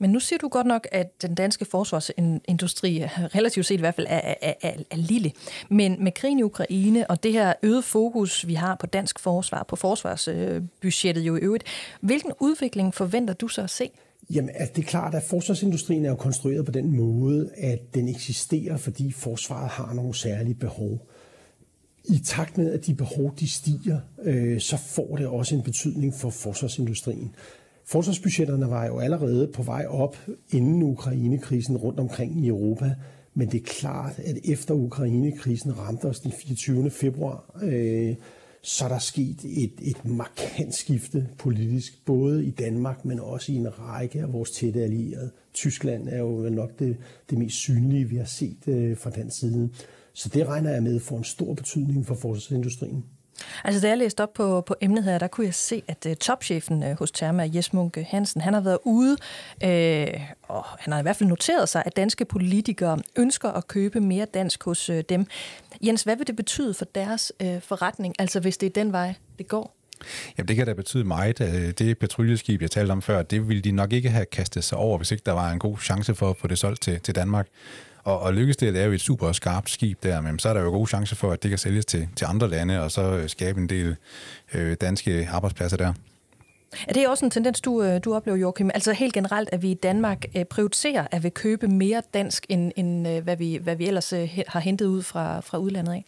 Men 0.00 0.10
nu 0.10 0.20
siger 0.20 0.38
du 0.38 0.48
godt 0.48 0.66
nok, 0.66 0.88
at 0.92 1.22
den 1.22 1.34
danske 1.34 1.64
forsvarsindustri, 1.64 3.04
relativt 3.04 3.66
set 3.66 3.74
i 3.74 3.80
hvert 3.80 3.94
fald, 3.94 4.06
er, 4.10 4.34
er, 4.42 4.52
er, 4.62 4.72
er 4.90 4.96
lille. 4.96 5.32
Men 5.70 6.04
med 6.04 6.12
krigen 6.12 6.38
i 6.38 6.42
Ukraine 6.42 7.10
og 7.10 7.22
det 7.22 7.32
her 7.32 7.52
øget 7.62 7.84
fokus, 7.84 8.46
vi 8.46 8.54
har 8.54 8.74
på 8.74 8.86
dansk 8.86 9.18
forsvar, 9.18 9.62
på 9.62 9.76
forsvarsbudgettet 9.76 11.22
jo 11.22 11.36
i 11.36 11.40
øvrigt, 11.40 11.64
hvilken 12.00 12.32
udvikling 12.40 12.94
forventer 12.94 13.34
du 13.34 13.48
så 13.48 13.62
at 13.62 13.70
se? 13.70 13.90
Jamen, 14.34 14.50
altså, 14.54 14.72
det 14.76 14.84
er 14.84 14.88
klart, 14.88 15.14
at 15.14 15.22
forsvarsindustrien 15.22 16.04
er 16.04 16.08
jo 16.08 16.16
konstrueret 16.16 16.64
på 16.64 16.72
den 16.72 16.96
måde, 16.96 17.50
at 17.56 17.94
den 17.94 18.08
eksisterer, 18.08 18.76
fordi 18.76 19.12
forsvaret 19.12 19.68
har 19.68 19.92
nogle 19.94 20.14
særlige 20.14 20.54
behov. 20.54 21.06
I 22.04 22.18
takt 22.24 22.58
med, 22.58 22.72
at 22.72 22.86
de 22.86 22.94
behov 22.94 23.34
de 23.40 23.50
stiger, 23.50 24.00
øh, 24.22 24.60
så 24.60 24.76
får 24.76 25.16
det 25.16 25.26
også 25.26 25.54
en 25.54 25.62
betydning 25.62 26.14
for 26.14 26.30
forsvarsindustrien. 26.30 27.34
Forsvarsbudgetterne 27.86 28.70
var 28.70 28.86
jo 28.86 28.98
allerede 28.98 29.48
på 29.54 29.62
vej 29.62 29.86
op 29.88 30.16
inden 30.50 30.82
Ukrainekrisen 30.82 31.76
rundt 31.76 32.00
omkring 32.00 32.44
i 32.44 32.48
Europa. 32.48 32.94
Men 33.34 33.50
det 33.50 33.60
er 33.60 33.64
klart, 33.64 34.18
at 34.18 34.36
efter 34.44 34.74
Ukrainekrisen 34.74 35.78
ramte 35.78 36.04
os 36.04 36.20
den 36.20 36.32
24. 36.32 36.90
februar, 36.90 37.60
øh, 37.62 38.14
så 38.62 38.84
er 38.84 38.88
der 38.88 38.98
sket 38.98 39.44
et, 39.44 39.72
et 39.80 40.04
markant 40.04 40.74
skifte 40.74 41.28
politisk, 41.38 42.04
både 42.04 42.44
i 42.44 42.50
Danmark, 42.50 43.04
men 43.04 43.20
også 43.20 43.52
i 43.52 43.54
en 43.54 43.78
række 43.78 44.20
af 44.20 44.32
vores 44.32 44.50
tætte 44.50 44.82
allierede. 44.82 45.30
Tyskland 45.54 46.08
er 46.08 46.18
jo 46.18 46.48
nok 46.50 46.78
det, 46.78 46.96
det 47.30 47.38
mest 47.38 47.56
synlige, 47.56 48.04
vi 48.04 48.16
har 48.16 48.24
set 48.24 48.68
øh, 48.68 48.96
fra 48.96 49.10
den 49.10 49.30
side. 49.30 49.70
Så 50.12 50.28
det 50.28 50.46
regner 50.46 50.70
jeg 50.70 50.82
med 50.82 51.00
får 51.00 51.18
en 51.18 51.24
stor 51.24 51.54
betydning 51.54 52.06
for 52.06 52.14
forsvarsindustrien. 52.14 53.04
Altså, 53.64 53.80
da 53.80 53.88
jeg 53.88 53.98
læste 53.98 54.22
op 54.22 54.32
på, 54.32 54.60
på 54.60 54.74
emnet 54.80 55.04
her, 55.04 55.18
der 55.18 55.26
kunne 55.26 55.46
jeg 55.46 55.54
se, 55.54 55.82
at 55.88 56.06
uh, 56.06 56.12
topchefen 56.12 56.82
uh, 56.82 56.98
hos 56.98 57.10
Therma, 57.10 57.50
Jes 57.54 57.72
Munke 57.72 58.06
Hansen, 58.10 58.40
han 58.40 58.54
har 58.54 58.60
været 58.60 58.78
ude, 58.84 59.16
øh, 59.64 60.20
og 60.42 60.64
han 60.78 60.92
har 60.92 60.98
i 60.98 61.02
hvert 61.02 61.16
fald 61.16 61.28
noteret 61.28 61.68
sig, 61.68 61.82
at 61.86 61.96
danske 61.96 62.24
politikere 62.24 62.98
ønsker 63.16 63.50
at 63.50 63.68
købe 63.68 64.00
mere 64.00 64.24
dansk 64.24 64.64
hos 64.64 64.90
uh, 64.90 65.00
dem. 65.08 65.26
Jens, 65.82 66.02
hvad 66.02 66.16
vil 66.16 66.26
det 66.26 66.36
betyde 66.36 66.74
for 66.74 66.84
deres 66.84 67.32
uh, 67.44 67.60
forretning, 67.62 68.14
altså 68.18 68.40
hvis 68.40 68.56
det 68.56 68.66
er 68.66 68.70
den 68.70 68.92
vej, 68.92 69.14
det 69.38 69.48
går? 69.48 69.76
Jamen, 70.38 70.48
det 70.48 70.56
kan 70.56 70.66
da 70.66 70.72
betyde 70.72 71.04
meget. 71.04 71.38
Det 71.78 71.98
patruljeskib, 71.98 72.62
jeg 72.62 72.70
talte 72.70 72.92
om 72.92 73.02
før, 73.02 73.22
det 73.22 73.48
ville 73.48 73.62
de 73.62 73.72
nok 73.72 73.92
ikke 73.92 74.10
have 74.10 74.26
kastet 74.26 74.64
sig 74.64 74.78
over, 74.78 74.96
hvis 74.96 75.10
ikke 75.10 75.22
der 75.26 75.32
var 75.32 75.50
en 75.50 75.58
god 75.58 75.78
chance 75.78 76.14
for 76.14 76.30
at 76.30 76.36
få 76.36 76.46
det 76.46 76.58
solgt 76.58 76.82
til, 76.82 77.00
til 77.00 77.14
Danmark. 77.14 77.46
Og, 78.04 78.20
og 78.20 78.34
lykkes 78.34 78.56
det 78.56 78.66
at 78.66 78.72
lave 78.72 78.94
et 78.94 79.00
super 79.00 79.32
skarpt 79.32 79.70
skib 79.70 80.02
der, 80.02 80.20
men 80.20 80.38
så 80.38 80.48
er 80.48 80.54
der 80.54 80.60
jo 80.60 80.70
gode 80.70 80.86
chancer 80.86 81.16
for, 81.16 81.30
at 81.30 81.42
det 81.42 81.48
kan 81.48 81.58
sælges 81.58 81.86
til, 81.86 82.08
til 82.16 82.26
andre 82.28 82.48
lande, 82.48 82.82
og 82.82 82.90
så 82.90 83.02
øh, 83.02 83.28
skabe 83.28 83.60
en 83.60 83.68
del 83.68 83.96
øh, 84.54 84.76
danske 84.80 85.28
arbejdspladser 85.30 85.76
der. 85.76 85.92
Er 86.88 86.92
det 86.92 87.08
også 87.08 87.24
en 87.24 87.30
tendens, 87.30 87.60
du, 87.60 87.82
øh, 87.82 88.00
du 88.04 88.14
oplever, 88.14 88.38
Joachim? 88.38 88.70
Altså 88.74 88.92
helt 88.92 89.14
generelt, 89.14 89.48
at 89.52 89.62
vi 89.62 89.70
i 89.70 89.74
Danmark 89.74 90.24
øh, 90.36 90.44
prioriterer 90.44 91.06
at 91.10 91.24
vi 91.24 91.28
købe 91.28 91.68
mere 91.68 92.02
dansk, 92.14 92.46
end, 92.48 92.72
end 92.76 93.20
hvad, 93.20 93.36
vi, 93.36 93.58
hvad 93.62 93.76
vi 93.76 93.86
ellers 93.86 94.10
har 94.46 94.60
hentet 94.60 94.86
ud 94.86 95.02
fra, 95.02 95.40
fra 95.40 95.58
udlandet 95.58 95.92
af? 95.92 96.04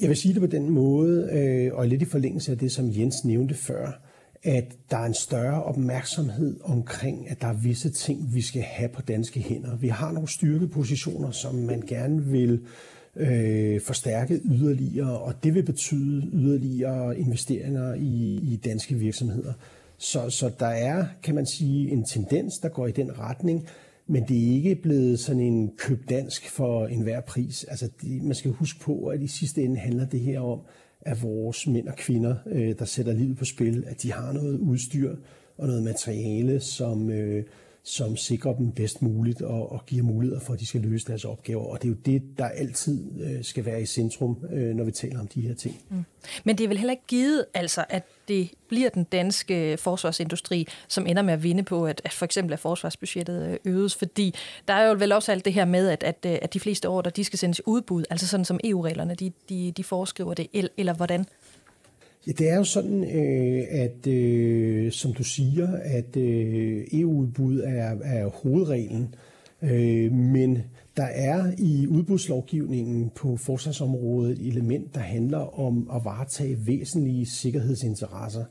Jeg 0.00 0.08
vil 0.08 0.16
sige 0.16 0.34
det 0.34 0.40
på 0.40 0.46
den 0.46 0.70
måde, 0.70 1.70
og 1.72 1.88
lidt 1.88 2.02
i 2.02 2.04
forlængelse 2.04 2.52
af 2.52 2.58
det, 2.58 2.72
som 2.72 2.90
Jens 2.96 3.24
nævnte 3.24 3.54
før 3.54 3.92
at 4.46 4.76
der 4.90 4.96
er 4.96 5.04
en 5.04 5.14
større 5.14 5.62
opmærksomhed 5.62 6.60
omkring, 6.64 7.30
at 7.30 7.40
der 7.40 7.46
er 7.46 7.52
visse 7.62 7.90
ting, 7.90 8.34
vi 8.34 8.40
skal 8.40 8.62
have 8.62 8.88
på 8.88 9.02
danske 9.02 9.40
hænder. 9.40 9.76
Vi 9.76 9.88
har 9.88 10.12
nogle 10.12 10.28
styrkepositioner, 10.28 11.30
som 11.30 11.54
man 11.54 11.80
gerne 11.80 12.24
vil 12.24 12.60
øh, 13.16 13.80
forstærke 13.80 14.40
yderligere, 14.44 15.18
og 15.18 15.34
det 15.44 15.54
vil 15.54 15.62
betyde 15.62 16.30
yderligere 16.32 17.18
investeringer 17.18 17.94
i, 17.94 18.40
i 18.42 18.60
danske 18.64 18.94
virksomheder. 18.94 19.52
Så, 19.98 20.30
så 20.30 20.50
der 20.58 20.66
er, 20.66 21.06
kan 21.22 21.34
man 21.34 21.46
sige, 21.46 21.90
en 21.90 22.04
tendens, 22.04 22.58
der 22.58 22.68
går 22.68 22.86
i 22.86 22.92
den 22.92 23.18
retning, 23.18 23.66
men 24.06 24.24
det 24.28 24.36
er 24.36 24.54
ikke 24.54 24.74
blevet 24.74 25.20
sådan 25.20 25.42
en 25.42 25.70
køb 25.78 26.08
dansk 26.08 26.50
for 26.50 26.86
enhver 26.86 27.20
pris. 27.20 27.64
Altså, 27.64 27.88
det, 28.02 28.22
man 28.22 28.34
skal 28.34 28.50
huske 28.50 28.80
på, 28.80 29.06
at 29.06 29.20
i 29.20 29.26
sidste 29.26 29.62
ende 29.62 29.76
handler 29.76 30.06
det 30.06 30.20
her 30.20 30.40
om, 30.40 30.60
af 31.06 31.22
vores 31.22 31.66
mænd 31.66 31.88
og 31.88 31.96
kvinder, 31.96 32.34
øh, 32.46 32.74
der 32.78 32.84
sætter 32.84 33.12
livet 33.12 33.36
på 33.36 33.44
spil, 33.44 33.84
at 33.86 34.02
de 34.02 34.12
har 34.12 34.32
noget 34.32 34.58
udstyr 34.58 35.16
og 35.58 35.66
noget 35.66 35.82
materiale, 35.82 36.60
som, 36.60 37.10
øh, 37.10 37.44
som 37.88 38.16
sikrer 38.16 38.54
dem 38.54 38.72
bedst 38.72 39.02
muligt 39.02 39.42
og, 39.42 39.72
og 39.72 39.86
giver 39.86 40.02
muligheder 40.02 40.40
for, 40.40 40.52
at 40.52 40.60
de 40.60 40.66
skal 40.66 40.80
løse 40.80 41.06
deres 41.06 41.24
opgaver. 41.24 41.64
Og 41.64 41.82
det 41.82 41.88
er 41.88 41.92
jo 41.92 41.98
det, 42.06 42.22
der 42.38 42.48
altid 42.48 43.20
øh, 43.20 43.44
skal 43.44 43.64
være 43.64 43.82
i 43.82 43.86
centrum, 43.86 44.36
øh, 44.52 44.74
når 44.74 44.84
vi 44.84 44.90
taler 44.90 45.20
om 45.20 45.26
de 45.26 45.40
her 45.40 45.54
ting. 45.54 45.82
Mm. 45.88 46.04
Men 46.44 46.58
det 46.58 46.64
er 46.64 46.68
vel 46.68 46.78
heller 46.78 46.92
ikke 46.92 47.06
givet, 47.08 47.44
altså, 47.54 47.84
at 47.88 48.02
det 48.28 48.50
bliver 48.68 48.90
den 48.90 49.04
danske 49.04 49.76
forsvarsindustri, 49.76 50.66
som 50.88 51.06
ender 51.06 51.22
med 51.22 51.32
at 51.32 51.42
vinde 51.42 51.62
på, 51.62 51.86
at, 51.86 52.02
at 52.04 52.12
for 52.12 52.24
eksempel 52.24 52.52
at 52.52 52.58
forsvarsbudgettet 52.58 53.50
øh, 53.50 53.74
øges, 53.74 53.94
fordi 53.94 54.34
der 54.68 54.74
er 54.74 54.88
jo 54.88 54.96
vel 54.98 55.12
også 55.12 55.32
alt 55.32 55.44
det 55.44 55.52
her 55.52 55.64
med, 55.64 55.88
at, 55.88 56.02
at, 56.02 56.16
øh, 56.26 56.38
at 56.42 56.54
de 56.54 56.60
fleste 56.60 56.88
ordre, 56.88 57.10
de 57.10 57.24
skal 57.24 57.38
sendes 57.38 57.66
udbud, 57.66 58.04
altså 58.10 58.26
sådan 58.26 58.44
som 58.44 58.60
EU-reglerne, 58.64 59.14
de, 59.14 59.32
de, 59.48 59.72
de 59.76 59.84
foreskriver 59.84 60.34
det, 60.34 60.70
eller 60.76 60.94
hvordan? 60.94 61.26
Ja, 62.26 62.32
det 62.32 62.50
er 62.50 62.56
jo 62.56 62.64
sådan, 62.64 63.04
øh, 63.04 63.64
at 63.70 64.06
øh, 64.06 64.92
som 64.92 65.12
du 65.12 65.24
siger, 65.24 65.68
at 65.82 66.16
øh, 66.16 66.86
EU-udbud 66.92 67.60
er, 67.60 67.96
er 68.04 68.26
hovedreglen, 68.26 69.14
øh, 69.62 70.12
men 70.12 70.58
der 70.96 71.04
er 71.04 71.52
i 71.58 71.86
udbudslovgivningen 71.86 73.10
på 73.14 73.36
forsvarsområdet 73.36 74.38
et 74.38 74.46
element, 74.46 74.94
der 74.94 75.00
handler 75.00 75.60
om 75.60 75.90
at 75.94 76.04
varetage 76.04 76.66
væsentlige 76.66 77.26
sikkerhedsinteresser. 77.26 78.44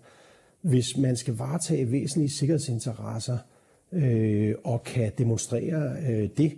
Hvis 0.62 0.98
man 0.98 1.16
skal 1.16 1.34
varetage 1.34 1.92
væsentlige 1.92 2.30
sikkerhedsinteresser 2.30 3.38
øh, 3.92 4.56
og 4.64 4.84
kan 4.84 5.12
demonstrere 5.18 5.96
øh, 6.10 6.30
det, 6.38 6.54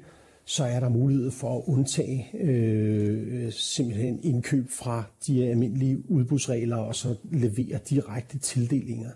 så 0.49 0.63
er 0.63 0.79
der 0.79 0.89
mulighed 0.89 1.31
for 1.31 1.57
at 1.57 1.63
undtage 1.65 2.27
øh, 2.33 3.51
simpelthen 3.51 4.19
indkøb 4.23 4.69
fra 4.69 5.03
de 5.27 5.49
almindelige 5.49 6.11
udbudsregler 6.11 6.75
og 6.75 6.95
så 6.95 7.15
levere 7.31 7.79
direkte 7.89 8.37
tildelinger. 8.39 9.09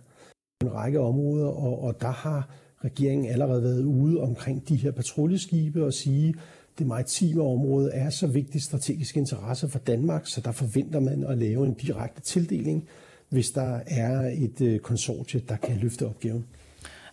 En 0.62 0.74
række 0.74 1.00
områder, 1.00 1.48
og, 1.48 1.84
og 1.84 2.02
der 2.02 2.12
har 2.12 2.50
regeringen 2.84 3.32
allerede 3.32 3.64
været 3.64 3.84
ude 3.84 4.22
omkring 4.22 4.70
de 4.70 4.76
her 4.76 4.92
patruljeskibe 4.92 5.86
og 5.86 5.94
sige, 5.94 6.36
det 6.80 6.88
maritime 6.88 7.42
område 7.42 7.92
er 7.92 8.10
så 8.10 8.28
vigtig 8.28 8.62
strategisk 8.62 9.18
interesse 9.18 9.70
for 9.70 9.80
Danmark, 9.80 10.28
så 10.28 10.42
der 10.42 10.52
forventer 10.52 11.00
man 11.00 11.24
at 11.24 11.38
lave 11.38 11.66
en 11.66 11.74
direkte 11.74 12.22
tildeling, 12.22 12.88
hvis 13.30 13.52
der 13.52 13.80
er 13.88 14.32
et 14.38 14.62
øh, 14.62 14.80
konsortie, 14.80 15.42
der 15.50 15.56
kan 15.56 15.78
løfte 15.78 16.08
opgaven. 16.08 16.46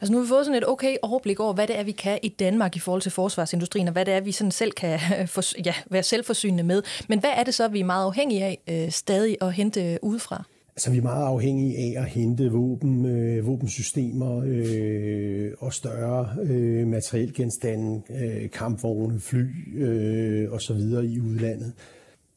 Altså 0.00 0.12
nu 0.12 0.18
har 0.18 0.24
vi 0.24 0.28
fået 0.28 0.46
sådan 0.46 0.62
et 0.62 0.68
okay 0.68 0.96
overblik 1.02 1.40
over, 1.40 1.52
hvad 1.52 1.66
det 1.66 1.78
er, 1.78 1.82
vi 1.82 1.92
kan 1.92 2.18
i 2.22 2.28
Danmark 2.28 2.76
i 2.76 2.78
forhold 2.78 3.02
til 3.02 3.12
forsvarsindustrien, 3.12 3.88
og 3.88 3.92
hvad 3.92 4.04
det 4.04 4.14
er, 4.14 4.20
vi 4.20 4.32
sådan 4.32 4.50
selv 4.50 4.72
kan 4.72 4.98
øh, 5.20 5.66
ja, 5.66 5.74
være 5.90 6.02
selvforsynende 6.02 6.62
med. 6.64 6.82
Men 7.08 7.20
hvad 7.20 7.30
er 7.36 7.44
det 7.44 7.54
så, 7.54 7.68
vi 7.68 7.80
er 7.80 7.84
meget 7.84 8.04
afhængige 8.04 8.44
af 8.44 8.58
øh, 8.68 8.90
stadig 8.90 9.36
at 9.40 9.52
hente 9.52 9.92
øh, 9.92 9.96
udefra? 10.02 10.44
Altså, 10.76 10.90
vi 10.90 10.98
er 10.98 11.02
meget 11.02 11.26
afhængige 11.26 11.78
af 11.78 12.02
at 12.02 12.08
hente 12.08 12.50
våben, 12.50 13.06
øh, 13.06 13.46
våbensystemer 13.46 14.42
øh, 14.46 15.52
og 15.58 15.72
større 15.72 16.28
øh, 16.42 16.86
materielgenstande, 16.86 18.02
øh, 18.10 18.50
kampvogne, 18.50 19.20
fly 19.20 19.78
øh, 19.78 20.52
osv. 20.52 20.80
i 21.04 21.20
udlandet. 21.20 21.72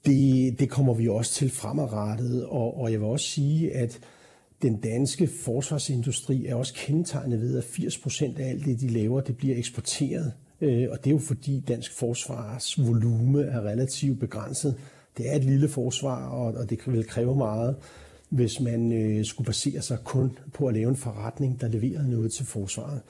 Det, 0.06 0.60
det 0.60 0.70
kommer 0.70 0.94
vi 0.94 1.08
også 1.08 1.34
til 1.34 1.50
fremadrettet, 1.52 2.46
og, 2.46 2.82
og 2.82 2.92
jeg 2.92 3.00
vil 3.00 3.08
også 3.08 3.26
sige, 3.26 3.76
at 3.76 4.00
den 4.62 4.80
danske 4.80 5.28
forsvarsindustri 5.28 6.46
er 6.46 6.56
også 6.56 6.74
kendetegnet 6.74 7.42
ved, 7.42 7.58
at 7.58 7.64
80% 7.64 8.42
af 8.42 8.50
alt 8.50 8.66
det, 8.66 8.82
de 8.82 8.88
laver, 8.88 9.22
det 9.22 9.38
bliver 9.38 9.58
eksporteret. 9.58 10.34
Øh, 10.62 10.88
og 10.92 10.98
det 10.98 11.08
er 11.08 11.12
jo 11.12 11.20
fordi 11.20 11.64
dansk 11.68 11.92
forsvars 11.92 12.86
volume 12.86 13.44
er 13.44 13.62
relativt 13.62 14.20
begrænset. 14.20 14.76
Det 15.18 15.30
er 15.30 15.36
et 15.36 15.44
lille 15.44 15.70
forsvar, 15.70 16.28
og 16.30 16.70
det 16.70 16.80
vil 16.88 17.08
kræve 17.08 17.36
meget 17.36 17.76
hvis 18.32 18.60
man 18.60 18.92
øh, 18.92 19.26
skulle 19.26 19.46
basere 19.46 19.82
sig 19.82 19.98
kun 20.04 20.38
på 20.54 20.68
at 20.68 20.74
lave 20.74 20.90
en 20.90 20.96
forretning, 20.96 21.62
der 21.62 21.68
leverer 21.68 22.04
noget 22.04 22.32
til 22.32 22.46
forsvaret. 22.46 23.02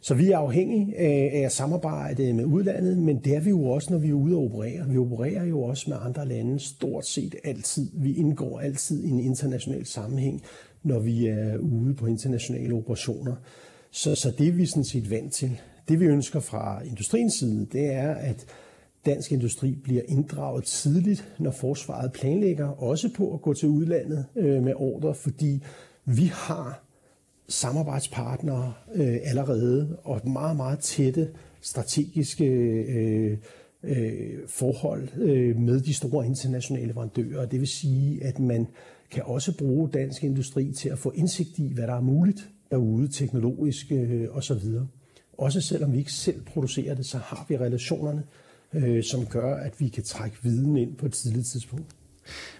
Så 0.00 0.14
vi 0.14 0.30
er 0.30 0.38
afhængige 0.38 0.86
øh, 0.86 1.40
af, 1.40 1.42
at 1.44 1.52
samarbejde 1.52 2.32
med 2.32 2.44
udlandet, 2.44 2.98
men 2.98 3.18
det 3.24 3.36
er 3.36 3.40
vi 3.40 3.50
jo 3.50 3.64
også, 3.64 3.92
når 3.92 3.98
vi 3.98 4.08
er 4.08 4.12
ude 4.12 4.36
og 4.36 4.44
operere. 4.44 4.88
Vi 4.88 4.98
opererer 4.98 5.44
jo 5.44 5.62
også 5.62 5.90
med 5.90 5.96
andre 6.00 6.28
lande 6.28 6.58
stort 6.58 7.06
set 7.06 7.34
altid. 7.44 7.90
Vi 7.94 8.16
indgår 8.16 8.60
altid 8.60 9.04
i 9.04 9.08
en 9.08 9.20
international 9.20 9.86
sammenhæng, 9.86 10.42
når 10.86 10.98
vi 10.98 11.26
er 11.26 11.56
ude 11.58 11.94
på 11.94 12.06
internationale 12.06 12.74
operationer. 12.74 13.34
Så, 13.90 14.14
så 14.14 14.30
det 14.38 14.48
er 14.48 14.52
vi 14.52 14.66
sådan 14.66 14.84
set 14.84 15.10
vant 15.10 15.32
til. 15.32 15.60
Det 15.88 16.00
vi 16.00 16.04
ønsker 16.04 16.40
fra 16.40 16.82
industriens 16.82 17.34
side, 17.34 17.66
det 17.72 17.92
er, 17.92 18.14
at 18.14 18.46
dansk 19.06 19.32
industri 19.32 19.74
bliver 19.74 20.02
inddraget 20.08 20.64
tidligt, 20.64 21.28
når 21.38 21.50
forsvaret 21.50 22.12
planlægger, 22.12 22.68
også 22.68 23.10
på 23.16 23.34
at 23.34 23.42
gå 23.42 23.54
til 23.54 23.68
udlandet 23.68 24.26
øh, 24.36 24.62
med 24.62 24.72
ordre, 24.76 25.14
fordi 25.14 25.62
vi 26.04 26.30
har 26.34 26.82
samarbejdspartnere 27.48 28.72
øh, 28.94 29.16
allerede 29.24 29.96
og 30.04 30.28
meget, 30.28 30.56
meget 30.56 30.78
tætte 30.78 31.28
strategiske 31.60 32.44
øh, 32.44 33.38
øh, 33.82 34.38
forhold 34.46 35.08
øh, 35.16 35.56
med 35.56 35.80
de 35.80 35.94
store 35.94 36.26
internationale 36.26 36.86
leverandører. 36.86 37.46
Det 37.46 37.60
vil 37.60 37.68
sige, 37.68 38.24
at 38.24 38.38
man 38.38 38.66
kan 39.10 39.22
også 39.26 39.56
bruge 39.56 39.88
dansk 39.88 40.24
industri 40.24 40.72
til 40.72 40.88
at 40.88 40.98
få 40.98 41.10
indsigt 41.10 41.58
i, 41.58 41.72
hvad 41.72 41.86
der 41.86 41.94
er 41.94 42.00
muligt 42.00 42.48
derude 42.70 43.08
teknologisk 43.08 43.92
øh, 43.92 44.28
osv. 44.30 44.62
Også 45.38 45.60
selvom 45.60 45.92
vi 45.92 45.98
ikke 45.98 46.12
selv 46.12 46.42
producerer 46.44 46.94
det, 46.94 47.06
så 47.06 47.18
har 47.18 47.46
vi 47.48 47.56
relationerne 47.56 48.22
øh, 48.72 49.04
som 49.04 49.26
gør, 49.26 49.54
at 49.54 49.80
vi 49.80 49.88
kan 49.88 50.04
trække 50.04 50.36
viden 50.42 50.76
ind 50.76 50.96
på 50.96 51.06
et 51.06 51.12
tidligt 51.12 51.46
tidspunkt. 51.46 51.96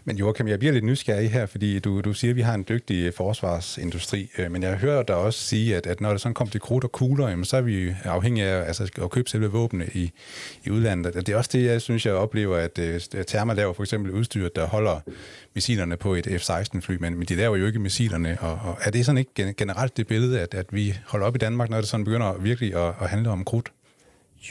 Men 0.05 0.17
Joachim, 0.17 0.49
jeg 0.49 0.59
bliver 0.59 0.73
lidt 0.73 0.85
nysgerrig 0.85 1.31
her, 1.31 1.47
fordi 1.47 1.79
du, 1.79 2.01
du 2.01 2.13
siger, 2.13 2.33
at 2.33 2.37
vi 2.37 2.41
har 2.41 2.55
en 2.55 2.65
dygtig 2.69 3.07
øh, 3.07 3.13
forsvarsindustri, 3.13 4.31
øh, 4.39 4.53
men 4.53 4.63
jeg 4.63 4.77
hører 4.77 5.03
dig 5.03 5.17
også 5.17 5.39
sige, 5.39 5.77
at, 5.77 5.87
at 5.87 6.01
når 6.01 6.11
det 6.11 6.21
sådan 6.21 6.35
kommer 6.35 6.51
til 6.51 6.61
krudt 6.61 6.85
og 6.85 6.93
kugler, 6.93 7.29
jamen, 7.29 7.45
så 7.45 7.57
er 7.57 7.61
vi 7.61 7.95
afhængige 8.05 8.47
af 8.47 8.67
altså, 8.67 8.91
at 9.03 9.11
købe 9.11 9.31
selve 9.31 9.47
våbne 9.47 9.87
i, 9.95 10.13
i 10.65 10.71
udlandet. 10.71 11.17
Og 11.17 11.27
det 11.27 11.33
er 11.33 11.37
også 11.37 11.51
det, 11.53 11.65
jeg 11.65 11.83
synes, 11.83 12.07
jeg 12.07 12.15
oplever, 12.15 12.57
at 12.57 12.79
øh, 12.79 13.01
Therma 13.27 13.53
laver 13.53 13.73
for 13.73 13.83
eksempel 13.83 14.13
udstyr, 14.13 14.49
der 14.49 14.67
holder 14.67 15.01
missilerne 15.55 15.97
på 15.97 16.15
et 16.15 16.27
F-16-fly, 16.27 16.97
men, 17.01 17.15
men 17.15 17.27
de 17.27 17.35
laver 17.35 17.57
jo 17.57 17.67
ikke 17.67 17.79
missilerne. 17.79 18.39
Og, 18.41 18.61
og 18.65 18.79
er 18.81 18.91
det 18.91 19.07
sådan 19.07 19.19
ikke 19.19 19.55
generelt 19.57 19.97
det 19.97 20.07
billede, 20.07 20.41
at, 20.41 20.55
at 20.55 20.67
vi 20.71 20.99
holder 21.07 21.27
op 21.27 21.35
i 21.35 21.39
Danmark, 21.39 21.71
når 21.71 21.77
det 21.77 21.89
sådan 21.89 22.05
begynder 22.05 22.39
virkelig 22.39 22.75
at, 22.75 22.95
at 23.01 23.09
handle 23.09 23.31
om 23.31 23.45
krudt? 23.45 23.73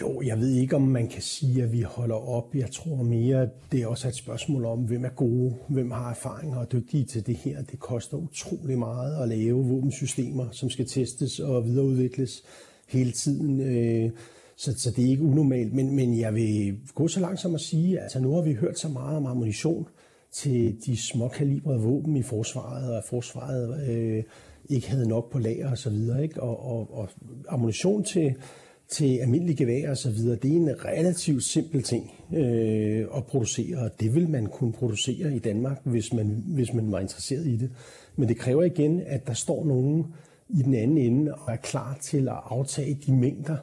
Jo, 0.01 0.21
jeg 0.21 0.39
ved 0.39 0.49
ikke, 0.49 0.75
om 0.75 0.81
man 0.81 1.07
kan 1.07 1.21
sige, 1.21 1.63
at 1.63 1.71
vi 1.71 1.81
holder 1.81 2.15
op. 2.15 2.55
Jeg 2.55 2.71
tror 2.71 3.03
mere, 3.03 3.49
det 3.71 3.81
er 3.81 3.87
også 3.87 4.07
et 4.07 4.15
spørgsmål 4.15 4.65
om, 4.65 4.79
hvem 4.79 5.05
er 5.05 5.09
gode, 5.09 5.55
hvem 5.67 5.91
har 5.91 6.09
erfaring 6.09 6.55
og 6.55 6.61
er 6.61 6.65
dygtige 6.65 7.05
til 7.05 7.27
det 7.27 7.35
her. 7.35 7.61
Det 7.61 7.79
koster 7.79 8.17
utrolig 8.17 8.79
meget 8.79 9.21
at 9.21 9.29
lave 9.29 9.65
våbensystemer, 9.65 10.47
som 10.51 10.69
skal 10.69 10.85
testes 10.87 11.39
og 11.39 11.65
videreudvikles 11.65 12.43
hele 12.87 13.11
tiden. 13.11 13.61
Øh, 13.61 14.11
så, 14.55 14.79
så 14.79 14.91
det 14.91 15.05
er 15.05 15.09
ikke 15.09 15.23
unormalt. 15.23 15.73
Men, 15.73 15.95
men 15.95 16.19
jeg 16.19 16.35
vil 16.35 16.77
gå 16.95 17.07
så 17.07 17.19
langt 17.19 17.39
som 17.39 17.55
at 17.55 17.61
sige, 17.61 17.97
at 17.97 18.03
altså 18.03 18.19
nu 18.19 18.33
har 18.33 18.41
vi 18.41 18.53
hørt 18.53 18.79
så 18.79 18.89
meget 18.89 19.17
om 19.17 19.25
ammunition 19.25 19.87
til 20.31 20.77
de 20.85 20.97
småkalibrede 20.97 21.79
våben 21.79 22.15
i 22.15 22.23
forsvaret, 22.23 22.91
og 22.91 22.97
at 22.97 23.03
forsvaret 23.03 23.89
øh, 23.89 24.23
ikke 24.69 24.89
havde 24.89 25.07
nok 25.07 25.31
på 25.31 25.39
lager 25.39 25.71
osv. 25.71 25.93
Og, 26.37 26.65
og, 26.65 26.65
og, 26.65 26.89
og 26.91 27.09
ammunition 27.47 28.03
til 28.03 28.35
til 28.89 29.17
almindelige 29.17 29.55
geværer 29.55 29.89
og 29.89 29.97
så 29.97 30.11
videre, 30.11 30.35
det 30.35 30.51
er 30.51 30.55
en 30.55 30.85
relativt 30.85 31.43
simpel 31.43 31.83
ting 31.83 32.13
øh, 32.33 33.05
at 33.17 33.25
producere, 33.25 33.77
og 33.77 33.99
det 33.99 34.15
vil 34.15 34.29
man 34.29 34.45
kunne 34.45 34.73
producere 34.73 35.35
i 35.35 35.39
Danmark, 35.39 35.81
hvis 35.83 36.13
man, 36.13 36.43
hvis 36.47 36.73
man 36.73 36.91
var 36.91 36.99
interesseret 36.99 37.45
i 37.45 37.57
det. 37.57 37.69
Men 38.15 38.29
det 38.29 38.37
kræver 38.37 38.63
igen, 38.63 39.01
at 39.05 39.27
der 39.27 39.33
står 39.33 39.65
nogen 39.65 40.05
i 40.49 40.61
den 40.61 40.73
anden 40.73 40.97
ende 40.97 41.33
og 41.33 41.53
er 41.53 41.57
klar 41.57 41.97
til 42.01 42.27
at 42.27 42.39
aftage 42.45 42.99
de 43.05 43.13
mængder, 43.13 43.57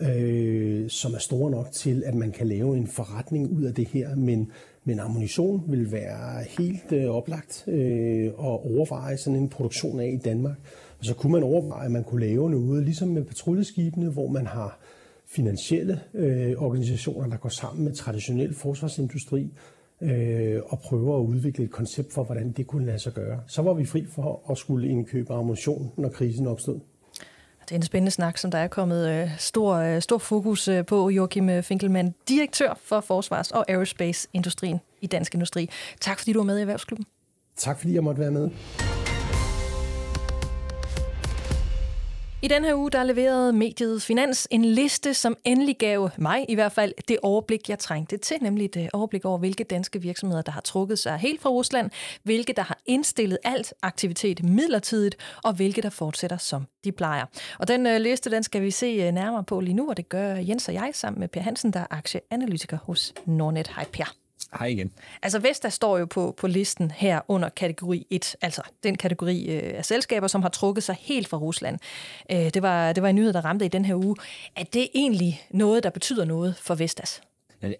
øh, 0.00 0.90
som 0.90 1.14
er 1.14 1.18
store 1.18 1.50
nok 1.50 1.72
til, 1.72 2.02
at 2.06 2.14
man 2.14 2.32
kan 2.32 2.46
lave 2.46 2.76
en 2.76 2.86
forretning 2.86 3.50
ud 3.50 3.62
af 3.62 3.74
det 3.74 3.88
her. 3.88 4.14
Men, 4.14 4.52
men 4.84 5.00
ammunition 5.00 5.64
vil 5.68 5.92
være 5.92 6.44
helt 6.58 6.92
øh, 6.92 7.10
oplagt 7.10 7.64
øh, 7.66 8.26
at 8.26 8.34
overveje 8.38 9.16
sådan 9.16 9.38
en 9.38 9.48
produktion 9.48 10.00
af 10.00 10.10
i 10.20 10.24
Danmark. 10.24 10.56
Og 10.98 11.04
så 11.04 11.14
kunne 11.14 11.32
man 11.32 11.42
overveje, 11.42 11.84
at 11.84 11.90
man 11.90 12.04
kunne 12.04 12.26
lave 12.26 12.50
noget, 12.50 12.84
ligesom 12.84 13.08
med 13.08 13.24
patruljeskibene, 13.24 14.10
hvor 14.10 14.28
man 14.28 14.46
har 14.46 14.78
finansielle 15.26 16.00
øh, 16.14 16.62
organisationer, 16.62 17.28
der 17.28 17.36
går 17.36 17.48
sammen 17.48 17.84
med 17.84 17.94
traditionel 17.94 18.54
forsvarsindustri 18.54 19.52
øh, 20.02 20.60
og 20.66 20.78
prøver 20.78 21.16
at 21.20 21.24
udvikle 21.24 21.64
et 21.64 21.70
koncept 21.70 22.12
for, 22.12 22.24
hvordan 22.24 22.52
det 22.52 22.66
kunne 22.66 22.86
lade 22.86 22.98
sig 22.98 23.12
gøre. 23.12 23.40
Så 23.46 23.62
var 23.62 23.74
vi 23.74 23.84
fri 23.84 24.06
for 24.06 24.50
at 24.50 24.58
skulle 24.58 24.88
indkøbe 24.88 25.34
ammunition, 25.34 25.92
når 25.96 26.08
krisen 26.08 26.46
opstod. 26.46 26.80
Det 27.60 27.74
er 27.74 27.76
en 27.76 27.82
spændende 27.82 28.10
snak, 28.10 28.38
som 28.38 28.50
der 28.50 28.58
er 28.58 28.68
kommet 28.68 29.08
øh, 29.08 29.30
stor, 29.38 29.74
øh, 29.74 30.02
stor 30.02 30.18
fokus 30.18 30.68
øh, 30.68 30.86
på. 30.86 31.10
Joachim 31.10 31.62
Finkelmann, 31.62 32.14
direktør 32.28 32.78
for 32.84 33.00
Forsvars- 33.00 33.50
og 33.50 33.64
Aerospace-industrien 33.68 34.80
i 35.00 35.06
Dansk 35.06 35.34
Industri. 35.34 35.70
Tak 36.00 36.18
fordi 36.18 36.32
du 36.32 36.38
var 36.38 36.46
med 36.46 36.58
i 36.58 36.60
Erhvervsklubben. 36.60 37.06
Tak 37.56 37.78
fordi 37.78 37.94
jeg 37.94 38.04
måtte 38.04 38.20
være 38.20 38.30
med. 38.30 38.50
I 42.42 42.48
den 42.48 42.64
her 42.64 42.74
uge, 42.74 42.90
der 42.90 43.02
leverede 43.02 43.52
mediet 43.52 44.02
Finans 44.02 44.48
en 44.50 44.64
liste, 44.64 45.14
som 45.14 45.36
endelig 45.44 45.76
gav 45.78 46.10
mig 46.18 46.44
i 46.48 46.54
hvert 46.54 46.72
fald 46.72 46.94
det 47.08 47.18
overblik, 47.22 47.68
jeg 47.68 47.78
trængte 47.78 48.16
til, 48.16 48.36
nemlig 48.40 48.64
et 48.64 48.76
øh, 48.76 48.88
overblik 48.92 49.24
over, 49.24 49.38
hvilke 49.38 49.64
danske 49.64 50.02
virksomheder, 50.02 50.42
der 50.42 50.52
har 50.52 50.60
trukket 50.60 50.98
sig 50.98 51.18
helt 51.18 51.42
fra 51.42 51.50
Rusland, 51.50 51.90
hvilke 52.22 52.52
der 52.52 52.62
har 52.62 52.78
indstillet 52.86 53.38
alt 53.44 53.74
aktivitet 53.82 54.44
midlertidigt, 54.44 55.16
og 55.44 55.52
hvilke 55.52 55.82
der 55.82 55.90
fortsætter 55.90 56.36
som 56.36 56.66
de 56.84 56.92
plejer. 56.92 57.24
Og 57.58 57.68
den 57.68 57.86
øh, 57.86 58.00
liste, 58.00 58.30
den 58.30 58.42
skal 58.42 58.62
vi 58.62 58.70
se 58.70 58.86
øh, 58.86 59.12
nærmere 59.12 59.44
på 59.44 59.60
lige 59.60 59.74
nu, 59.74 59.88
og 59.88 59.96
det 59.96 60.08
gør 60.08 60.34
Jens 60.34 60.68
og 60.68 60.74
jeg 60.74 60.90
sammen 60.94 61.20
med 61.20 61.28
Per 61.28 61.40
Hansen, 61.40 61.72
der 61.72 61.80
er 61.80 61.86
aktieanalytiker 61.90 62.78
hos 62.82 63.14
Nordnet. 63.26 63.68
Hej 63.68 63.84
Per. 63.92 64.27
Hej 64.58 64.66
igen. 64.66 64.92
Altså 65.22 65.38
Vestas 65.38 65.74
står 65.74 65.98
jo 65.98 66.06
på, 66.06 66.34
på 66.36 66.46
listen 66.46 66.90
her 66.90 67.20
under 67.28 67.48
kategori 67.48 68.06
1, 68.10 68.36
altså 68.42 68.62
den 68.82 68.96
kategori 68.96 69.56
øh, 69.56 69.78
af 69.78 69.84
selskaber, 69.84 70.26
som 70.26 70.42
har 70.42 70.48
trukket 70.48 70.84
sig 70.84 70.96
helt 71.00 71.28
fra 71.28 71.36
Rusland. 71.36 71.78
Øh, 72.32 72.38
det, 72.38 72.62
var, 72.62 72.92
det 72.92 73.02
var 73.02 73.08
en 73.08 73.14
nyhed, 73.14 73.32
der 73.32 73.44
ramte 73.44 73.64
i 73.64 73.68
den 73.68 73.84
her 73.84 73.94
uge. 73.94 74.16
Er 74.56 74.64
det 74.64 74.88
egentlig 74.94 75.42
noget, 75.50 75.82
der 75.82 75.90
betyder 75.90 76.24
noget 76.24 76.56
for 76.56 76.74
Vestas? 76.74 77.20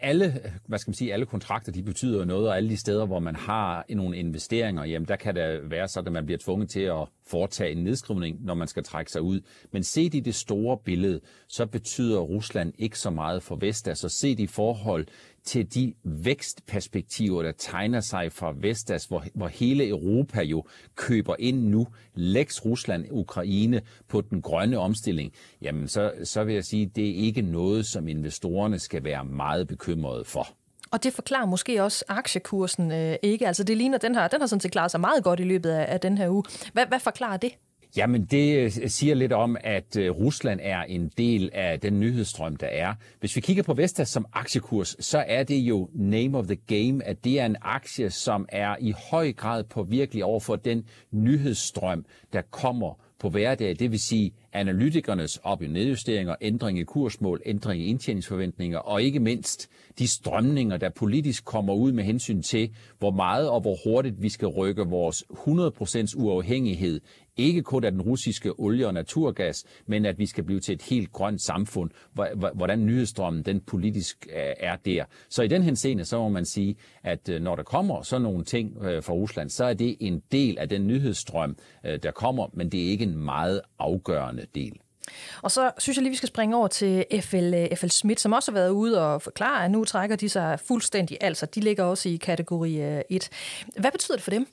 alle, 0.00 0.40
hvad 0.66 0.78
skal 0.78 0.90
man 0.90 0.94
sige, 0.94 1.12
alle 1.12 1.26
kontrakter, 1.26 1.72
de 1.72 1.82
betyder 1.82 2.24
noget, 2.24 2.48
og 2.48 2.56
alle 2.56 2.70
de 2.70 2.76
steder, 2.76 3.06
hvor 3.06 3.18
man 3.18 3.36
har 3.36 3.84
nogle 3.88 4.16
investeringer, 4.16 4.84
jamen 4.84 5.08
der 5.08 5.16
kan 5.16 5.34
det 5.34 5.70
være 5.70 5.88
sådan, 5.88 6.06
at 6.06 6.12
man 6.12 6.24
bliver 6.26 6.38
tvunget 6.38 6.70
til 6.70 6.80
at 6.80 7.08
foretage 7.26 7.72
en 7.72 7.84
nedskrivning, 7.84 8.44
når 8.44 8.54
man 8.54 8.68
skal 8.68 8.84
trække 8.84 9.12
sig 9.12 9.22
ud. 9.22 9.40
Men 9.72 9.82
set 9.82 10.14
i 10.14 10.20
det 10.20 10.34
store 10.34 10.78
billede, 10.84 11.20
så 11.48 11.66
betyder 11.66 12.20
Rusland 12.20 12.72
ikke 12.78 12.98
så 12.98 13.10
meget 13.10 13.42
for 13.42 13.56
Vestas, 13.56 14.04
og 14.04 14.10
set 14.10 14.40
i 14.40 14.46
forhold 14.46 15.06
til 15.48 15.74
de 15.74 15.94
vækstperspektiver, 16.04 17.42
der 17.42 17.52
tegner 17.52 18.00
sig 18.00 18.32
fra 18.32 18.54
Vestas, 18.60 19.04
hvor, 19.04 19.24
hvor 19.34 19.48
hele 19.48 19.88
Europa 19.88 20.42
jo 20.42 20.64
køber 20.96 21.34
ind 21.38 21.68
nu, 21.68 21.86
læks 22.14 22.64
Rusland, 22.64 23.04
Ukraine 23.10 23.80
på 24.08 24.20
den 24.20 24.42
grønne 24.42 24.78
omstilling, 24.78 25.32
jamen 25.62 25.88
så, 25.88 26.12
så 26.24 26.44
vil 26.44 26.54
jeg 26.54 26.64
sige, 26.64 26.86
det 26.86 27.10
er 27.10 27.14
ikke 27.14 27.42
noget, 27.42 27.86
som 27.86 28.08
investorerne 28.08 28.78
skal 28.78 29.04
være 29.04 29.24
meget 29.24 29.68
bekymrede 29.68 30.24
for. 30.24 30.48
Og 30.90 31.04
det 31.04 31.12
forklarer 31.12 31.46
måske 31.46 31.82
også 31.82 32.04
aktiekursen 32.08 32.92
øh, 32.92 33.16
ikke. 33.22 33.46
Altså 33.46 33.64
det 33.64 33.76
ligner, 33.76 33.98
den 33.98 34.14
har, 34.14 34.28
den 34.28 34.40
har 34.40 34.46
sådan 34.46 34.60
set 34.60 34.72
klaret 34.72 34.90
sig 34.90 35.00
meget 35.00 35.24
godt 35.24 35.40
i 35.40 35.44
løbet 35.44 35.70
af, 35.70 35.92
af 35.92 36.00
den 36.00 36.18
her 36.18 36.28
uge. 36.28 36.44
Hvad, 36.72 36.86
hvad 36.86 37.00
forklarer 37.00 37.36
det? 37.36 37.52
Jamen, 37.96 38.24
det 38.24 38.58
øh, 38.58 38.90
siger 38.90 39.14
lidt 39.14 39.32
om, 39.32 39.56
at 39.60 39.96
øh, 39.96 40.10
Rusland 40.10 40.60
er 40.62 40.82
en 40.82 41.10
del 41.18 41.50
af 41.52 41.80
den 41.80 42.00
nyhedsstrøm, 42.00 42.56
der 42.56 42.66
er. 42.66 42.94
Hvis 43.20 43.36
vi 43.36 43.40
kigger 43.40 43.62
på 43.62 43.74
Vestas 43.74 44.08
som 44.08 44.26
aktiekurs, 44.32 44.96
så 45.00 45.24
er 45.28 45.42
det 45.42 45.58
jo 45.58 45.88
name 45.94 46.38
of 46.38 46.46
the 46.46 46.56
game, 46.56 47.04
at 47.04 47.24
det 47.24 47.40
er 47.40 47.46
en 47.46 47.56
aktie, 47.62 48.10
som 48.10 48.46
er 48.48 48.76
i 48.80 48.94
høj 49.10 49.32
grad 49.32 49.64
påvirkelig 49.64 50.24
over 50.24 50.40
for 50.40 50.56
den 50.56 50.84
nyhedsstrøm, 51.10 52.04
der 52.32 52.42
kommer 52.50 52.94
på 53.18 53.28
hverdag. 53.28 53.76
Det 53.78 53.90
vil 53.90 54.00
sige 54.00 54.32
analytikernes 54.52 55.36
op- 55.42 55.62
og 55.62 55.68
nedjusteringer, 55.68 56.34
ændring 56.40 56.78
i 56.78 56.82
kursmål, 56.82 57.42
ændring 57.46 57.82
i 57.82 57.86
indtjeningsforventninger, 57.86 58.78
og 58.78 59.02
ikke 59.02 59.20
mindst 59.20 59.68
de 59.98 60.08
strømninger, 60.08 60.76
der 60.76 60.88
politisk 60.88 61.44
kommer 61.44 61.74
ud 61.74 61.92
med 61.92 62.04
hensyn 62.04 62.42
til, 62.42 62.70
hvor 62.98 63.10
meget 63.10 63.48
og 63.50 63.60
hvor 63.60 63.76
hurtigt 63.84 64.22
vi 64.22 64.28
skal 64.28 64.48
rykke 64.48 64.82
vores 64.82 65.24
100% 65.30 66.14
uafhængighed 66.16 67.00
ikke 67.38 67.62
kun 67.62 67.84
af 67.84 67.92
den 67.92 68.02
russiske 68.02 68.60
olie 68.60 68.86
og 68.86 68.94
naturgas, 68.94 69.64
men 69.86 70.04
at 70.04 70.18
vi 70.18 70.26
skal 70.26 70.44
blive 70.44 70.60
til 70.60 70.74
et 70.74 70.82
helt 70.82 71.12
grønt 71.12 71.42
samfund, 71.42 71.90
hvordan 72.54 72.86
nyhedsstrømmen 72.86 73.42
den 73.42 73.60
politisk 73.60 74.26
øh, 74.30 74.52
er 74.60 74.76
der. 74.76 75.04
Så 75.28 75.42
i 75.42 75.48
den 75.48 75.62
henseende, 75.62 76.04
så 76.04 76.18
må 76.18 76.28
man 76.28 76.44
sige, 76.44 76.76
at 77.02 77.28
øh, 77.28 77.42
når 77.42 77.56
der 77.56 77.62
kommer 77.62 78.02
sådan 78.02 78.22
nogle 78.22 78.44
ting 78.44 78.82
øh, 78.82 79.02
fra 79.02 79.12
Rusland, 79.12 79.50
så 79.50 79.64
er 79.64 79.74
det 79.74 79.96
en 80.00 80.22
del 80.32 80.58
af 80.58 80.68
den 80.68 80.86
nyhedsstrøm, 80.86 81.56
der 82.02 82.10
kommer, 82.10 82.46
men 82.52 82.68
det 82.68 82.86
er 82.86 82.90
ikke 82.90 83.04
en 83.04 83.16
meget 83.16 83.60
afgørende 83.78 84.46
del. 84.54 84.72
Og 85.42 85.50
så 85.50 85.70
synes 85.78 85.96
jeg 85.96 86.02
lige, 86.02 86.10
vi 86.10 86.16
skal 86.16 86.28
springe 86.28 86.56
over 86.56 86.68
til 86.68 87.04
FL, 87.20 87.74
FL 87.76 87.86
Schmidt, 87.86 88.20
som 88.20 88.32
også 88.32 88.50
har 88.50 88.58
været 88.58 88.70
ude 88.70 89.06
og 89.06 89.22
forklare, 89.22 89.64
at 89.64 89.70
nu 89.70 89.84
trækker 89.84 90.16
de 90.16 90.28
sig 90.28 90.60
fuldstændig. 90.60 91.18
Altså, 91.20 91.46
de 91.46 91.60
ligger 91.60 91.84
også 91.84 92.08
i 92.08 92.16
kategori 92.16 93.02
1. 93.10 93.28
Hvad 93.76 93.92
betyder 93.92 94.16
det 94.16 94.24
for 94.24 94.30
dem? 94.30 94.46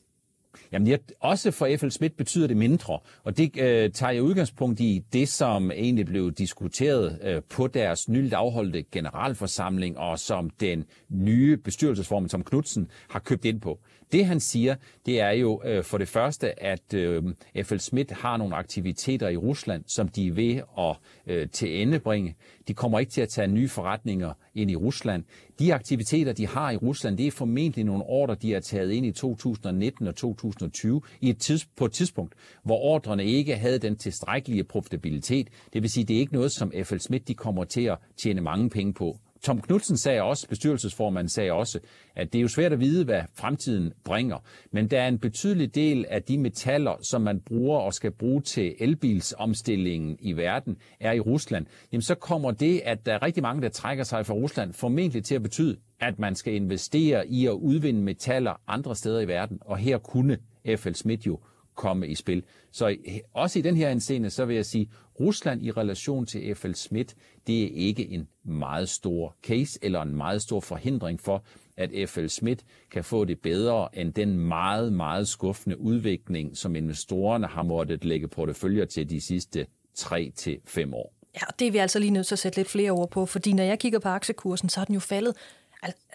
Jamen, 0.71 0.87
jeg, 0.87 0.99
også 1.19 1.51
for 1.51 1.69
FL 1.77 1.89
Schmidt 1.89 2.17
betyder 2.17 2.47
det 2.47 2.57
mindre, 2.57 2.99
og 3.23 3.37
det 3.37 3.59
øh, 3.59 3.91
tager 3.91 4.11
jeg 4.11 4.23
udgangspunkt 4.23 4.79
i 4.79 5.03
det, 5.13 5.29
som 5.29 5.71
egentlig 5.71 6.05
blev 6.05 6.31
diskuteret 6.31 7.19
øh, 7.23 7.41
på 7.49 7.67
deres 7.67 8.09
nyligt 8.09 8.33
afholdte 8.33 8.83
generalforsamling, 8.83 9.97
og 9.97 10.19
som 10.19 10.49
den 10.49 10.85
nye 11.09 11.57
bestyrelsesform, 11.57 12.29
som 12.29 12.43
Knudsen 12.43 12.87
har 13.09 13.19
købt 13.19 13.45
ind 13.45 13.61
på. 13.61 13.79
Det 14.11 14.25
han 14.25 14.39
siger, 14.39 14.75
det 15.05 15.19
er 15.19 15.31
jo 15.31 15.61
øh, 15.65 15.83
for 15.83 15.97
det 15.97 16.07
første, 16.07 16.63
at 16.63 16.93
øh, 16.93 17.23
FL 17.63 17.77
Schmidt 17.77 18.11
har 18.11 18.37
nogle 18.37 18.55
aktiviteter 18.55 19.29
i 19.29 19.37
Rusland, 19.37 19.83
som 19.87 20.07
de 20.07 20.27
er 20.27 20.31
ved 20.31 20.61
at 20.77 20.97
øh, 21.27 21.49
til 21.49 21.99
bringe. 21.99 22.35
De 22.67 22.73
kommer 22.73 22.99
ikke 22.99 23.11
til 23.11 23.21
at 23.21 23.29
tage 23.29 23.47
nye 23.47 23.69
forretninger 23.69 24.33
ind 24.55 24.71
i 24.71 24.75
Rusland. 24.75 25.23
De 25.59 25.73
aktiviteter, 25.73 26.33
de 26.33 26.47
har 26.47 26.71
i 26.71 26.77
Rusland, 26.77 27.17
det 27.17 27.27
er 27.27 27.31
formentlig 27.31 27.83
nogle 27.83 28.03
ordre, 28.03 28.35
de 28.35 28.53
har 28.53 28.59
taget 28.59 28.91
ind 28.91 29.05
i 29.05 29.11
2019 29.11 30.07
og 30.07 30.15
2020 30.15 31.01
i 31.21 31.29
et 31.29 31.37
tids, 31.37 31.65
på 31.65 31.85
et 31.85 31.91
tidspunkt, 31.91 32.33
hvor 32.63 32.77
ordrene 32.77 33.25
ikke 33.25 33.55
havde 33.55 33.79
den 33.79 33.95
tilstrækkelige 33.95 34.63
profitabilitet. 34.63 35.47
Det 35.73 35.81
vil 35.81 35.89
sige, 35.89 36.03
det 36.03 36.15
er 36.15 36.19
ikke 36.19 36.33
noget, 36.33 36.51
som 36.51 36.71
FL 36.83 36.97
Schmidt 36.97 37.27
de 37.27 37.33
kommer 37.33 37.63
til 37.63 37.81
at 37.81 37.97
tjene 38.17 38.41
mange 38.41 38.69
penge 38.69 38.93
på. 38.93 39.19
Tom 39.41 39.61
Knudsen 39.61 39.97
sagde 39.97 40.21
også, 40.21 40.47
bestyrelsesformanden 40.47 41.29
sagde 41.29 41.51
også, 41.51 41.79
at 42.15 42.33
det 42.33 42.39
er 42.39 42.41
jo 42.41 42.47
svært 42.47 42.73
at 42.73 42.79
vide, 42.79 43.05
hvad 43.05 43.21
fremtiden 43.33 43.93
bringer, 44.03 44.37
men 44.71 44.87
der 44.87 45.01
er 45.01 45.07
en 45.07 45.19
betydelig 45.19 45.75
del 45.75 46.05
af 46.09 46.23
de 46.23 46.37
metaller, 46.37 46.95
som 47.09 47.21
man 47.21 47.39
bruger 47.39 47.79
og 47.79 47.93
skal 47.93 48.11
bruge 48.11 48.41
til 48.41 48.75
elbilsomstillingen 48.79 50.17
i 50.19 50.33
verden, 50.33 50.77
er 50.99 51.11
i 51.11 51.19
Rusland. 51.19 51.65
Jamen 51.91 52.01
så 52.01 52.15
kommer 52.15 52.51
det, 52.51 52.81
at 52.85 53.05
der 53.05 53.13
er 53.13 53.21
rigtig 53.21 53.43
mange, 53.43 53.61
der 53.61 53.69
trækker 53.69 54.03
sig 54.03 54.25
fra 54.25 54.33
Rusland, 54.33 54.73
formentlig 54.73 55.23
til 55.23 55.35
at 55.35 55.43
betyde, 55.43 55.77
at 55.99 56.19
man 56.19 56.35
skal 56.35 56.53
investere 56.53 57.27
i 57.27 57.45
at 57.45 57.51
udvinde 57.51 58.01
metaller 58.01 58.61
andre 58.67 58.95
steder 58.95 59.19
i 59.19 59.27
verden, 59.27 59.57
og 59.61 59.77
her 59.77 59.97
kunne 59.97 60.37
FL 60.77 60.93
Smith 60.93 61.27
jo 61.27 61.39
komme 61.75 62.07
i 62.07 62.15
spil. 62.15 62.43
Så 62.71 62.95
også 63.33 63.59
i 63.59 63.61
den 63.61 63.77
her 63.77 63.89
anseende, 63.89 64.29
så 64.29 64.45
vil 64.45 64.55
jeg 64.55 64.65
sige, 64.65 64.89
Rusland 65.19 65.65
i 65.65 65.71
relation 65.71 66.25
til 66.25 66.55
FL 66.55 66.73
Schmidt, 66.73 67.15
det 67.47 67.63
er 67.63 67.69
ikke 67.73 68.09
en 68.09 68.27
meget 68.43 68.89
stor 68.89 69.35
case 69.43 69.79
eller 69.81 70.01
en 70.01 70.15
meget 70.15 70.41
stor 70.41 70.59
forhindring 70.59 71.19
for, 71.19 71.43
at 71.77 72.09
FL 72.09 72.27
Schmidt 72.27 72.63
kan 72.91 73.03
få 73.03 73.25
det 73.25 73.39
bedre 73.39 73.89
end 73.93 74.13
den 74.13 74.39
meget, 74.39 74.93
meget 74.93 75.27
skuffende 75.27 75.79
udvikling, 75.79 76.57
som 76.57 76.75
investorerne 76.75 77.47
har 77.47 77.63
måttet 77.63 78.05
lægge 78.05 78.27
porteføljer 78.27 78.85
til 78.85 79.09
de 79.09 79.21
sidste 79.21 79.67
3 79.95 80.31
til 80.35 80.59
fem 80.65 80.93
år. 80.93 81.13
Ja, 81.35 81.47
og 81.47 81.59
det 81.59 81.67
er 81.67 81.71
vi 81.71 81.77
altså 81.77 81.99
lige 81.99 82.11
nødt 82.11 82.27
til 82.27 82.35
at 82.35 82.39
sætte 82.39 82.57
lidt 82.57 82.67
flere 82.67 82.91
ord 82.91 83.09
på, 83.09 83.25
fordi 83.25 83.53
når 83.53 83.63
jeg 83.63 83.79
kigger 83.79 83.99
på 83.99 84.09
aktiekursen, 84.09 84.69
så 84.69 84.81
er 84.81 84.85
den 84.85 84.93
jo 84.93 84.99
faldet 84.99 85.35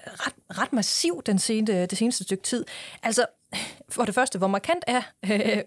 ret, 0.06 0.58
ret 0.58 0.72
massiv 0.72 1.22
den 1.26 1.38
seneste, 1.38 1.86
det 1.86 1.98
seneste 1.98 2.24
stykke 2.24 2.42
tid. 2.42 2.64
Altså, 3.02 3.26
for 3.88 4.04
det 4.04 4.14
første, 4.14 4.38
hvor 4.38 4.46
markant 4.46 4.84
er, 4.86 5.02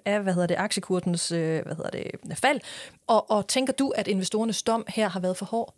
er 0.06 0.22
hvad 0.22 0.34
hedder 0.34 0.48
det, 0.48 0.56
aktiekursens 0.56 1.32
øh, 1.32 1.66
hvad 1.66 1.76
hedder 1.76 1.90
det, 1.90 2.38
fald, 2.38 2.60
og, 3.08 3.32
og 3.32 3.48
tænker 3.48 3.74
du, 3.74 3.90
at 3.90 4.08
investorernes 4.08 4.64
dom 4.64 4.86
her 4.88 5.10
har 5.10 5.20
været 5.20 5.38
for 5.38 5.46
hård? 5.46 5.76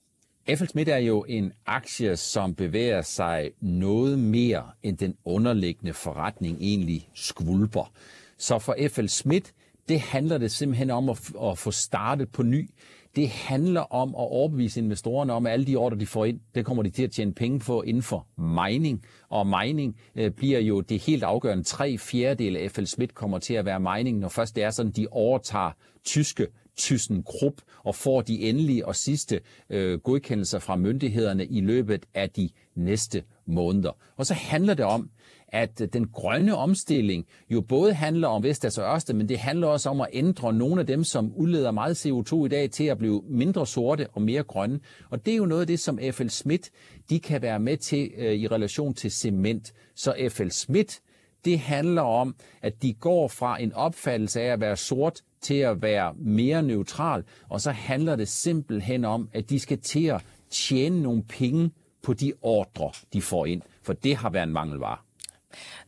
FL 0.58 0.66
Schmidt 0.66 0.90
er 0.90 0.98
jo 0.98 1.26
en 1.28 1.54
aktie, 1.66 2.18
som 2.18 2.56
bevæger 2.56 3.02
sig 3.02 3.52
noget 3.62 4.20
mere, 4.20 4.64
end 4.84 4.98
den 4.98 5.16
underliggende 5.26 5.94
forretning 5.94 6.58
egentlig 6.62 7.10
skvulper. 7.14 7.92
Så 8.38 8.60
for 8.60 8.76
FL 8.90 9.08
Schmidt, 9.08 9.54
det 9.90 10.00
handler 10.00 10.38
det 10.38 10.52
simpelthen 10.52 10.90
om 10.90 11.10
at, 11.10 11.32
at 11.44 11.58
få 11.58 11.72
startet 11.72 12.32
på 12.32 12.44
ny. 12.44 12.70
Det 13.16 13.30
handler 13.30 13.82
om 13.82 14.10
at 14.10 14.16
overbevise 14.32 14.80
investorerne 14.80 15.34
om, 15.34 15.46
at 15.46 15.54
alle 15.54 15.66
de 15.66 15.76
ordre, 15.76 15.98
de 16.00 16.06
får 16.06 16.26
ind, 16.26 16.40
det 16.56 16.66
kommer 16.66 16.84
de 16.84 16.90
til 16.90 17.04
at 17.04 17.12
tjene 17.12 17.34
penge 17.34 17.60
på 17.60 17.82
inden 17.82 18.04
for 18.04 18.28
mining. 18.38 19.04
Og 19.30 19.48
mining 19.48 19.98
øh, 20.16 20.32
bliver 20.32 20.60
jo 20.60 20.82
det 20.82 21.00
helt 21.00 21.24
afgørende. 21.24 21.64
Tre 21.64 21.98
fjerdedel 21.98 22.58
af 22.58 22.72
FL 22.72 22.84
Schmidt 22.84 23.16
kommer 23.16 23.40
til 23.40 23.54
at 23.54 23.66
være 23.66 23.80
mining, 23.80 24.20
når 24.20 24.30
først 24.30 24.56
det 24.56 24.64
er 24.64 24.70
sådan, 24.70 24.92
de 24.92 25.08
overtager 25.12 25.72
tyske 26.06 26.48
ThyssenKrupp 26.78 27.62
og 27.84 27.96
får 27.96 28.22
de 28.22 28.42
endelige 28.42 28.88
og 28.88 28.96
sidste 28.96 29.42
øh, 29.70 30.00
godkendelser 30.00 30.60
fra 30.60 30.76
myndighederne 30.76 31.46
i 31.46 31.62
løbet 31.62 32.06
af 32.14 32.30
de 32.30 32.50
næste 32.76 33.24
måneder. 33.46 33.92
Og 34.18 34.26
så 34.26 34.34
handler 34.34 34.74
det 34.74 34.86
om, 34.86 35.10
at 35.48 35.82
øh, 35.82 35.88
den 35.94 36.08
grønne 36.08 36.56
omstilling 36.56 37.26
jo 37.50 37.62
både 37.62 37.94
handler 37.94 38.28
om 38.28 38.44
Vestas 38.44 38.66
altså 38.66 38.82
og 38.82 38.96
Ørsted, 38.96 39.14
men 39.14 39.30
det 39.30 39.40
handler 39.40 39.68
også 39.68 39.90
om 39.90 40.02
at 40.02 40.08
ændre 40.14 40.54
nogle 40.54 40.82
af 40.82 40.88
dem, 40.88 41.04
som 41.04 41.34
udleder 41.36 41.72
meget 41.72 42.06
CO2 42.06 42.46
i 42.46 42.48
dag, 42.48 42.72
til 42.72 42.84
at 42.84 42.98
blive 42.98 43.24
mindre 43.30 43.68
sorte 43.68 44.08
og 44.14 44.22
mere 44.22 44.44
grønne. 44.44 44.80
Og 45.10 45.26
det 45.26 45.32
er 45.32 45.38
jo 45.38 45.46
noget 45.46 45.62
af 45.62 45.68
det, 45.68 45.80
som 45.80 46.00
FL 46.12 46.28
Schmidt 46.28 46.70
de 47.10 47.20
kan 47.20 47.42
være 47.42 47.60
med 47.60 47.78
til 47.78 48.12
øh, 48.18 48.34
i 48.34 48.48
relation 48.48 48.94
til 48.94 49.12
cement. 49.12 49.74
Så 49.96 50.30
FL 50.30 50.50
Schmidt 50.50 51.02
det 51.46 51.60
handler 51.60 52.02
om, 52.02 52.36
at 52.62 52.82
de 52.82 52.94
går 52.94 53.28
fra 53.28 53.62
en 53.62 53.74
opfattelse 53.74 54.42
af 54.42 54.54
at 54.54 54.60
være 54.60 54.78
sort 54.78 55.22
til 55.42 55.56
at 55.56 55.82
være 55.82 56.14
mere 56.18 56.64
neutral, 56.64 57.24
og 57.50 57.62
så 57.62 57.72
handler 57.72 58.16
det 58.16 58.28
simpelthen 58.28 59.06
om, 59.06 59.30
at 59.34 59.50
de 59.50 59.60
skal 59.60 59.80
til 59.80 60.06
at 60.06 60.22
tjene 60.50 61.02
nogle 61.02 61.24
penge 61.24 61.72
på 62.04 62.14
de 62.14 62.34
ordre, 62.42 62.92
de 63.14 63.22
får 63.22 63.46
ind, 63.46 63.62
for 63.84 63.94
det 63.94 64.16
har 64.16 64.30
været 64.30 64.44
en 64.44 64.54
mangelvare. 64.54 64.98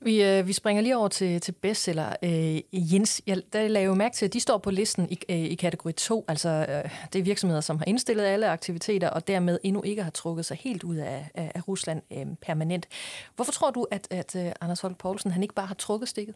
Vi, 0.01 0.23
øh, 0.23 0.47
vi 0.47 0.53
springer 0.53 0.83
lige 0.83 0.97
over 0.97 1.07
til, 1.07 1.41
til 1.41 1.51
bestseller. 1.51 2.15
Øh, 2.23 2.93
Jens, 2.93 3.21
jeg, 3.27 3.41
der 3.53 3.67
lagde 3.67 3.85
jo 3.85 3.95
mærke 3.95 4.15
til, 4.15 4.25
at 4.25 4.33
de 4.33 4.39
står 4.39 4.57
på 4.57 4.71
listen 4.71 5.07
i, 5.09 5.19
øh, 5.29 5.37
i 5.37 5.55
kategori 5.55 5.91
2. 5.91 6.25
Altså, 6.27 6.49
øh, 6.49 6.91
det 7.13 7.19
er 7.19 7.23
virksomheder, 7.23 7.61
som 7.61 7.77
har 7.77 7.85
indstillet 7.85 8.23
alle 8.23 8.49
aktiviteter, 8.49 9.09
og 9.09 9.27
dermed 9.27 9.59
endnu 9.63 9.81
ikke 9.81 10.03
har 10.03 10.11
trukket 10.11 10.45
sig 10.45 10.57
helt 10.57 10.83
ud 10.83 10.95
af, 10.95 11.29
af, 11.33 11.51
af 11.55 11.67
Rusland 11.67 12.01
øh, 12.11 12.25
permanent. 12.41 12.87
Hvorfor 13.35 13.51
tror 13.51 13.71
du, 13.71 13.87
at, 13.91 14.07
at 14.11 14.35
øh, 14.35 14.51
Anders 14.61 14.81
Holk 14.81 14.97
Poulsen 14.97 15.31
han 15.31 15.43
ikke 15.43 15.55
bare 15.55 15.67
har 15.67 15.75
trukket 15.75 16.09
stikket? 16.09 16.35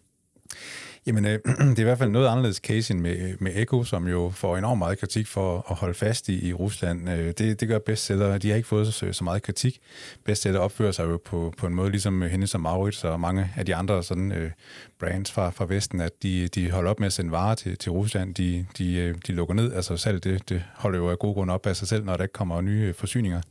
Jamen, 1.06 1.26
øh, 1.26 1.39
det 1.70 1.80
er 1.80 1.80
i 1.80 1.84
hvert 1.84 1.97
fald 1.97 2.10
noget 2.10 2.28
anderledes 2.28 2.58
case 2.58 2.93
end 2.93 3.02
med, 3.02 3.36
med 3.39 3.52
Eko, 3.56 3.84
som 3.84 4.08
jo 4.08 4.32
får 4.36 4.58
enormt 4.58 4.80
meget 4.80 4.99
kritik 4.99 5.28
for 5.28 5.66
at 5.72 5.76
holde 5.76 5.93
fast 5.93 6.30
i, 6.30 6.47
i 6.47 6.54
Rusland. 6.54 7.10
Øh, 7.10 7.34
det, 7.38 7.60
det 7.60 7.68
gør 7.68 7.80
bestseller. 7.80 8.38
De 8.38 8.49
har 8.49 8.56
ikke 8.56 8.68
fået 8.68 8.93
så, 8.93 9.14
så 9.14 9.24
meget 9.24 9.43
kritik. 9.43 9.80
Bestseller 10.26 10.60
opfører 10.60 10.91
sig 10.91 11.04
jo 11.04 11.20
på, 11.26 11.54
på 11.58 11.68
en 11.68 11.76
måde, 11.76 11.91
ligesom 11.91 12.22
hende 12.22 12.47
som 12.47 12.62
Maurits 12.62 13.04
og 13.04 13.20
mange 13.20 13.49
af 13.58 13.66
de 13.66 13.76
andre 13.76 14.04
sådan, 14.04 14.32
øh, 14.32 14.52
brands 14.99 15.32
fra, 15.32 15.49
fra 15.49 15.66
Vesten, 15.66 16.02
at 16.02 16.24
de, 16.24 16.47
de 16.47 16.72
holder 16.72 16.91
op 16.91 16.99
med 16.99 17.08
at 17.08 17.14
sende 17.14 17.32
varer 17.32 17.56
til, 17.56 17.78
til 17.78 17.91
Rusland. 17.91 18.36
De, 18.36 18.66
de, 18.78 18.95
øh, 18.95 19.16
de 19.28 19.32
lukker 19.32 19.56
ned. 19.56 19.74
Altså 19.74 19.97
selv 19.97 20.20
det, 20.20 20.49
det 20.49 20.64
holder 20.76 20.99
jo 20.99 21.10
af 21.10 21.20
god 21.20 21.34
grund 21.34 21.52
op 21.52 21.68
af 21.68 21.76
sig 21.76 21.88
selv, 21.88 22.06
når 22.06 22.18
der 22.18 22.24
ikke 22.24 22.34
kommer 22.34 22.62
nye 22.62 22.82
øh, 22.88 22.93
forsyninger. 22.93 23.41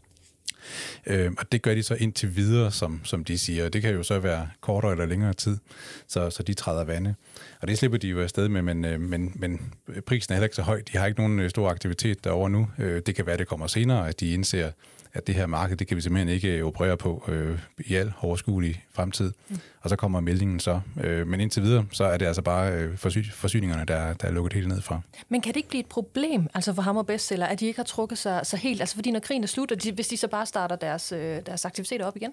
Øh, 1.07 1.33
og 1.39 1.53
det 1.53 1.63
gør 1.63 1.75
de 1.75 1.83
så 1.83 1.95
indtil 1.95 2.37
videre, 2.37 2.73
som, 2.73 3.01
som 3.05 3.25
de 3.25 3.39
siger. 3.39 3.69
Det 3.69 3.83
kan 3.83 3.95
jo 3.95 4.03
så 4.03 4.19
være 4.19 4.49
kortere 4.61 4.93
eller 4.93 5.07
længere 5.07 5.33
tid, 5.33 5.59
så, 6.07 6.31
så 6.31 6.43
de 6.43 6.55
træder 6.55 6.85
vande. 6.85 7.15
Og 7.61 7.69
det 7.69 7.79
slipper 7.79 7.99
de 7.99 8.09
jo 8.09 8.21
afsted 8.21 8.49
med, 8.49 8.63
men, 8.63 8.85
øh, 8.85 9.01
men, 9.01 9.33
men 9.35 9.73
prisen 10.07 10.33
er 10.33 10.37
heller 10.37 10.47
ikke 10.47 10.57
så 10.57 10.63
høj. 10.63 10.83
De 10.93 10.99
har 10.99 11.07
ikke 11.07 11.21
nogen 11.21 11.41
øh, 11.41 11.51
stor 11.51 11.69
aktivitet 11.69 12.25
derovre 12.25 12.51
nu. 12.51 12.69
Øh, 12.79 13.03
det 13.07 13.15
kan 13.15 13.27
være, 13.27 13.37
det 13.37 13.49
kommer 13.49 13.67
senere, 13.67 14.09
at 14.09 14.21
de 14.21 14.33
indser, 14.33 14.71
at 15.13 15.27
det 15.27 15.35
her 15.35 15.47
marked, 15.47 15.77
det 15.77 15.87
kan 15.87 15.97
vi 15.97 16.03
simpelthen 16.03 16.29
ikke 16.29 16.65
operere 16.65 16.97
på 16.97 17.25
øh, 17.29 17.59
i 17.79 17.95
al 17.95 18.13
overskuelig 18.21 18.85
fremtid. 18.93 19.33
Mm. 19.49 19.59
Og 19.81 19.91
så 19.91 19.97
kommer 19.97 20.21
meldingen 20.21 20.61
så. 20.61 20.81
Øh, 21.01 21.27
men 21.27 21.41
indtil 21.41 21.63
videre, 21.63 21.87
så 21.93 22.05
er 22.05 22.17
det 22.17 22.27
altså 22.27 22.43
bare 22.43 22.73
øh, 22.73 22.95
forsy- 22.95 23.33
forsyningerne, 23.33 23.85
der, 23.85 24.13
der 24.13 24.29
er 24.29 24.33
lukket 24.33 24.53
helt 24.53 24.69
ned 24.69 24.81
fra. 24.81 25.01
Men 25.29 25.41
kan 25.41 25.55
det 25.55 25.57
ikke 25.57 25.69
blive 25.69 25.81
et 25.81 25.87
problem 25.87 26.49
altså 26.55 26.75
for 26.75 26.83
ham 26.83 26.97
og 26.97 27.07
bestseller, 27.07 27.47
at 27.47 27.61
de 27.61 27.67
ikke 27.67 27.79
har 27.79 27.85
trukket 27.85 28.19
sig 28.19 28.41
så 28.47 28.57
helt? 28.57 28.81
Altså 28.81 28.95
fordi 28.95 29.11
når 29.11 29.21
krigen 29.21 29.43
er 29.43 29.49
slut, 29.49 29.73
og 29.73 29.83
de, 29.83 29.93
hvis 29.93 30.09
de 30.09 30.17
så 30.17 30.29
bare 30.29 30.47
starter 30.47 30.77
deres, 30.77 31.13
øh, 31.13 31.41
deres 31.47 31.65
aktiviteter 31.65 32.07
op 32.07 32.17
igen? 32.17 32.33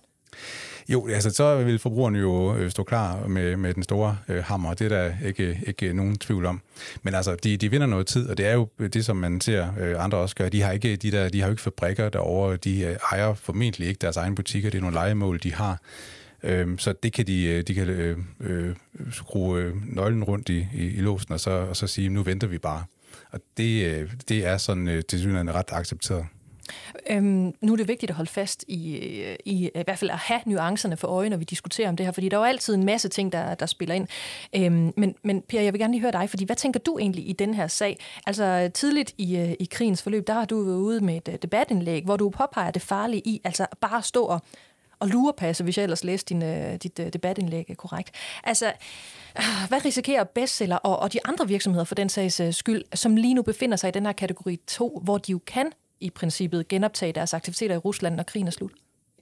Jo, 0.90 1.08
altså 1.08 1.30
så 1.30 1.64
vil 1.64 1.80
forbrugerne 1.80 2.20
jo 2.20 2.56
øh, 2.56 2.72
stå 2.72 2.84
klar 2.84 3.28
med, 3.28 3.58
med 3.58 3.74
den 3.74 3.84
store 3.84 4.18
øh, 4.28 4.44
hammer, 4.44 4.74
det 4.74 4.92
er 4.92 4.98
der 4.98 5.12
ikke, 5.26 5.60
ikke 5.68 5.86
øh, 5.88 5.94
nogen 5.94 6.18
tvivl 6.18 6.46
om. 6.46 6.62
Men 7.04 7.16
altså, 7.16 7.36
de, 7.36 7.58
de 7.58 7.72
vinder 7.72 7.88
noget 7.88 8.08
tid, 8.08 8.30
og 8.30 8.38
det 8.38 8.46
er 8.46 8.54
jo 8.54 8.68
det, 8.80 9.06
som 9.06 9.18
man 9.18 9.42
ser 9.42 9.68
øh, 9.80 10.04
andre 10.04 10.18
også 10.18 10.36
gøre. 10.36 10.50
De 10.50 10.62
har 10.62 10.72
ikke, 10.72 10.96
de 10.96 11.12
der, 11.12 11.30
de 11.30 11.40
har 11.40 11.48
jo 11.48 11.52
ikke 11.52 11.62
fabrikker 11.62 12.10
derovre, 12.10 12.58
de 12.58 12.82
øh, 12.82 12.96
ejer 13.12 13.34
formentlig 13.34 13.88
ikke 13.88 14.00
deres 14.00 14.18
egen 14.18 14.36
butikker, 14.36 14.70
det 14.70 14.78
er 14.78 14.82
nogle 14.82 14.96
legemål, 14.96 15.40
de 15.44 15.54
har. 15.54 15.82
Øhm, 16.44 16.78
så 16.78 16.94
det 17.04 17.14
kan 17.14 17.28
de, 17.28 17.44
øh, 17.46 17.64
de 17.64 17.74
kan 17.74 17.90
øh, 17.90 18.18
øh, 18.40 18.76
skrue 19.12 19.60
øh, 19.60 19.74
nøglen 19.96 20.24
rundt 20.24 20.50
i, 20.50 20.68
i, 20.74 20.88
i 20.88 21.02
låsen, 21.02 21.34
og 21.34 21.40
så, 21.40 21.52
og 21.52 21.76
så 21.76 21.88
sige, 21.88 22.10
nu 22.10 22.24
venter 22.24 22.48
vi 22.48 22.58
bare. 22.58 22.84
Og 23.32 23.40
det, 23.58 23.86
øh, 23.86 24.12
det 24.30 24.46
er 24.46 24.58
sådan 24.58 24.88
øh, 24.88 25.04
til 25.10 25.20
synligheden 25.20 25.56
ret 25.56 25.70
accepteret. 25.72 26.26
Øhm, 27.10 27.54
nu 27.62 27.74
er 27.74 27.78
det 27.78 27.88
vigtigt 27.88 28.10
at 28.10 28.16
holde 28.16 28.32
fast 28.32 28.66
i, 28.68 28.98
øh, 28.98 29.36
i, 29.46 29.66
øh, 29.76 29.82
i 29.82 29.84
hvert 29.84 30.00
fald 30.00 30.12
at 30.12 30.18
have 30.18 30.42
nuancerne 30.46 30.98
for 30.98 31.08
øje, 31.08 31.30
når 31.30 31.38
vi 31.38 31.44
diskuterer 31.44 31.90
om 31.90 31.98
det 31.98 32.06
her, 32.06 32.12
fordi 32.12 32.30
der 32.30 32.38
er 32.38 32.42
jo 32.42 32.46
altid 32.46 32.76
en 32.76 32.86
masse 32.86 33.10
ting, 33.10 33.32
der, 33.32 33.56
der 33.56 33.66
spiller 33.66 33.96
ind. 33.96 34.08
Øhm, 34.56 34.94
men, 34.98 35.16
men 35.24 35.42
Per, 35.42 35.62
jeg 35.62 35.74
vil 35.74 35.80
gerne 35.80 35.94
lige 35.94 36.02
høre 36.02 36.12
dig, 36.12 36.30
fordi 36.30 36.46
hvad 36.46 36.56
tænker 36.56 36.80
du 36.80 36.98
egentlig 36.98 37.30
i 37.30 37.34
den 37.34 37.54
her 37.54 37.68
sag? 37.68 38.00
Altså 38.28 38.72
tidligt 38.74 39.14
i, 39.18 39.38
øh, 39.38 39.52
i 39.60 39.68
krigens 39.72 40.02
forløb, 40.02 40.28
der 40.28 40.34
har 40.34 40.46
du 40.46 40.64
været 40.64 40.78
ude 40.78 41.06
med 41.06 41.28
et 41.28 41.42
debatindlæg, 41.42 42.04
hvor 42.04 42.18
du 42.18 42.30
påpeger 42.30 42.72
det 42.72 42.82
farlige 42.82 43.22
i, 43.26 43.42
altså 43.44 43.66
bare 43.82 44.04
stå 44.04 44.24
og 44.24 44.42
og 45.00 45.08
lurepasse, 45.08 45.64
hvis 45.64 45.78
jeg 45.78 45.84
ellers 45.84 46.04
læste 46.04 46.34
din, 46.34 46.78
dit 46.78 46.98
debatindlæg 46.98 47.74
korrekt. 47.78 48.12
Altså, 48.44 48.74
hvad 49.68 49.86
risikerer 49.86 50.24
bestseller 50.24 50.76
og, 50.76 51.00
og 51.00 51.14
de 51.14 51.20
andre 51.26 51.48
virksomheder 51.48 51.86
for 51.86 51.96
den 51.96 52.10
sags 52.10 52.42
skyld, 52.56 52.84
som 52.94 53.16
lige 53.16 53.34
nu 53.34 53.42
befinder 53.42 53.78
sig 53.78 53.88
i 53.88 53.92
den 53.92 54.06
her 54.06 54.14
kategori 54.14 54.56
2, 54.68 55.02
hvor 55.04 55.18
de 55.18 55.32
jo 55.32 55.40
kan 55.48 55.72
i 56.00 56.10
princippet 56.10 56.68
genoptage 56.68 57.14
deres 57.14 57.34
aktiviteter 57.34 57.76
i 57.76 57.78
Rusland, 57.78 58.16
når 58.16 58.24
krigen 58.24 58.48
er 58.48 58.52
slut? 58.52 58.72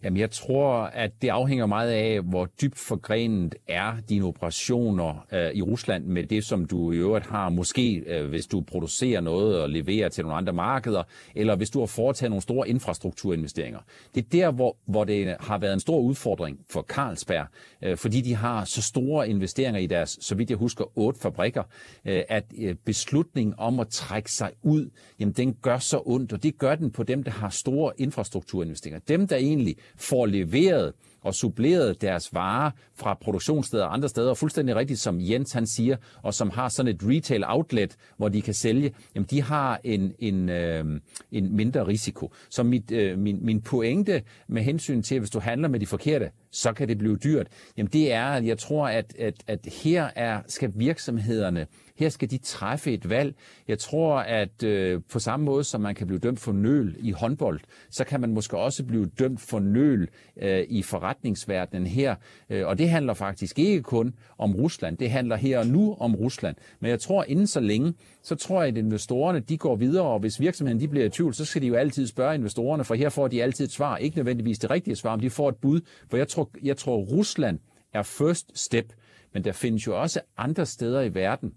Jamen, 0.05 0.19
jeg 0.19 0.31
tror, 0.31 0.73
at 0.83 1.11
det 1.21 1.29
afhænger 1.29 1.65
meget 1.65 1.91
af, 1.91 2.21
hvor 2.21 2.45
dybt 2.61 2.77
forgrenet 2.77 3.55
er 3.67 3.93
dine 4.09 4.25
operationer 4.25 5.25
øh, 5.31 5.51
i 5.53 5.61
Rusland 5.61 6.05
med 6.05 6.23
det, 6.23 6.45
som 6.45 6.65
du 6.65 6.91
i 6.91 6.95
øvrigt 6.95 7.25
har. 7.25 7.49
Måske 7.49 7.95
øh, 8.07 8.29
hvis 8.29 8.47
du 8.47 8.61
producerer 8.61 9.21
noget 9.21 9.61
og 9.61 9.69
leverer 9.69 10.09
til 10.09 10.23
nogle 10.23 10.37
andre 10.37 10.53
markeder, 10.53 11.03
eller 11.35 11.55
hvis 11.55 11.69
du 11.69 11.79
har 11.79 11.85
foretaget 11.85 12.31
nogle 12.31 12.41
store 12.41 12.69
infrastrukturinvesteringer. 12.69 13.79
Det 14.15 14.25
er 14.25 14.29
der, 14.31 14.51
hvor, 14.51 14.77
hvor 14.85 15.03
det 15.03 15.35
har 15.39 15.57
været 15.57 15.73
en 15.73 15.79
stor 15.79 15.99
udfordring 15.99 16.59
for 16.69 16.81
Carlsberg, 16.81 17.47
øh, 17.81 17.97
fordi 17.97 18.21
de 18.21 18.35
har 18.35 18.65
så 18.65 18.81
store 18.81 19.29
investeringer 19.29 19.79
i 19.79 19.87
deres, 19.87 20.17
så 20.21 20.35
vidt 20.35 20.49
jeg 20.49 20.57
husker, 20.57 20.97
otte 20.97 21.19
fabrikker, 21.19 21.63
øh, 22.05 22.23
at 22.29 22.45
øh, 22.57 22.75
beslutningen 22.75 23.55
om 23.57 23.79
at 23.79 23.87
trække 23.87 24.31
sig 24.31 24.51
ud, 24.63 24.89
jamen 25.19 25.33
den 25.33 25.53
gør 25.61 25.77
så 25.77 26.01
ondt, 26.05 26.33
og 26.33 26.43
det 26.43 26.57
gør 26.57 26.75
den 26.75 26.91
på 26.91 27.03
dem, 27.03 27.23
der 27.23 27.31
har 27.31 27.49
store 27.49 27.93
infrastrukturinvesteringer. 27.97 28.99
Dem, 29.07 29.27
der 29.27 29.35
egentlig 29.35 29.75
får 29.97 30.25
leveret 30.25 30.93
og 31.25 31.35
suppleret 31.35 32.01
deres 32.01 32.33
varer 32.33 32.71
fra 32.95 33.13
produktionssteder 33.13 33.85
og 33.85 33.93
andre 33.93 34.09
steder, 34.09 34.29
og 34.29 34.37
fuldstændig 34.37 34.75
rigtigt, 34.75 34.99
som 34.99 35.17
Jens 35.19 35.51
han 35.51 35.67
siger, 35.67 35.97
og 36.23 36.33
som 36.33 36.49
har 36.49 36.69
sådan 36.69 36.95
et 36.95 37.01
retail 37.03 37.43
outlet, 37.47 37.95
hvor 38.17 38.29
de 38.29 38.41
kan 38.41 38.53
sælge, 38.53 38.93
jamen 39.15 39.27
de 39.29 39.41
har 39.41 39.79
en, 39.83 40.13
en, 40.19 40.49
øh, 40.49 40.85
en 41.31 41.55
mindre 41.55 41.87
risiko. 41.87 42.33
Så 42.49 42.63
mit, 42.63 42.91
øh, 42.91 43.19
min, 43.19 43.45
min 43.45 43.61
pointe 43.61 44.21
med 44.47 44.61
hensyn 44.61 45.01
til, 45.01 45.15
at 45.15 45.21
hvis 45.21 45.29
du 45.29 45.39
handler 45.39 45.67
med 45.67 45.79
de 45.79 45.85
forkerte, 45.85 46.31
så 46.51 46.73
kan 46.73 46.87
det 46.87 46.97
blive 46.97 47.17
dyrt. 47.17 47.47
Jamen 47.77 47.89
det 47.93 48.13
er, 48.13 48.25
at 48.25 48.45
jeg 48.45 48.57
tror, 48.57 48.87
at, 48.87 49.15
at, 49.19 49.35
at 49.47 49.59
her 49.83 50.09
er, 50.15 50.41
skal 50.47 50.71
virksomhederne 50.75 51.67
her 51.95 52.09
skal 52.09 52.31
de 52.31 52.37
træffe 52.37 52.93
et 52.93 53.09
valg. 53.09 53.35
Jeg 53.67 53.79
tror, 53.79 54.17
at 54.17 54.63
øh, 54.63 55.01
på 55.11 55.19
samme 55.19 55.45
måde 55.45 55.63
som 55.63 55.81
man 55.81 55.95
kan 55.95 56.07
blive 56.07 56.19
dømt 56.19 56.39
for 56.39 56.51
nøl 56.51 56.95
i 56.99 57.11
håndbold, 57.11 57.59
så 57.89 58.03
kan 58.03 58.21
man 58.21 58.33
måske 58.33 58.57
også 58.57 58.83
blive 58.83 59.05
dømt 59.05 59.41
for 59.41 59.59
nøl 59.59 60.09
øh, 60.41 60.65
i 60.69 60.81
forretningsverdenen 60.81 61.87
her. 61.87 62.15
Øh, 62.49 62.67
og 62.67 62.77
det 62.77 62.89
handler 62.89 63.13
faktisk 63.13 63.59
ikke 63.59 63.81
kun 63.81 64.13
om 64.37 64.55
Rusland. 64.55 64.97
Det 64.97 65.11
handler 65.11 65.35
her 65.35 65.59
og 65.59 65.67
nu 65.67 65.97
om 65.99 66.15
Rusland. 66.15 66.55
Men 66.79 66.89
jeg 66.89 66.99
tror, 66.99 67.23
inden 67.23 67.47
så 67.47 67.59
længe, 67.59 67.93
så 68.23 68.35
tror 68.35 68.61
jeg, 68.61 68.67
at 68.67 68.77
investorerne 68.77 69.39
de 69.39 69.57
går 69.57 69.75
videre, 69.75 70.05
og 70.05 70.19
hvis 70.19 70.39
virksomheden 70.39 70.79
de 70.79 70.87
bliver 70.87 71.05
i 71.05 71.09
tvivl, 71.09 71.33
så 71.33 71.45
skal 71.45 71.61
de 71.61 71.67
jo 71.67 71.75
altid 71.75 72.07
spørge 72.07 72.35
investorerne, 72.35 72.83
for 72.83 72.95
her 72.95 73.09
får 73.09 73.27
de 73.27 73.43
altid 73.43 73.65
et 73.65 73.71
svar. 73.71 73.97
Ikke 73.97 74.17
nødvendigvis 74.17 74.59
det 74.59 74.69
rigtige 74.69 74.95
svar, 74.95 75.15
men 75.15 75.23
de 75.23 75.29
får 75.29 75.49
et 75.49 75.55
bud. 75.55 75.81
For 76.09 76.17
jeg 76.17 76.27
tror, 76.27 76.49
jeg 76.63 76.77
tror 76.77 76.97
Rusland 76.97 77.59
er 77.93 78.03
first 78.03 78.59
step, 78.59 78.93
men 79.33 79.43
der 79.43 79.51
findes 79.51 79.87
jo 79.87 80.01
også 80.01 80.19
andre 80.37 80.65
steder 80.65 81.01
i 81.01 81.13
verden, 81.13 81.53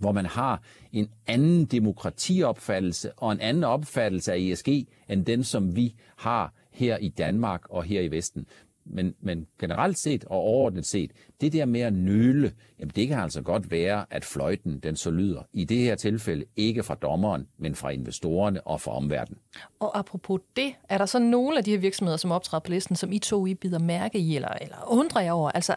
hvor 0.00 0.12
man 0.12 0.26
har 0.26 0.62
en 0.92 1.08
anden 1.26 1.64
demokratiopfattelse 1.64 3.12
og 3.12 3.32
en 3.32 3.40
anden 3.40 3.64
opfattelse 3.64 4.32
af 4.32 4.38
ESG 4.38 4.68
end 5.08 5.24
den, 5.26 5.44
som 5.44 5.76
vi 5.76 5.94
har 6.16 6.52
her 6.70 6.96
i 6.96 7.08
Danmark 7.08 7.60
og 7.70 7.84
her 7.84 8.00
i 8.00 8.08
Vesten. 8.08 8.46
Men, 8.84 9.14
men 9.20 9.46
generelt 9.60 9.98
set 9.98 10.24
og 10.24 10.38
overordnet 10.38 10.86
set, 10.86 11.10
det 11.40 11.52
der 11.52 11.64
med 11.64 11.80
at 11.80 11.92
nøle, 11.92 12.52
jamen 12.78 12.92
det 12.96 13.08
kan 13.08 13.18
altså 13.18 13.42
godt 13.42 13.70
være, 13.70 14.06
at 14.10 14.24
fløjten 14.24 14.78
den 14.78 14.96
så 14.96 15.10
lyder. 15.10 15.42
I 15.52 15.64
det 15.64 15.78
her 15.78 15.94
tilfælde 15.94 16.44
ikke 16.56 16.82
fra 16.82 16.94
dommeren, 16.94 17.46
men 17.58 17.74
fra 17.74 17.90
investorerne 17.90 18.66
og 18.66 18.80
fra 18.80 18.96
omverdenen. 18.96 19.38
Og 19.80 19.98
apropos 19.98 20.40
det, 20.56 20.74
er 20.88 20.98
der 20.98 21.06
så 21.06 21.18
nogle 21.18 21.58
af 21.58 21.64
de 21.64 21.70
her 21.70 21.78
virksomheder, 21.78 22.16
som 22.16 22.32
optræder 22.32 22.60
på 22.60 22.70
listen, 22.70 22.96
som 22.96 23.12
I 23.12 23.18
to 23.18 23.46
I 23.46 23.54
bider 23.54 23.78
mærke 23.78 24.18
i, 24.18 24.36
eller, 24.36 24.52
eller 24.60 24.76
undrer 24.86 25.22
jer 25.22 25.32
over, 25.32 25.50
altså 25.50 25.74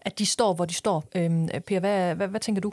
at 0.00 0.18
de 0.18 0.26
står, 0.26 0.54
hvor 0.54 0.64
de 0.64 0.74
står? 0.74 1.04
Øhm, 1.16 1.48
per, 1.66 1.80
hvad, 1.80 2.14
hvad, 2.14 2.28
hvad 2.28 2.40
tænker 2.40 2.60
du? 2.60 2.72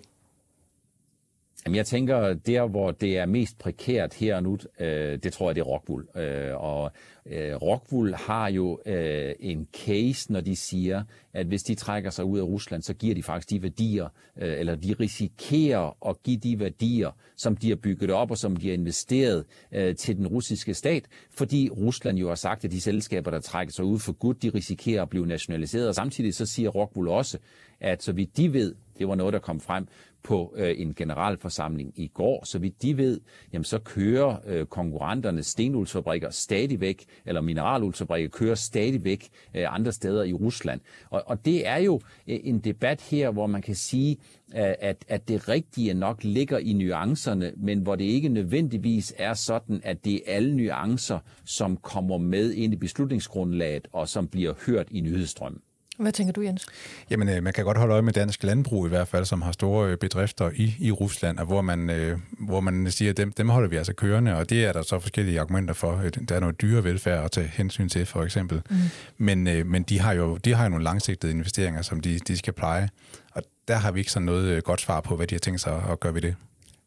Jamen, 1.66 1.76
jeg 1.76 1.86
tænker, 1.86 2.34
der 2.34 2.68
hvor 2.68 2.92
det 2.92 3.18
er 3.18 3.26
mest 3.26 3.58
prekært 3.58 4.14
her 4.14 4.36
og 4.36 4.44
nu, 4.44 4.58
øh, 4.80 5.20
det 5.24 5.34
tror 5.34 5.50
jeg, 5.50 5.56
det 5.56 5.62
er 5.62 5.66
Rockwool. 5.66 6.08
Øh, 6.16 6.64
og 6.64 6.92
øh, 7.26 7.56
Rockwool 7.56 8.14
har 8.14 8.50
jo 8.50 8.80
øh, 8.86 9.34
en 9.40 9.68
case, 9.86 10.32
når 10.32 10.42
de 10.42 10.56
siger, 10.56 11.04
at 11.34 11.46
hvis 11.46 11.64
de 11.64 11.76
trækker 11.76 12.10
sig 12.10 12.26
ud 12.26 12.40
af 12.40 12.44
Rusland, 12.44 12.84
så 12.84 12.94
giver 12.94 13.16
de 13.16 13.24
faktisk 13.24 13.50
de 13.50 13.64
værdier, 13.64 14.08
øh, 14.42 14.60
eller 14.60 14.76
de 14.76 14.96
risikerer 15.00 16.10
at 16.10 16.24
give 16.24 16.38
de 16.38 16.60
værdier, 16.60 17.12
som 17.36 17.58
de 17.58 17.70
har 17.70 17.76
bygget 17.76 18.12
op 18.12 18.32
og 18.32 18.38
som 18.38 18.56
de 18.56 18.68
har 18.68 18.74
investeret 18.74 19.46
øh, 19.72 19.96
til 19.96 20.18
den 20.18 20.28
russiske 20.28 20.74
stat, 20.74 21.06
fordi 21.32 21.70
Rusland 21.70 22.18
jo 22.18 22.28
har 22.28 22.36
sagt, 22.36 22.66
at 22.66 22.72
de 22.72 22.82
selskaber, 22.82 23.32
der 23.32 23.40
trækker 23.40 23.74
sig 23.74 23.86
ud 23.86 24.00
for 24.00 24.14
godt, 24.14 24.44
de 24.44 24.50
risikerer 24.50 25.02
at 25.02 25.10
blive 25.10 25.28
nationaliseret. 25.28 25.88
Og 25.88 25.96
samtidig 25.96 26.34
så 26.34 26.46
siger 26.46 26.70
Rockwool 26.70 27.08
også, 27.08 27.38
at 27.80 28.04
så 28.04 28.12
vidt 28.12 28.38
de 28.38 28.54
ved, 28.54 28.76
det 29.00 29.08
var 29.08 29.16
noget, 29.16 29.34
der 29.34 29.40
kom 29.40 29.60
frem 29.60 29.88
på 30.24 30.54
øh, 30.58 30.76
en 30.78 30.94
generalforsamling 30.94 31.94
i 31.96 32.08
går. 32.08 32.46
Så 32.46 32.60
vidt 32.60 32.82
de 32.82 32.98
ved, 32.98 33.20
jamen 33.54 33.64
så 33.64 33.80
kører 33.80 34.36
øh, 34.46 34.66
konkurrenternes 34.66 35.48
stenuldsfabrikker 35.48 36.30
stadigvæk, 36.30 37.06
eller 37.26 37.42
mineraluldsfabrikker 37.42 38.30
kører 38.30 38.56
stadigvæk 38.56 39.30
øh, 39.56 39.76
andre 39.76 39.92
steder 39.92 40.24
i 40.24 40.34
Rusland. 40.34 40.82
Og, 41.10 41.24
og 41.26 41.46
det 41.46 41.68
er 41.68 41.78
jo 41.78 42.02
øh, 42.28 42.40
en 42.44 42.60
debat 42.60 43.02
her, 43.02 43.32
hvor 43.32 43.48
man 43.48 43.62
kan 43.62 43.76
sige, 43.76 44.18
øh, 44.56 44.74
at, 44.80 45.06
at 45.08 45.28
det 45.28 45.50
rigtige 45.50 45.94
nok 45.94 46.24
ligger 46.24 46.58
i 46.58 46.74
nuancerne, 46.74 47.54
men 47.58 47.80
hvor 47.80 47.96
det 47.96 48.06
ikke 48.06 48.30
nødvendigvis 48.30 49.14
er 49.18 49.34
sådan, 49.34 49.82
at 49.84 50.06
det 50.06 50.14
er 50.16 50.36
alle 50.36 50.58
nuancer, 50.58 51.20
som 51.46 51.78
kommer 51.78 52.18
med 52.18 52.54
ind 52.54 52.74
i 52.74 52.78
beslutningsgrundlaget 52.78 53.88
og 53.92 54.10
som 54.10 54.28
bliver 54.28 54.54
hørt 54.66 54.88
i 54.92 55.02
nyhedsstrømmen. 55.02 55.62
Hvad 56.00 56.12
tænker 56.12 56.34
du, 56.34 56.42
Jens? 56.42 56.66
Jamen, 57.10 57.30
øh, 57.30 57.44
man 57.44 57.54
kan 57.54 57.66
godt 57.66 57.78
holde 57.78 57.94
øje 57.94 58.02
med 58.02 58.14
dansk 58.14 58.44
landbrug 58.44 58.86
i 58.86 58.90
hvert 58.90 59.08
fald, 59.08 59.26
som 59.26 59.42
har 59.42 59.52
store 59.52 59.90
øh, 59.92 59.98
bedrifter 59.98 60.52
i, 60.56 60.76
i 60.80 60.92
Rusland, 60.92 61.40
og 61.40 61.46
hvor 61.46 61.62
man, 61.62 61.90
øh, 61.90 62.20
hvor 62.40 62.60
man 62.60 62.92
siger, 62.92 63.12
at 63.12 63.18
dem, 63.18 63.32
dem 63.32 63.50
holder 63.50 63.70
vi 63.70 63.76
altså 63.76 63.94
kørende, 63.94 64.36
og 64.36 64.50
det 64.50 64.66
er 64.66 64.74
der 64.74 64.82
så 64.82 65.00
forskellige 65.00 65.40
argumenter 65.40 65.74
for. 65.74 66.02
Der 66.30 66.36
er 66.36 66.40
noget 66.40 66.62
dyrevelfærd 66.62 67.26
at 67.26 67.32
tage 67.32 67.48
hensyn 67.48 67.90
til, 67.90 68.06
for 68.06 68.24
eksempel. 68.24 68.62
Mm. 68.70 68.76
Men, 69.18 69.44
men 69.44 69.84
de 69.84 70.00
har 70.00 70.14
jo 70.14 70.38
de 70.38 70.54
har 70.54 70.64
jo 70.64 70.70
nogle 70.70 70.84
langsigtede 70.84 71.32
investeringer, 71.32 71.82
som 71.82 72.00
de, 72.00 72.20
de 72.20 72.38
skal 72.38 72.54
pleje, 72.54 72.90
og 73.32 73.44
der 73.68 73.76
har 73.76 73.92
vi 73.92 74.00
ikke 74.00 74.12
sådan 74.12 74.26
noget 74.26 74.64
godt 74.64 74.82
svar 74.82 75.02
på, 75.02 75.16
hvad 75.16 75.28
de 75.28 75.36
har 75.36 75.40
tænkt 75.40 75.62
sig 75.62 75.84
at 75.92 76.00
gøre 76.00 76.14
ved 76.14 76.22
det. 76.22 76.36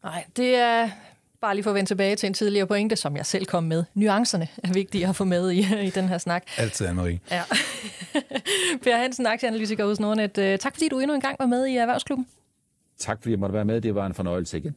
Nej, 0.03 0.23
det 0.37 0.55
er, 0.55 0.89
bare 1.43 1.55
lige 1.55 1.63
for 1.63 1.71
at 1.71 1.75
vende 1.75 1.89
tilbage 1.89 2.15
til 2.15 2.27
en 2.27 2.33
tidligere 2.33 2.67
pointe, 2.67 2.95
som 2.95 3.17
jeg 3.17 3.25
selv 3.25 3.45
kom 3.45 3.63
med. 3.63 3.83
Nuancerne 3.93 4.47
er 4.63 4.73
vigtige 4.73 5.07
at 5.07 5.15
få 5.15 5.23
med 5.23 5.51
i, 5.51 5.85
i 5.85 5.89
den 5.89 6.09
her 6.09 6.17
snak. 6.17 6.43
Altid, 6.57 6.87
Anne-Marie. 6.87 7.17
Ja. 7.31 7.43
per 8.83 8.97
Hansen, 8.97 9.25
aktieanalytiker 9.25 9.85
hos 9.85 9.99
Nordnet. 9.99 10.37
Øh, 10.37 10.59
tak 10.59 10.73
fordi 10.73 10.89
du 10.89 10.99
endnu 10.99 11.15
en 11.15 11.21
gang 11.21 11.35
var 11.39 11.45
med 11.45 11.65
i 11.65 11.75
Erhvervsklubben. 11.75 12.27
Tak 12.99 13.17
fordi 13.21 13.31
jeg 13.31 13.39
måtte 13.39 13.53
være 13.53 13.65
med. 13.65 13.81
Det 13.81 13.95
var 13.95 14.05
en 14.05 14.13
fornøjelse 14.13 14.57
igen. 14.57 14.75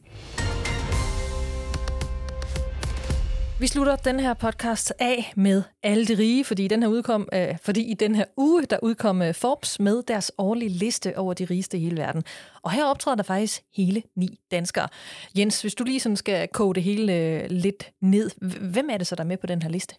Vi 3.59 3.67
slutter 3.67 3.95
den 3.95 4.19
her 4.19 4.33
podcast 4.33 4.93
af 4.99 5.33
med 5.35 5.63
alle 5.83 6.05
de 6.05 6.17
rige, 6.17 6.45
fordi 6.45 6.67
den 6.67 6.83
her 6.83 6.89
udkom, 6.89 7.29
øh, 7.33 7.57
fordi 7.61 7.81
i 7.81 7.93
den 7.93 8.15
her 8.15 8.25
uge, 8.37 8.63
der 8.65 8.77
udkom 8.81 9.21
øh, 9.21 9.33
Forbes 9.33 9.79
med 9.79 10.03
deres 10.07 10.31
årlige 10.37 10.69
liste 10.69 11.17
over 11.17 11.33
de 11.33 11.45
rigeste 11.45 11.77
i 11.77 11.81
hele 11.81 11.97
verden. 11.97 12.23
Og 12.61 12.71
her 12.71 12.85
optræder 12.85 13.15
der 13.15 13.23
faktisk 13.23 13.61
hele 13.77 14.03
ni 14.15 14.39
danskere. 14.51 14.87
Jens, 15.37 15.61
hvis 15.61 15.75
du 15.75 15.83
lige 15.83 15.99
sådan 15.99 16.15
skal 16.15 16.47
koge 16.47 16.75
det 16.75 16.83
hele 16.83 17.13
øh, 17.13 17.45
lidt 17.49 17.91
ned, 18.01 18.31
hvem 18.71 18.89
er 18.89 18.97
det 18.97 19.07
så, 19.07 19.15
der 19.15 19.23
er 19.23 19.27
med 19.27 19.37
på 19.37 19.47
den 19.47 19.61
her 19.61 19.69
liste? 19.69 19.95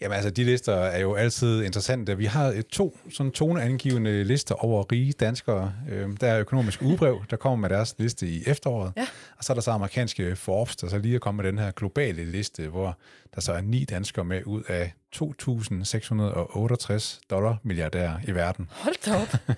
Jamen 0.00 0.14
altså, 0.14 0.30
de 0.30 0.44
lister 0.44 0.74
er 0.74 0.98
jo 0.98 1.14
altid 1.14 1.62
interessante. 1.62 2.16
Vi 2.16 2.24
har 2.24 2.44
et 2.44 2.66
to 2.66 2.98
sådan 3.12 3.32
toneangivende 3.32 4.24
lister 4.24 4.54
over 4.54 4.92
rige 4.92 5.12
danskere. 5.12 5.72
Øhm, 5.90 6.16
der 6.16 6.26
er 6.26 6.40
økonomisk 6.40 6.82
ugebrev, 6.82 7.24
der 7.30 7.36
kommer 7.36 7.56
med 7.56 7.76
deres 7.76 7.94
liste 7.98 8.28
i 8.28 8.42
efteråret. 8.46 8.92
Ja. 8.96 9.06
Og 9.38 9.44
så 9.44 9.52
er 9.52 9.54
der 9.54 9.60
så 9.60 9.70
amerikanske 9.70 10.36
Forbes, 10.36 10.76
der 10.76 10.88
så 10.88 10.98
lige 10.98 11.14
er 11.14 11.18
kommet 11.18 11.44
med 11.44 11.52
den 11.52 11.58
her 11.58 11.70
globale 11.70 12.24
liste, 12.24 12.68
hvor 12.68 12.98
der 13.34 13.40
så 13.40 13.52
er 13.52 13.60
ni 13.60 13.84
danskere 13.84 14.24
med 14.24 14.42
ud 14.46 14.62
af 14.68 14.92
2.668 15.16 17.20
dollar 17.30 17.56
milliardærer 17.62 18.18
i 18.28 18.32
verden. 18.32 18.68
Hold 18.70 18.94
da 19.04 19.22
op. 19.22 19.34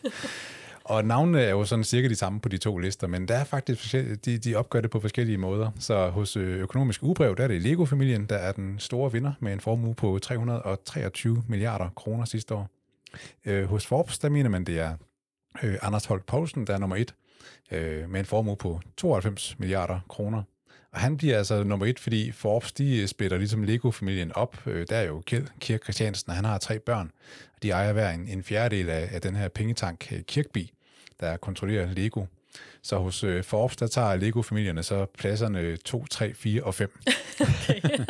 Og 0.90 1.04
navnene 1.04 1.40
er 1.40 1.50
jo 1.50 1.64
sådan 1.64 1.84
cirka 1.84 2.08
de 2.08 2.14
samme 2.14 2.40
på 2.40 2.48
de 2.48 2.58
to 2.58 2.78
lister, 2.78 3.06
men 3.06 3.28
der 3.28 3.34
er 3.34 3.44
faktisk 3.44 3.92
de, 4.24 4.38
de 4.38 4.54
opgør 4.54 4.80
det 4.80 4.90
på 4.90 5.00
forskellige 5.00 5.38
måder. 5.38 5.70
Så 5.78 6.08
hos 6.08 6.36
øh, 6.36 6.60
Økonomisk 6.60 7.02
Ugebrev, 7.02 7.36
der 7.36 7.44
er 7.44 7.48
det 7.48 7.62
Lego-familien, 7.62 8.26
der 8.26 8.36
er 8.36 8.52
den 8.52 8.78
store 8.78 9.12
vinder 9.12 9.32
med 9.40 9.52
en 9.52 9.60
formue 9.60 9.94
på 9.94 10.18
323 10.18 11.42
milliarder 11.48 11.88
kroner 11.96 12.24
sidste 12.24 12.54
år. 12.54 12.70
Øh, 13.44 13.64
hos 13.64 13.86
Forbes, 13.86 14.18
der 14.18 14.28
mener 14.28 14.50
man, 14.50 14.64
det 14.64 14.78
er 14.78 14.96
øh, 15.62 15.78
Anders 15.82 16.04
Holk 16.04 16.26
Poulsen, 16.26 16.66
der 16.66 16.74
er 16.74 16.78
nummer 16.78 16.96
et, 16.96 17.14
øh, 17.70 18.10
med 18.10 18.20
en 18.20 18.26
formue 18.26 18.56
på 18.56 18.80
92 18.96 19.58
milliarder 19.58 20.00
kroner. 20.08 20.42
Og 20.92 21.00
han 21.00 21.16
bliver 21.16 21.38
altså 21.38 21.64
nummer 21.64 21.86
et, 21.86 21.98
fordi 21.98 22.32
Forbes, 22.32 22.72
de 22.72 23.00
øh, 23.02 23.08
spiller 23.08 23.38
ligesom 23.38 23.62
Lego-familien 23.62 24.32
op. 24.32 24.56
Der 24.64 24.96
er 24.96 25.04
jo 25.04 25.22
Kjeld 25.26 25.46
Kirk 25.60 25.82
Christiansen, 25.82 26.30
og 26.30 26.36
han 26.36 26.44
har 26.44 26.58
tre 26.58 26.78
børn. 26.78 27.10
De 27.62 27.70
ejer 27.70 27.92
hver 27.92 28.10
en, 28.10 28.28
en 28.28 28.42
fjerdedel 28.42 28.90
af, 28.90 29.08
af 29.12 29.20
den 29.20 29.36
her 29.36 29.48
pengetank 29.48 30.12
Kirkby 30.26 30.66
der 31.20 31.36
kontrollerer 31.36 31.86
Lego. 31.86 32.24
Så 32.82 32.98
hos 32.98 33.24
øh, 33.24 33.44
Forbes, 33.44 33.76
der 33.76 33.86
tager 33.86 34.16
Lego-familierne 34.16 34.82
så 34.82 35.06
pladserne 35.18 35.76
2, 35.76 36.06
3, 36.06 36.34
4 36.34 36.62
og 36.62 36.74
5. 36.74 36.98
Okay. 37.40 37.80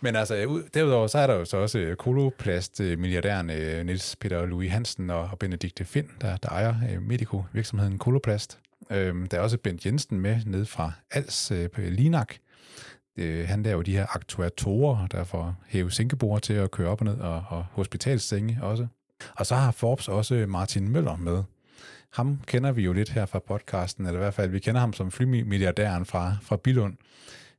Men 0.00 0.16
altså, 0.16 0.62
derudover 0.74 1.06
så 1.06 1.18
er 1.18 1.26
der 1.26 1.34
jo 1.34 1.44
så 1.44 1.56
også 1.56 1.78
øh, 1.78 1.96
Koloplast-milliardæren 1.96 3.50
øh, 3.50 3.86
Niels 3.86 4.16
Peter 4.16 4.46
Louis 4.46 4.70
Hansen 4.70 5.10
og, 5.10 5.28
og 5.32 5.38
Benedikte 5.38 5.84
Finn, 5.84 6.08
der, 6.20 6.36
der 6.36 6.48
ejer 6.48 6.74
øh, 6.92 7.02
Medico-virksomheden 7.02 7.98
Koloplast. 7.98 8.58
Øhm, 8.90 9.26
der 9.26 9.38
er 9.38 9.40
også 9.40 9.58
Bent 9.58 9.86
Jensen 9.86 10.20
med 10.20 10.40
ned 10.46 10.64
fra 10.64 10.92
Als 11.10 11.50
øh, 11.50 11.70
på 11.70 11.80
Linak. 11.80 12.34
Øh, 13.16 13.48
han 13.48 13.62
laver 13.62 13.82
de 13.82 13.92
her 13.92 14.06
aktuatorer, 14.14 15.06
der 15.06 15.24
får 15.24 15.56
hæve 15.66 15.90
sænkebord 15.90 16.42
til 16.42 16.54
at 16.54 16.70
køre 16.70 16.88
op 16.88 17.00
og 17.00 17.04
ned, 17.04 17.18
og, 17.18 17.44
og 17.48 17.64
hospitalssenge 17.72 18.58
også. 18.62 18.86
Og 19.36 19.46
så 19.46 19.54
har 19.54 19.70
Forbes 19.70 20.08
også 20.08 20.44
Martin 20.48 20.88
Møller 20.88 21.16
med, 21.16 21.42
ham 22.14 22.40
kender 22.46 22.72
vi 22.72 22.82
jo 22.82 22.92
lidt 22.92 23.10
her 23.10 23.26
fra 23.26 23.38
podcasten, 23.38 24.06
eller 24.06 24.20
i 24.20 24.22
hvert 24.22 24.34
fald, 24.34 24.50
vi 24.50 24.58
kender 24.58 24.80
ham 24.80 24.92
som 24.92 25.10
flymilliardæren 25.10 26.06
fra, 26.06 26.36
fra 26.42 26.56
Bilund, 26.56 26.94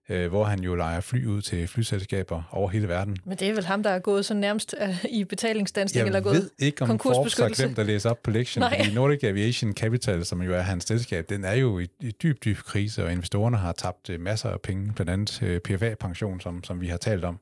øh, 0.10 0.30
hvor 0.30 0.44
han 0.44 0.60
jo 0.60 0.76
leger 0.76 1.02
fly 1.02 1.26
ud 1.26 1.42
til 1.42 1.68
flyselskaber 1.68 2.44
over 2.52 2.70
hele 2.70 2.88
verden. 2.88 3.18
Men 3.26 3.38
det 3.38 3.50
er 3.50 3.54
vel 3.54 3.66
ham, 3.66 3.84
der 3.84 3.90
er 3.90 4.00
gået 4.00 4.26
så 4.26 4.34
nærmest 4.34 4.76
uh, 4.82 5.06
i 5.10 5.24
betalingsdansning, 5.24 6.06
eller 6.06 6.22
gået 6.22 6.34
Jeg 6.34 6.42
ved 6.42 6.50
ikke, 6.60 6.82
om 6.82 7.00
Forbes 7.00 7.38
har 7.38 7.50
glemt 7.50 7.80
at 7.80 7.86
læse 7.86 8.10
op 8.10 8.24
på 8.24 8.32
Nej. 8.32 8.78
fordi 8.78 8.94
Nordic 8.96 9.24
Aviation 9.24 9.74
Capital, 9.74 10.26
som 10.26 10.42
jo 10.42 10.54
er 10.54 10.62
hans 10.62 10.84
selskab, 10.84 11.30
den 11.30 11.46
er 11.46 11.54
jo 11.54 11.80
i, 11.80 11.88
i 12.00 12.12
dyb, 12.12 12.46
dyb 12.46 12.58
krise, 12.58 13.06
og 13.06 13.12
investorerne 13.12 13.58
har 13.58 13.72
tabt 13.72 14.10
uh, 14.10 14.20
masser 14.20 14.50
af 14.50 14.62
penge, 14.62 14.94
blandt 14.94 15.12
andet 15.12 15.42
uh, 15.42 15.58
PFA-pension, 15.58 16.42
som, 16.42 16.64
som 16.64 16.82
vi 16.82 16.88
har 16.88 16.98
talt 16.98 17.26
om. 17.26 17.40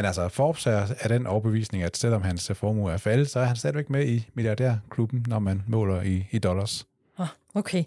Men 0.00 0.04
altså, 0.06 0.28
Forbes 0.28 0.66
er, 0.66 0.86
er 1.00 1.08
den 1.08 1.26
overbevisning, 1.26 1.82
at 1.82 1.96
selvom 1.96 2.22
hans 2.22 2.50
formue 2.54 2.92
er 2.92 2.96
faldet, 2.96 3.30
så 3.30 3.40
er 3.40 3.44
han 3.44 3.56
stadigvæk 3.56 3.90
med 3.90 4.06
i 4.06 4.28
milliardærklubben, 4.34 5.24
når 5.28 5.38
man 5.38 5.62
måler 5.66 6.02
i, 6.02 6.26
i 6.30 6.38
dollars. 6.38 6.86
Okay. 7.54 7.84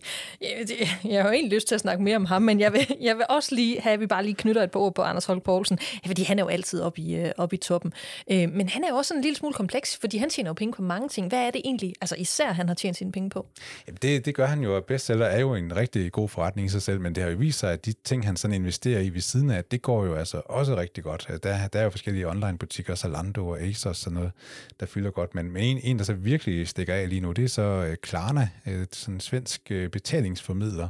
Jeg 1.03 1.21
har 1.21 1.29
jo 1.29 1.33
egentlig 1.33 1.53
lyst 1.53 1.67
til 1.67 1.75
at 1.75 1.81
snakke 1.81 2.03
mere 2.03 2.15
om 2.15 2.25
ham, 2.25 2.41
men 2.41 2.59
jeg 2.59 2.73
vil, 2.73 2.87
jeg 3.01 3.17
vil 3.17 3.25
også 3.29 3.55
lige 3.55 3.81
have, 3.81 3.93
at 3.93 3.99
vi 3.99 4.07
bare 4.07 4.23
lige 4.23 4.35
knytter 4.35 4.63
et 4.63 4.71
par 4.71 4.79
ord 4.79 4.95
på 4.95 5.01
Anders 5.01 5.25
Holk 5.25 5.43
Poulsen, 5.43 5.79
fordi 6.05 6.23
han 6.23 6.39
er 6.39 6.43
jo 6.43 6.47
altid 6.47 6.81
oppe 6.81 7.01
i, 7.01 7.15
øh, 7.15 7.31
oppe 7.37 7.55
i 7.55 7.59
toppen. 7.59 7.93
Øh, 8.31 8.49
men 8.51 8.69
han 8.69 8.83
er 8.83 8.87
jo 8.89 8.95
også 8.95 9.13
en 9.13 9.21
lille 9.21 9.35
smule 9.35 9.53
kompleks, 9.53 9.97
fordi 9.97 10.17
han 10.17 10.29
tjener 10.29 10.49
jo 10.49 10.53
penge 10.53 10.73
på 10.73 10.81
mange 10.81 11.09
ting. 11.09 11.27
Hvad 11.27 11.39
er 11.39 11.51
det 11.51 11.61
egentlig, 11.65 11.93
altså 12.01 12.15
især 12.15 12.51
han 12.51 12.67
har 12.67 12.75
tjent 12.75 12.97
sine 12.97 13.11
penge 13.11 13.29
på? 13.29 13.45
Jamen 13.87 13.97
det, 14.01 14.25
det 14.25 14.35
gør 14.35 14.45
han 14.45 14.59
jo, 14.59 14.81
bestseller 14.87 15.25
er 15.25 15.39
jo 15.39 15.55
en 15.55 15.75
rigtig 15.75 16.11
god 16.11 16.29
forretning 16.29 16.65
i 16.65 16.69
sig 16.69 16.81
selv, 16.81 17.01
men 17.01 17.15
det 17.15 17.23
har 17.23 17.29
jo 17.29 17.37
vist 17.37 17.59
sig, 17.59 17.73
at 17.73 17.85
de 17.85 17.93
ting, 18.03 18.25
han 18.25 18.37
sådan 18.37 18.55
investerer 18.55 18.99
i 18.99 19.09
ved 19.09 19.21
siden 19.21 19.49
af, 19.49 19.65
det 19.65 19.81
går 19.81 20.05
jo 20.05 20.15
altså 20.15 20.41
også 20.45 20.77
rigtig 20.77 21.03
godt. 21.03 21.27
Der, 21.43 21.67
der 21.67 21.79
er 21.79 21.83
jo 21.83 21.89
forskellige 21.89 22.27
online-butikker, 22.27 22.95
Zalando 22.95 23.47
og 23.47 23.61
Asos 23.61 23.85
og 23.85 23.95
sådan 23.95 24.13
noget, 24.17 24.31
der 24.79 24.85
fylder 24.85 25.11
godt, 25.11 25.35
men 25.35 25.57
en, 25.57 25.79
en, 25.83 25.97
der 25.97 26.03
så 26.03 26.13
virkelig 26.13 26.67
stikker 26.67 26.93
af 26.93 27.09
lige 27.09 27.21
nu, 27.21 27.31
det 27.31 27.43
er 27.43 27.49
så 27.49 27.61
øh, 27.61 27.95
Klarna, 27.95 28.49
øh, 28.67 28.85
sådan 28.91 29.15
en 29.15 29.19
svensk 29.19 29.52
øh, 29.71 29.89
betalingsformidler, 29.89 30.87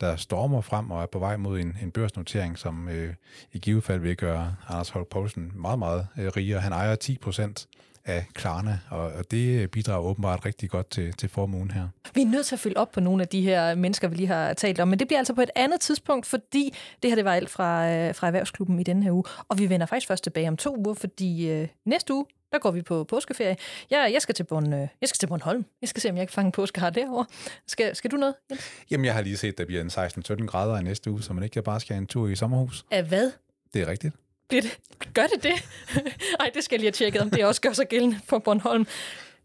der 0.00 0.16
stormer 0.16 0.60
frem 0.60 0.90
og 0.90 1.02
er 1.02 1.06
på 1.06 1.18
vej 1.18 1.36
mod 1.36 1.60
en, 1.60 1.76
en 1.82 1.90
børsnotering, 1.90 2.58
som 2.58 2.88
øh, 2.88 3.14
i 3.52 3.58
givet 3.58 3.84
fald 3.84 4.00
vil 4.00 4.16
gøre 4.16 4.56
Anders 4.68 4.88
Holk 4.88 5.08
Poulsen 5.08 5.52
meget, 5.54 5.78
meget 5.78 6.06
øh, 6.18 6.26
rigere. 6.36 6.60
Han 6.60 6.72
ejer 6.72 6.94
10 6.94 7.18
procent 7.18 7.68
af 8.06 8.26
Klarna, 8.34 8.78
og, 8.90 9.00
og 9.00 9.30
det 9.30 9.60
øh, 9.60 9.68
bidrager 9.68 10.00
åbenbart 10.00 10.46
rigtig 10.46 10.70
godt 10.70 10.90
til, 10.90 11.12
til 11.12 11.28
formuen 11.28 11.70
her. 11.70 11.88
Vi 12.14 12.22
er 12.22 12.26
nødt 12.26 12.46
til 12.46 12.54
at 12.54 12.60
følge 12.60 12.76
op 12.76 12.90
på 12.90 13.00
nogle 13.00 13.22
af 13.22 13.28
de 13.28 13.40
her 13.40 13.74
mennesker, 13.74 14.08
vi 14.08 14.16
lige 14.16 14.26
har 14.26 14.52
talt 14.52 14.80
om, 14.80 14.88
men 14.88 14.98
det 14.98 15.08
bliver 15.08 15.18
altså 15.18 15.34
på 15.34 15.40
et 15.40 15.50
andet 15.56 15.80
tidspunkt, 15.80 16.26
fordi 16.26 16.74
det 17.02 17.10
her 17.10 17.14
det 17.14 17.24
var 17.24 17.34
alt 17.34 17.50
fra, 17.50 17.90
øh, 17.90 18.14
fra 18.14 18.26
Erhvervsklubben 18.26 18.80
i 18.80 18.82
denne 18.82 19.02
her 19.02 19.12
uge, 19.12 19.24
og 19.48 19.58
vi 19.58 19.68
vender 19.68 19.86
faktisk 19.86 20.08
først 20.08 20.24
tilbage 20.24 20.48
om 20.48 20.56
to 20.56 20.76
uger, 20.76 20.94
fordi 20.94 21.50
øh, 21.50 21.68
næste 21.84 22.14
uge, 22.14 22.24
der 22.52 22.58
går 22.58 22.70
vi 22.70 22.82
på 22.82 23.04
påskeferie. 23.04 23.56
Jeg, 23.90 24.10
jeg, 24.12 24.22
skal 24.22 24.34
til 24.34 24.44
Born, 24.44 24.72
øh, 24.72 24.88
jeg 25.00 25.08
skal 25.08 25.18
til 25.18 25.26
Bornholm. 25.26 25.64
Jeg 25.80 25.88
skal 25.88 26.02
se, 26.02 26.10
om 26.10 26.16
jeg 26.16 26.28
kan 26.28 26.32
fange 26.34 26.46
en 26.46 26.52
påskehar 26.52 26.90
derovre. 26.90 27.26
Skal, 27.66 27.96
skal 27.96 28.10
du 28.10 28.16
noget, 28.16 28.34
Jens? 28.50 28.70
Jamen, 28.90 29.04
jeg 29.04 29.14
har 29.14 29.22
lige 29.22 29.36
set, 29.36 29.48
at 29.48 29.58
der 29.58 29.64
bliver 29.64 29.80
en 29.82 29.90
16-17 29.90 30.46
grader 30.46 30.78
i 30.78 30.82
næste 30.82 31.10
uge, 31.10 31.22
så 31.22 31.32
man 31.32 31.44
ikke 31.44 31.62
bare 31.62 31.80
skal 31.80 31.96
en 31.96 32.06
tur 32.06 32.28
i 32.28 32.36
sommerhus. 32.36 32.84
Af 32.90 33.04
hvad? 33.04 33.30
Det 33.74 33.82
er 33.82 33.86
rigtigt. 33.88 34.14
Bliver 34.48 34.62
det? 34.62 34.78
Gør 35.14 35.26
det 35.26 35.42
det? 35.42 35.68
Ej, 36.40 36.50
det 36.54 36.64
skal 36.64 36.74
jeg 36.76 36.80
lige 36.80 36.86
have 36.86 36.92
tjekket, 36.92 37.22
om 37.22 37.30
det 37.30 37.44
også 37.44 37.60
gør 37.60 37.72
sig 37.72 37.88
gældende 37.88 38.20
for 38.24 38.38
Bornholm. 38.38 38.86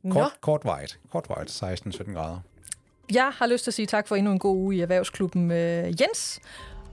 Kort, 0.10 0.32
kort 0.42 0.66
vejt. 0.66 1.00
Kort 1.12 1.30
vejt, 1.30 1.64
16-17 1.64 2.14
grader. 2.14 2.40
Jeg 3.14 3.32
har 3.36 3.48
lyst 3.48 3.64
til 3.64 3.72
at 3.72 3.74
sige 3.74 3.86
tak 3.86 4.08
for 4.08 4.16
endnu 4.16 4.32
en 4.32 4.40
god 4.40 4.58
uge 4.58 4.76
i 4.76 4.82
Erhvervsklubben 4.82 5.52
øh, 5.52 6.02
Jens. 6.02 6.40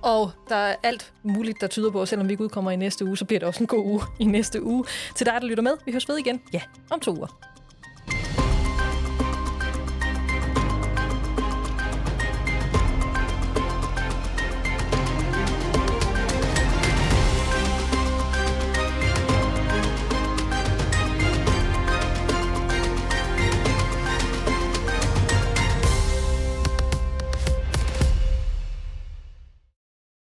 Og 0.02 0.30
der 0.48 0.56
er 0.56 0.76
alt 0.82 1.12
muligt, 1.22 1.60
der 1.60 1.66
tyder 1.66 1.90
på, 1.90 2.02
at 2.02 2.08
selvom 2.08 2.28
vi 2.28 2.32
ikke 2.32 2.44
udkommer 2.44 2.70
i 2.70 2.76
næste 2.76 3.04
uge, 3.04 3.16
så 3.16 3.24
bliver 3.24 3.38
det 3.38 3.46
også 3.46 3.62
en 3.62 3.66
god 3.66 3.84
uge 3.84 4.00
i 4.18 4.24
næste 4.24 4.62
uge. 4.62 4.84
Til 5.14 5.26
dig, 5.26 5.34
der 5.40 5.46
lytter 5.46 5.62
med, 5.62 5.72
vi 5.84 5.92
høres 5.92 6.08
ved 6.08 6.18
igen, 6.18 6.40
ja, 6.52 6.60
om 6.90 7.00
to 7.00 7.16
uger. 7.16 7.57